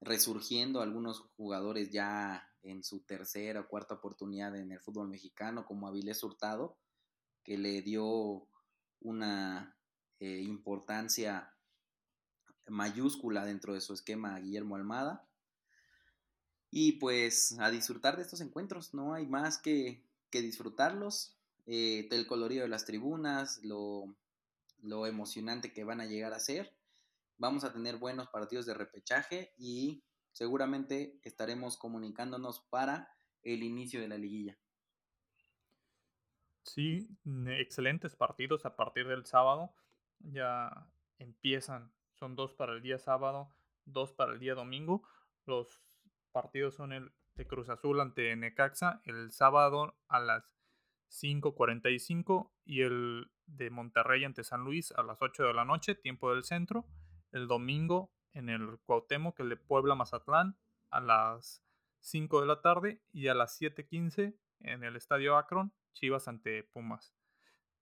resurgiendo 0.00 0.80
algunos 0.80 1.20
jugadores 1.36 1.90
ya 1.90 2.48
en 2.62 2.82
su 2.82 3.00
tercera 3.00 3.60
o 3.60 3.68
cuarta 3.68 3.94
oportunidad 3.94 4.56
en 4.56 4.72
el 4.72 4.80
fútbol 4.80 5.08
mexicano, 5.08 5.64
como 5.64 5.86
Avilés 5.86 6.22
Hurtado, 6.24 6.76
que 7.50 7.58
le 7.58 7.82
dio 7.82 8.46
una 9.00 9.76
eh, 10.20 10.40
importancia 10.40 11.52
mayúscula 12.68 13.44
dentro 13.44 13.74
de 13.74 13.80
su 13.80 13.92
esquema 13.92 14.36
a 14.36 14.38
Guillermo 14.38 14.76
Almada. 14.76 15.28
Y 16.70 16.92
pues 17.00 17.58
a 17.58 17.68
disfrutar 17.68 18.14
de 18.14 18.22
estos 18.22 18.40
encuentros, 18.40 18.94
no 18.94 19.14
hay 19.14 19.26
más 19.26 19.58
que, 19.58 20.06
que 20.30 20.42
disfrutarlos. 20.42 21.36
Eh, 21.66 22.06
el 22.12 22.28
colorido 22.28 22.62
de 22.62 22.68
las 22.68 22.84
tribunas, 22.84 23.58
lo, 23.64 24.04
lo 24.80 25.08
emocionante 25.08 25.72
que 25.72 25.82
van 25.82 26.00
a 26.00 26.06
llegar 26.06 26.32
a 26.32 26.38
ser. 26.38 26.72
Vamos 27.36 27.64
a 27.64 27.72
tener 27.72 27.96
buenos 27.96 28.28
partidos 28.28 28.64
de 28.64 28.74
repechaje 28.74 29.54
y 29.58 30.04
seguramente 30.30 31.18
estaremos 31.24 31.76
comunicándonos 31.76 32.60
para 32.70 33.12
el 33.42 33.64
inicio 33.64 34.00
de 34.00 34.06
la 34.06 34.18
liguilla. 34.18 34.56
Sí, 36.62 37.08
excelentes 37.46 38.16
partidos 38.16 38.64
a 38.66 38.76
partir 38.76 39.08
del 39.08 39.26
sábado. 39.26 39.74
Ya 40.20 40.86
empiezan. 41.18 41.92
Son 42.12 42.36
dos 42.36 42.52
para 42.54 42.72
el 42.72 42.82
día 42.82 42.98
sábado, 42.98 43.48
dos 43.84 44.12
para 44.12 44.32
el 44.32 44.38
día 44.38 44.54
domingo. 44.54 45.02
Los 45.46 45.80
partidos 46.32 46.74
son 46.74 46.92
el 46.92 47.12
de 47.34 47.46
Cruz 47.46 47.68
Azul 47.70 48.00
ante 48.00 48.34
Necaxa 48.36 49.00
el 49.04 49.32
sábado 49.32 49.96
a 50.08 50.20
las 50.20 50.44
5.45 51.10 52.52
y 52.64 52.82
el 52.82 53.30
de 53.46 53.70
Monterrey 53.70 54.24
ante 54.24 54.44
San 54.44 54.64
Luis 54.64 54.92
a 54.92 55.02
las 55.02 55.20
8 55.20 55.44
de 55.44 55.54
la 55.54 55.64
noche, 55.64 55.94
tiempo 55.94 56.32
del 56.32 56.44
centro. 56.44 56.86
El 57.32 57.48
domingo 57.48 58.12
en 58.32 58.48
el 58.48 58.78
Cuauhtémoc, 58.84 59.38
el 59.40 59.48
de 59.48 59.56
Puebla 59.56 59.94
Mazatlán 59.94 60.56
a 60.90 61.00
las 61.00 61.64
5 62.00 62.40
de 62.40 62.46
la 62.46 62.60
tarde 62.60 63.02
y 63.12 63.28
a 63.28 63.34
las 63.34 63.60
7.15 63.60 64.36
en 64.60 64.84
el 64.84 64.96
Estadio 64.96 65.36
Akron, 65.36 65.72
Chivas 65.92 66.28
ante 66.28 66.64
Pumas. 66.64 67.14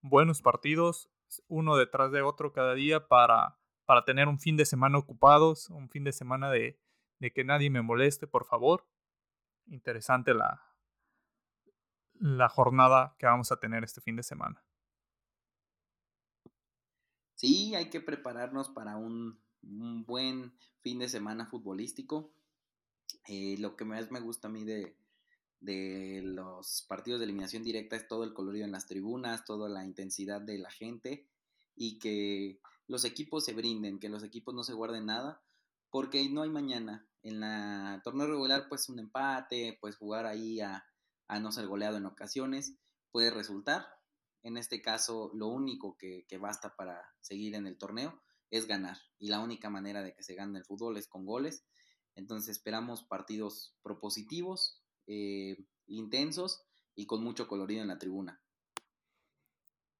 Buenos 0.00 0.42
partidos, 0.42 1.10
uno 1.48 1.76
detrás 1.76 2.12
de 2.12 2.22
otro 2.22 2.52
cada 2.52 2.74
día 2.74 3.08
para, 3.08 3.58
para 3.84 4.04
tener 4.04 4.28
un 4.28 4.38
fin 4.38 4.56
de 4.56 4.66
semana 4.66 4.98
ocupados, 4.98 5.70
un 5.70 5.88
fin 5.88 6.04
de 6.04 6.12
semana 6.12 6.50
de, 6.50 6.80
de 7.18 7.32
que 7.32 7.44
nadie 7.44 7.70
me 7.70 7.82
moleste, 7.82 8.26
por 8.26 8.44
favor. 8.44 8.86
Interesante 9.66 10.34
la, 10.34 10.68
la 12.20 12.48
jornada 12.48 13.14
que 13.18 13.26
vamos 13.26 13.52
a 13.52 13.60
tener 13.60 13.84
este 13.84 14.00
fin 14.00 14.16
de 14.16 14.22
semana. 14.22 14.64
Sí, 17.34 17.74
hay 17.74 17.88
que 17.88 18.00
prepararnos 18.00 18.68
para 18.68 18.96
un, 18.96 19.38
buen 19.62 20.52
fin 20.80 20.98
de 20.98 21.08
semana 21.08 21.46
futbolístico. 21.46 22.32
Eh, 23.26 23.56
lo 23.58 23.76
que 23.76 23.84
más 23.84 24.10
me 24.10 24.20
gusta 24.20 24.48
a 24.48 24.50
mí 24.50 24.64
de, 24.64 24.96
de 25.60 26.20
los 26.24 26.84
partidos 26.88 27.20
de 27.20 27.24
eliminación 27.24 27.62
directa 27.62 27.96
es 27.96 28.06
todo 28.06 28.24
el 28.24 28.32
colorido 28.32 28.64
en 28.64 28.72
las 28.72 28.86
tribunas, 28.86 29.44
toda 29.44 29.68
la 29.68 29.84
intensidad 29.84 30.40
de 30.40 30.58
la 30.58 30.70
gente 30.70 31.26
y 31.74 31.98
que 31.98 32.60
los 32.86 33.04
equipos 33.04 33.44
se 33.44 33.52
brinden, 33.52 33.98
que 33.98 34.08
los 34.08 34.22
equipos 34.22 34.54
no 34.54 34.64
se 34.64 34.72
guarden 34.72 35.06
nada, 35.06 35.42
porque 35.90 36.28
no 36.28 36.42
hay 36.42 36.50
mañana. 36.50 37.06
En 37.22 37.40
la 37.40 38.00
torneo 38.04 38.26
regular, 38.26 38.66
pues 38.68 38.88
un 38.88 38.98
empate, 38.98 39.78
pues 39.80 39.96
jugar 39.96 40.26
ahí 40.26 40.60
a, 40.60 40.84
a 41.28 41.38
no 41.38 41.52
ser 41.52 41.66
goleado 41.66 41.96
en 41.96 42.06
ocasiones, 42.06 42.74
puede 43.10 43.30
resultar. 43.30 43.86
En 44.42 44.56
este 44.56 44.80
caso, 44.80 45.30
lo 45.34 45.48
único 45.48 45.96
que, 45.96 46.24
basta 46.40 46.74
para 46.76 47.14
seguir 47.20 47.54
en 47.54 47.66
el 47.66 47.76
torneo 47.76 48.20
es 48.50 48.66
ganar. 48.66 48.96
Y 49.18 49.28
la 49.28 49.40
única 49.40 49.68
manera 49.68 50.02
de 50.02 50.14
que 50.14 50.22
se 50.22 50.34
gane 50.34 50.58
el 50.58 50.64
fútbol 50.64 50.96
es 50.96 51.06
con 51.06 51.26
goles. 51.26 51.64
Entonces 52.14 52.56
esperamos 52.56 53.04
partidos 53.04 53.76
propositivos, 53.82 54.82
eh, 55.08 55.56
intensos 55.86 56.64
y 56.94 57.06
con 57.06 57.24
mucho 57.24 57.48
colorido 57.48 57.82
en 57.82 57.88
la 57.88 57.98
tribuna. 57.98 58.40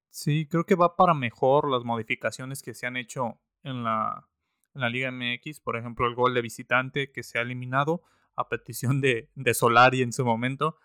Sí, 0.09 0.47
creo 0.49 0.65
que 0.65 0.75
va 0.75 0.95
para 0.95 1.13
mejor 1.13 1.69
las 1.69 1.83
modificaciones 1.83 2.61
que 2.61 2.73
se 2.73 2.87
han 2.87 2.95
hecho 2.95 3.41
en 3.63 3.83
la, 3.83 4.29
Liga 4.73 5.11
MX. 5.11 5.59
Por 5.59 5.75
ejemplo, 5.75 6.07
el 6.07 6.15
gol 6.15 6.33
de 6.33 6.41
visitante 6.41 7.11
que 7.11 7.23
se 7.23 7.37
ha 7.37 7.41
eliminado 7.41 8.01
a 8.35 8.47
petición 8.47 9.01
de, 9.01 9.29
de 9.35 9.53
Solari 9.53 10.01
en 10.01 10.13
su 10.13 10.23
momento 10.23 10.77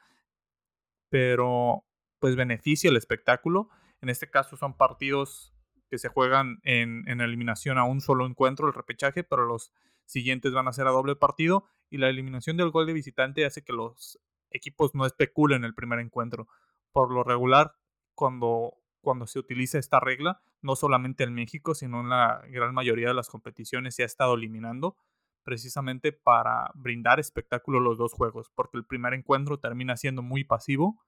pero 1.14 1.84
pues 2.18 2.34
beneficia 2.34 2.90
el 2.90 2.96
espectáculo. 2.96 3.68
En 4.00 4.08
este 4.08 4.28
caso 4.28 4.56
son 4.56 4.76
partidos 4.76 5.54
que 5.88 5.96
se 5.96 6.08
juegan 6.08 6.58
en, 6.64 7.08
en, 7.08 7.20
eliminación 7.20 7.78
a 7.78 7.84
un 7.84 8.00
solo 8.00 8.26
encuentro, 8.26 8.66
el 8.66 8.74
repechaje, 8.74 9.22
pero 9.22 9.46
los 9.46 9.72
siguientes 10.04 10.52
van 10.52 10.68
a 10.68 10.72
ser 10.72 10.86
a 10.86 10.90
doble 10.90 11.16
partido 11.16 11.66
y 11.90 11.98
la 11.98 12.08
eliminación 12.08 12.56
del 12.56 12.70
gol 12.70 12.86
de 12.86 12.92
visitante 12.92 13.44
hace 13.44 13.62
que 13.62 13.72
los 13.72 14.18
equipos 14.50 14.94
no 14.94 15.06
especulen 15.06 15.64
el 15.64 15.74
primer 15.74 15.98
encuentro. 15.98 16.48
Por 16.92 17.12
lo 17.12 17.24
regular, 17.24 17.74
cuando, 18.14 18.78
cuando 19.00 19.26
se 19.26 19.38
utiliza 19.38 19.78
esta 19.78 20.00
regla, 20.00 20.40
no 20.62 20.76
solamente 20.76 21.24
en 21.24 21.34
México, 21.34 21.74
sino 21.74 22.00
en 22.00 22.08
la 22.08 22.42
gran 22.48 22.74
mayoría 22.74 23.08
de 23.08 23.14
las 23.14 23.28
competiciones 23.28 23.94
se 23.94 24.02
ha 24.02 24.06
estado 24.06 24.34
eliminando 24.34 24.96
precisamente 25.44 26.12
para 26.12 26.70
brindar 26.74 27.20
espectáculo 27.20 27.78
los 27.78 27.98
dos 27.98 28.12
juegos, 28.12 28.50
porque 28.54 28.78
el 28.78 28.86
primer 28.86 29.12
encuentro 29.12 29.60
termina 29.60 29.96
siendo 29.96 30.22
muy 30.22 30.42
pasivo 30.42 31.04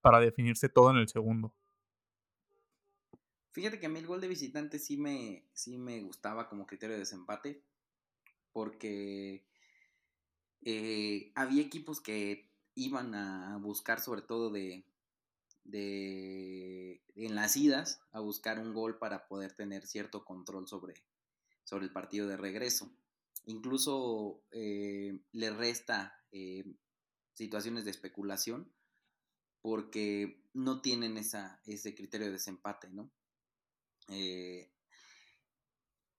para 0.00 0.20
definirse 0.20 0.68
todo 0.68 0.90
en 0.90 0.98
el 0.98 1.08
segundo. 1.08 1.52
Fíjate 3.50 3.78
que 3.78 3.86
a 3.86 3.88
mí 3.90 3.98
el 3.98 4.06
gol 4.06 4.20
de 4.20 4.28
visitante 4.28 4.78
sí 4.78 4.96
me, 4.96 5.44
sí 5.52 5.76
me 5.76 6.00
gustaba 6.00 6.48
como 6.48 6.66
criterio 6.66 6.94
de 6.94 7.00
desempate, 7.00 7.62
porque 8.52 9.44
eh, 10.64 11.32
había 11.34 11.62
equipos 11.62 12.00
que 12.00 12.50
iban 12.74 13.14
a 13.14 13.56
buscar 13.58 14.00
sobre 14.00 14.22
todo 14.22 14.50
de, 14.50 14.84
de 15.64 17.02
en 17.16 17.34
las 17.34 17.56
idas 17.56 18.00
a 18.12 18.20
buscar 18.20 18.58
un 18.58 18.72
gol 18.72 18.98
para 18.98 19.26
poder 19.26 19.52
tener 19.52 19.86
cierto 19.86 20.24
control 20.24 20.68
sobre, 20.68 20.94
sobre 21.64 21.84
el 21.84 21.92
partido 21.92 22.26
de 22.26 22.36
regreso 22.36 22.90
incluso 23.46 24.42
eh, 24.50 25.18
le 25.32 25.50
resta 25.50 26.20
eh, 26.30 26.64
situaciones 27.34 27.84
de 27.84 27.90
especulación 27.90 28.72
porque 29.60 30.42
no 30.54 30.80
tienen 30.80 31.16
esa, 31.16 31.60
ese 31.64 31.94
criterio 31.94 32.26
de 32.26 32.32
desempate, 32.32 32.90
¿no? 32.90 33.10
Eh, 34.08 34.72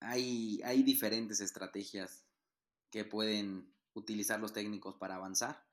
hay, 0.03 0.83
diferentes 0.83 1.39
estrategias 1.39 2.23
que 2.89 3.05
pueden 3.05 3.73
utilizar 3.93 4.39
los 4.39 4.53
técnicos 4.53 4.95
para 4.95 5.15
avanzar 5.15 5.65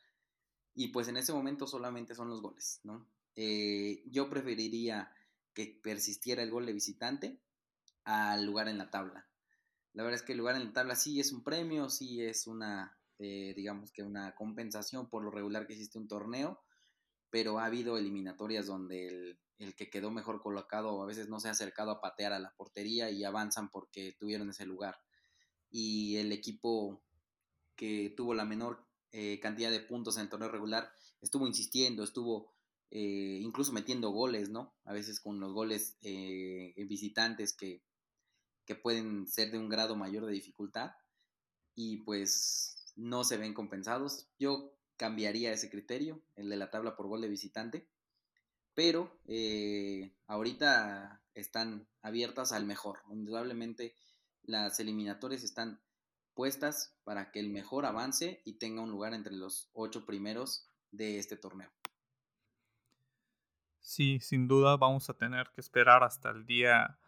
y 0.75 0.89
pues 0.89 1.09
en 1.09 1.17
ese 1.17 1.33
momento 1.33 1.67
solamente 1.67 2.15
son 2.15 2.29
los 2.31 2.41
goles, 2.41 2.81
¿no? 2.85 3.07
yo 4.07 4.29
preferiría 4.29 5.11
que 5.55 5.81
persistiera 5.83 6.43
el 6.43 6.51
gol 6.51 6.67
de 6.67 6.75
visitante 6.75 7.41
al 8.05 8.45
lugar 8.45 8.69
en 8.69 8.77
la 8.77 8.91
tabla. 8.91 9.27
La 9.95 10.03
verdad 10.03 10.21
es 10.21 10.27
que 10.27 10.33
el 10.33 10.39
lugar 10.39 10.57
en 10.57 10.67
la 10.67 10.73
tabla 10.75 10.95
sí 10.95 11.21
es 11.21 11.33
un 11.33 11.43
premio, 11.43 11.89
sí 11.89 12.23
es 12.23 12.47
una, 12.47 12.99
eh, 13.19 13.55
digamos 13.57 13.93
que 13.93 14.03
una 14.03 14.35
compensación 14.35 15.09
por 15.09 15.25
lo 15.25 15.31
regular 15.31 15.67
que 15.67 15.73
existe 15.73 15.99
un 15.99 16.07
torneo, 16.07 16.61
pero 17.31 17.59
ha 17.59 17.67
habido 17.67 17.97
eliminatorias 17.97 18.67
donde 18.67 19.07
el, 19.07 19.39
el, 19.59 19.75
que 19.75 19.91
quedó 19.91 20.11
mejor 20.11 20.43
colocado 20.43 21.03
a 21.03 21.07
veces 21.07 21.29
no 21.29 21.41
se 21.41 21.49
ha 21.49 21.53
acercado 21.53 21.91
a 21.91 22.01
patear 22.01 22.33
a 22.33 22.39
la 22.39 22.55
portería 22.57 23.11
y 23.11 23.25
avanzan 23.25 23.71
porque 23.71 24.17
tuvieron 24.19 24.51
ese 24.51 24.67
lugar. 24.67 25.01
Y 25.71 26.17
el 26.17 26.33
equipo 26.33 27.03
que 27.77 28.13
tuvo 28.17 28.35
la 28.35 28.45
menor 28.45 28.87
eh, 29.13 29.41
cantidad 29.41 29.71
de 29.71 29.81
puntos 29.81 30.17
en 30.17 30.23
el 30.23 30.29
torneo 30.29 30.49
regular 30.49 30.93
estuvo 31.21 31.47
insistiendo, 31.47 32.03
estuvo 32.03 32.53
eh, 32.91 33.39
incluso 33.41 33.73
metiendo 33.73 34.11
goles, 34.11 34.51
¿no? 34.51 34.75
A 34.85 34.93
veces 34.93 35.21
con 35.21 35.41
los 35.41 35.53
goles 35.53 35.99
visitantes 36.77 37.53
que 37.57 37.83
que 38.71 38.77
pueden 38.77 39.27
ser 39.27 39.51
de 39.51 39.59
un 39.59 39.69
grado 39.69 39.97
mayor 39.97 40.27
de 40.27 40.33
dificultad 40.33 40.93
y 41.75 41.97
pues 42.05 42.93
no 42.95 43.25
se 43.25 43.37
ven 43.37 43.53
compensados. 43.53 44.29
Yo 44.39 44.73
cambiaría 45.01 45.51
ese 45.51 45.71
criterio, 45.71 46.21
el 46.37 46.51
de 46.51 46.59
la 46.59 46.69
tabla 46.69 46.95
por 46.95 47.07
gol 47.07 47.23
de 47.23 47.29
visitante, 47.29 47.89
pero 48.75 49.11
eh, 49.25 50.13
ahorita 50.27 51.23
están 51.35 51.89
abiertas 52.03 52.53
al 52.53 52.67
mejor. 52.67 52.99
Indudablemente 53.09 53.95
las 54.43 54.79
eliminatorias 54.79 55.43
están 55.43 55.81
puestas 56.35 56.95
para 57.03 57.31
que 57.31 57.41
el 57.41 57.49
mejor 57.49 57.87
avance 57.87 58.43
y 58.45 58.59
tenga 58.59 58.83
un 58.83 58.91
lugar 58.91 59.15
entre 59.15 59.33
los 59.33 59.71
ocho 59.73 60.05
primeros 60.05 60.69
de 60.91 61.19
este 61.19 61.39
torneo. 61.39 61.71
Sí, 63.81 64.21
sin 64.21 64.49
duda 64.49 64.77
vamos 64.77 65.09
a 65.09 65.15
tener 65.15 65.51
que 65.55 65.63
esperar 65.63 66.05
hasta 66.05 66.29
el 66.29 66.45
día 66.45 66.99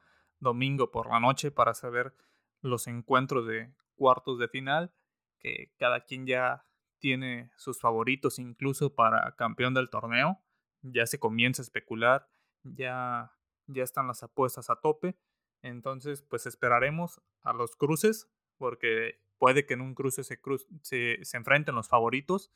domingo 0.41 0.91
por 0.91 1.11
la 1.11 1.21
noche 1.21 1.51
para 1.51 1.75
saber 1.75 2.15
los 2.63 2.87
encuentros 2.87 3.47
de 3.47 3.71
cuartos 3.97 4.39
de 4.39 4.49
final, 4.49 4.95
que 5.39 5.75
cada 5.77 6.07
quien 6.07 6.27
ya 6.27 6.65
tiene 7.03 7.51
sus 7.57 7.81
favoritos 7.81 8.39
incluso 8.39 8.95
para 8.95 9.35
campeón 9.35 9.75
del 9.75 9.91
torneo. 9.91 10.41
Ya 10.83 11.05
se 11.07 11.19
comienza 11.19 11.61
a 11.61 11.65
especular, 11.65 12.29
ya, 12.63 13.33
ya 13.67 13.83
están 13.83 14.07
las 14.07 14.23
apuestas 14.23 14.71
a 14.71 14.77
tope. 14.77 15.19
Entonces, 15.63 16.23
pues 16.23 16.47
esperaremos 16.47 17.21
a 17.43 17.53
los 17.53 17.75
cruces, 17.75 18.31
porque 18.57 19.21
puede 19.37 19.67
que 19.67 19.75
en 19.75 19.81
un 19.81 19.97
cruce 19.97 20.23
se, 20.23 20.41
se, 20.83 21.19
se 21.25 21.37
enfrenten 21.37 21.75
los 21.75 21.89
favoritos 21.89 22.53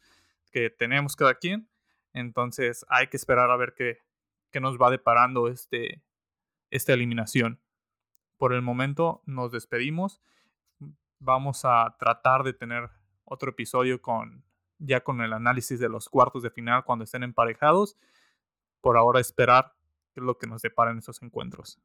que 0.53 0.71
tenemos 0.71 1.17
cada 1.17 1.35
quien. 1.35 1.69
Entonces 2.13 2.87
hay 2.89 3.09
que 3.09 3.17
esperar 3.17 3.51
a 3.51 3.57
ver 3.57 3.75
qué, 3.77 3.99
qué 4.53 4.61
nos 4.61 4.79
va 4.79 4.91
deparando 4.91 5.49
este, 5.49 6.05
esta 6.71 6.93
eliminación. 6.93 7.61
Por 8.39 8.53
el 8.53 8.63
momento 8.63 9.23
nos 9.27 9.51
despedimos. 9.51 10.23
Vamos 11.19 11.65
a 11.65 11.97
tratar 11.99 12.45
de 12.45 12.53
tener 12.53 12.91
otro 13.27 13.51
episodio 13.51 14.01
con 14.01 14.43
ya 14.79 15.03
con 15.03 15.21
el 15.21 15.33
análisis 15.33 15.79
de 15.81 15.89
los 15.89 16.09
cuartos 16.09 16.43
de 16.43 16.51
final 16.51 16.85
cuando 16.85 17.05
estén 17.05 17.23
emparejados. 17.23 17.97
Por 18.81 18.97
ahora 18.97 19.21
esperar 19.21 19.75
qué 20.13 20.21
es 20.21 20.27
lo 20.27 20.39
que 20.39 20.47
nos 20.47 20.63
deparen 20.63 20.99
esos 20.99 21.23
encuentros. 21.23 21.79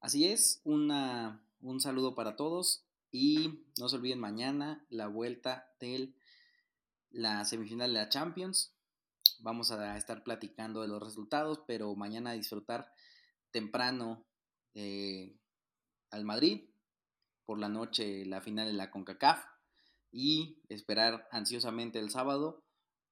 Así 0.00 0.26
es, 0.26 0.60
una, 0.64 1.42
un 1.60 1.80
saludo 1.80 2.14
para 2.14 2.36
todos 2.36 2.84
y 3.10 3.64
no 3.78 3.88
se 3.88 3.96
olviden 3.96 4.20
mañana 4.20 4.84
la 4.90 5.08
vuelta 5.08 5.72
de 5.80 6.12
la 7.10 7.44
semifinal 7.44 7.92
de 7.92 7.98
la 8.00 8.08
Champions. 8.08 8.74
Vamos 9.40 9.72
a 9.72 9.96
estar 9.96 10.22
platicando 10.22 10.82
de 10.82 10.88
los 10.88 11.02
resultados, 11.02 11.60
pero 11.66 11.94
mañana 11.96 12.32
disfrutar 12.32 12.92
temprano 13.50 14.24
eh, 14.74 15.36
al 16.10 16.24
Madrid, 16.24 16.68
por 17.46 17.58
la 17.58 17.68
noche 17.68 18.26
la 18.26 18.40
final 18.40 18.66
de 18.66 18.74
la 18.74 18.90
CONCACAF 18.90 19.44
y 20.10 20.60
esperar 20.68 21.28
ansiosamente 21.30 21.98
el 21.98 22.10
sábado 22.10 22.64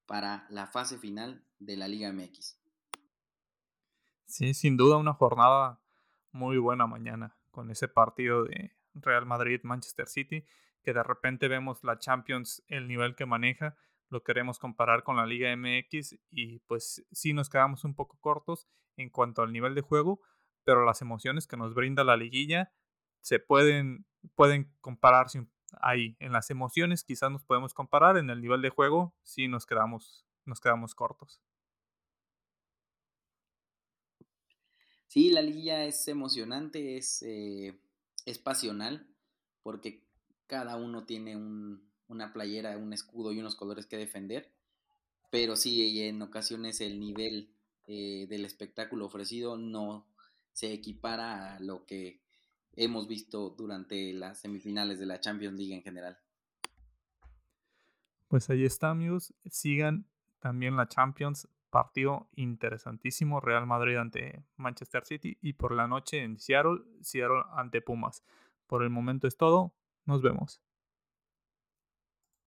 para 0.07 0.47
la 0.51 0.67
fase 0.67 0.99
final 0.99 1.47
de 1.59 1.77
la 1.77 1.89
Liga 1.89 2.13
MX. 2.13 2.59
Sí, 4.27 4.53
sin 4.55 4.77
duda 4.77 4.97
una 4.97 5.15
jornada 5.15 5.81
muy 6.33 6.59
buena 6.59 6.87
mañana 6.87 7.37
con 7.51 7.71
ese 7.71 7.89
partido 7.89 8.45
de 8.45 8.77
Real 8.95 9.27
Madrid-Manchester 9.27 10.09
City, 10.09 10.45
que 10.83 10.93
de 10.93 11.03
repente 11.03 11.49
vemos 11.49 11.85
la 11.85 11.99
Champions, 11.99 12.63
el 12.69 12.89
nivel 12.89 13.15
que 13.15 13.27
maneja, 13.27 13.77
lo 14.11 14.23
queremos 14.23 14.59
comparar 14.59 15.03
con 15.03 15.17
la 15.17 15.27
Liga 15.27 15.55
MX 15.57 16.19
y 16.31 16.59
pues 16.61 17.07
sí 17.13 17.33
nos 17.33 17.49
quedamos 17.49 17.85
un 17.85 17.95
poco 17.95 18.19
cortos 18.21 18.69
en 18.97 19.11
cuanto 19.11 19.43
al 19.43 19.53
nivel 19.53 19.75
de 19.75 19.81
juego, 19.81 20.21
pero 20.65 20.85
las 20.85 21.03
emociones 21.03 21.47
que 21.47 21.57
nos 21.57 21.75
brinda 21.75 22.05
la 22.05 22.17
liguilla 22.17 22.73
se 23.25 23.39
pueden, 23.39 24.05
pueden 24.35 24.71
compararse 24.83 25.47
ahí. 25.81 26.15
En 26.21 26.31
las 26.33 26.51
emociones 26.51 27.05
quizás 27.05 27.31
nos 27.31 27.43
podemos 27.43 27.73
comparar, 27.73 28.19
en 28.19 28.29
el 28.29 28.43
nivel 28.43 28.61
de 28.61 28.69
juego 28.69 29.15
sí 29.23 29.49
nos 29.49 29.65
quedamos, 29.65 30.27
nos 30.45 30.61
quedamos 30.61 30.95
cortos. 30.95 31.41
Sí, 35.07 35.31
la 35.31 35.41
liguilla 35.41 35.87
es 35.87 36.07
emocionante, 36.07 36.99
es, 36.99 37.23
eh, 37.23 37.81
es 38.27 38.39
pasional, 38.39 39.07
porque 39.63 40.05
cada 40.47 40.77
uno 40.77 41.07
tiene 41.07 41.35
una 42.09 42.33
playera, 42.35 42.77
un 42.77 42.93
escudo 42.93 43.33
y 43.33 43.39
unos 43.39 43.57
colores 43.57 43.87
que 43.87 43.97
defender, 43.97 44.53
pero 45.31 45.57
sí, 45.57 46.03
en 46.03 46.21
ocasiones 46.21 46.83
el 46.83 47.01
nivel 47.01 47.55
eh, 47.87 48.27
del 48.29 48.45
espectáculo 48.45 49.07
ofrecido 49.07 49.57
no 49.57 50.07
se 50.53 50.75
equipara 50.75 51.57
a 51.57 51.61
lo 51.61 51.87
que 51.87 52.24
hemos 52.77 53.09
visto 53.09 53.51
durante 53.51 54.13
las 54.13 54.41
semifinales 54.41 54.99
de 54.99 55.07
la 55.07 55.21
Champions 55.21 55.57
League 55.59 55.75
en 55.75 55.83
general. 55.83 56.19
Pues 58.29 58.51
ahí 58.51 58.65
está, 58.65 58.91
amigos. 58.91 59.33
Sigan 59.47 60.07
también 60.41 60.77
la 60.77 60.89
Champions. 60.89 61.49
Partido 61.71 62.29
interesantísimo. 62.37 63.41
Real 63.41 63.67
Madrid 63.67 63.97
ante 63.97 64.45
Manchester 64.57 65.05
City. 65.05 65.39
Y 65.41 65.55
por 65.55 65.73
la 65.73 65.87
noche 65.87 66.23
en 66.23 66.39
Seattle, 66.39 66.83
Seattle 67.01 67.43
ante 67.53 67.81
Pumas. 67.81 68.25
Por 68.67 68.83
el 68.83 68.91
momento 68.91 69.27
es 69.27 69.37
todo. 69.37 69.75
Nos 70.05 70.23
vemos. 70.23 70.61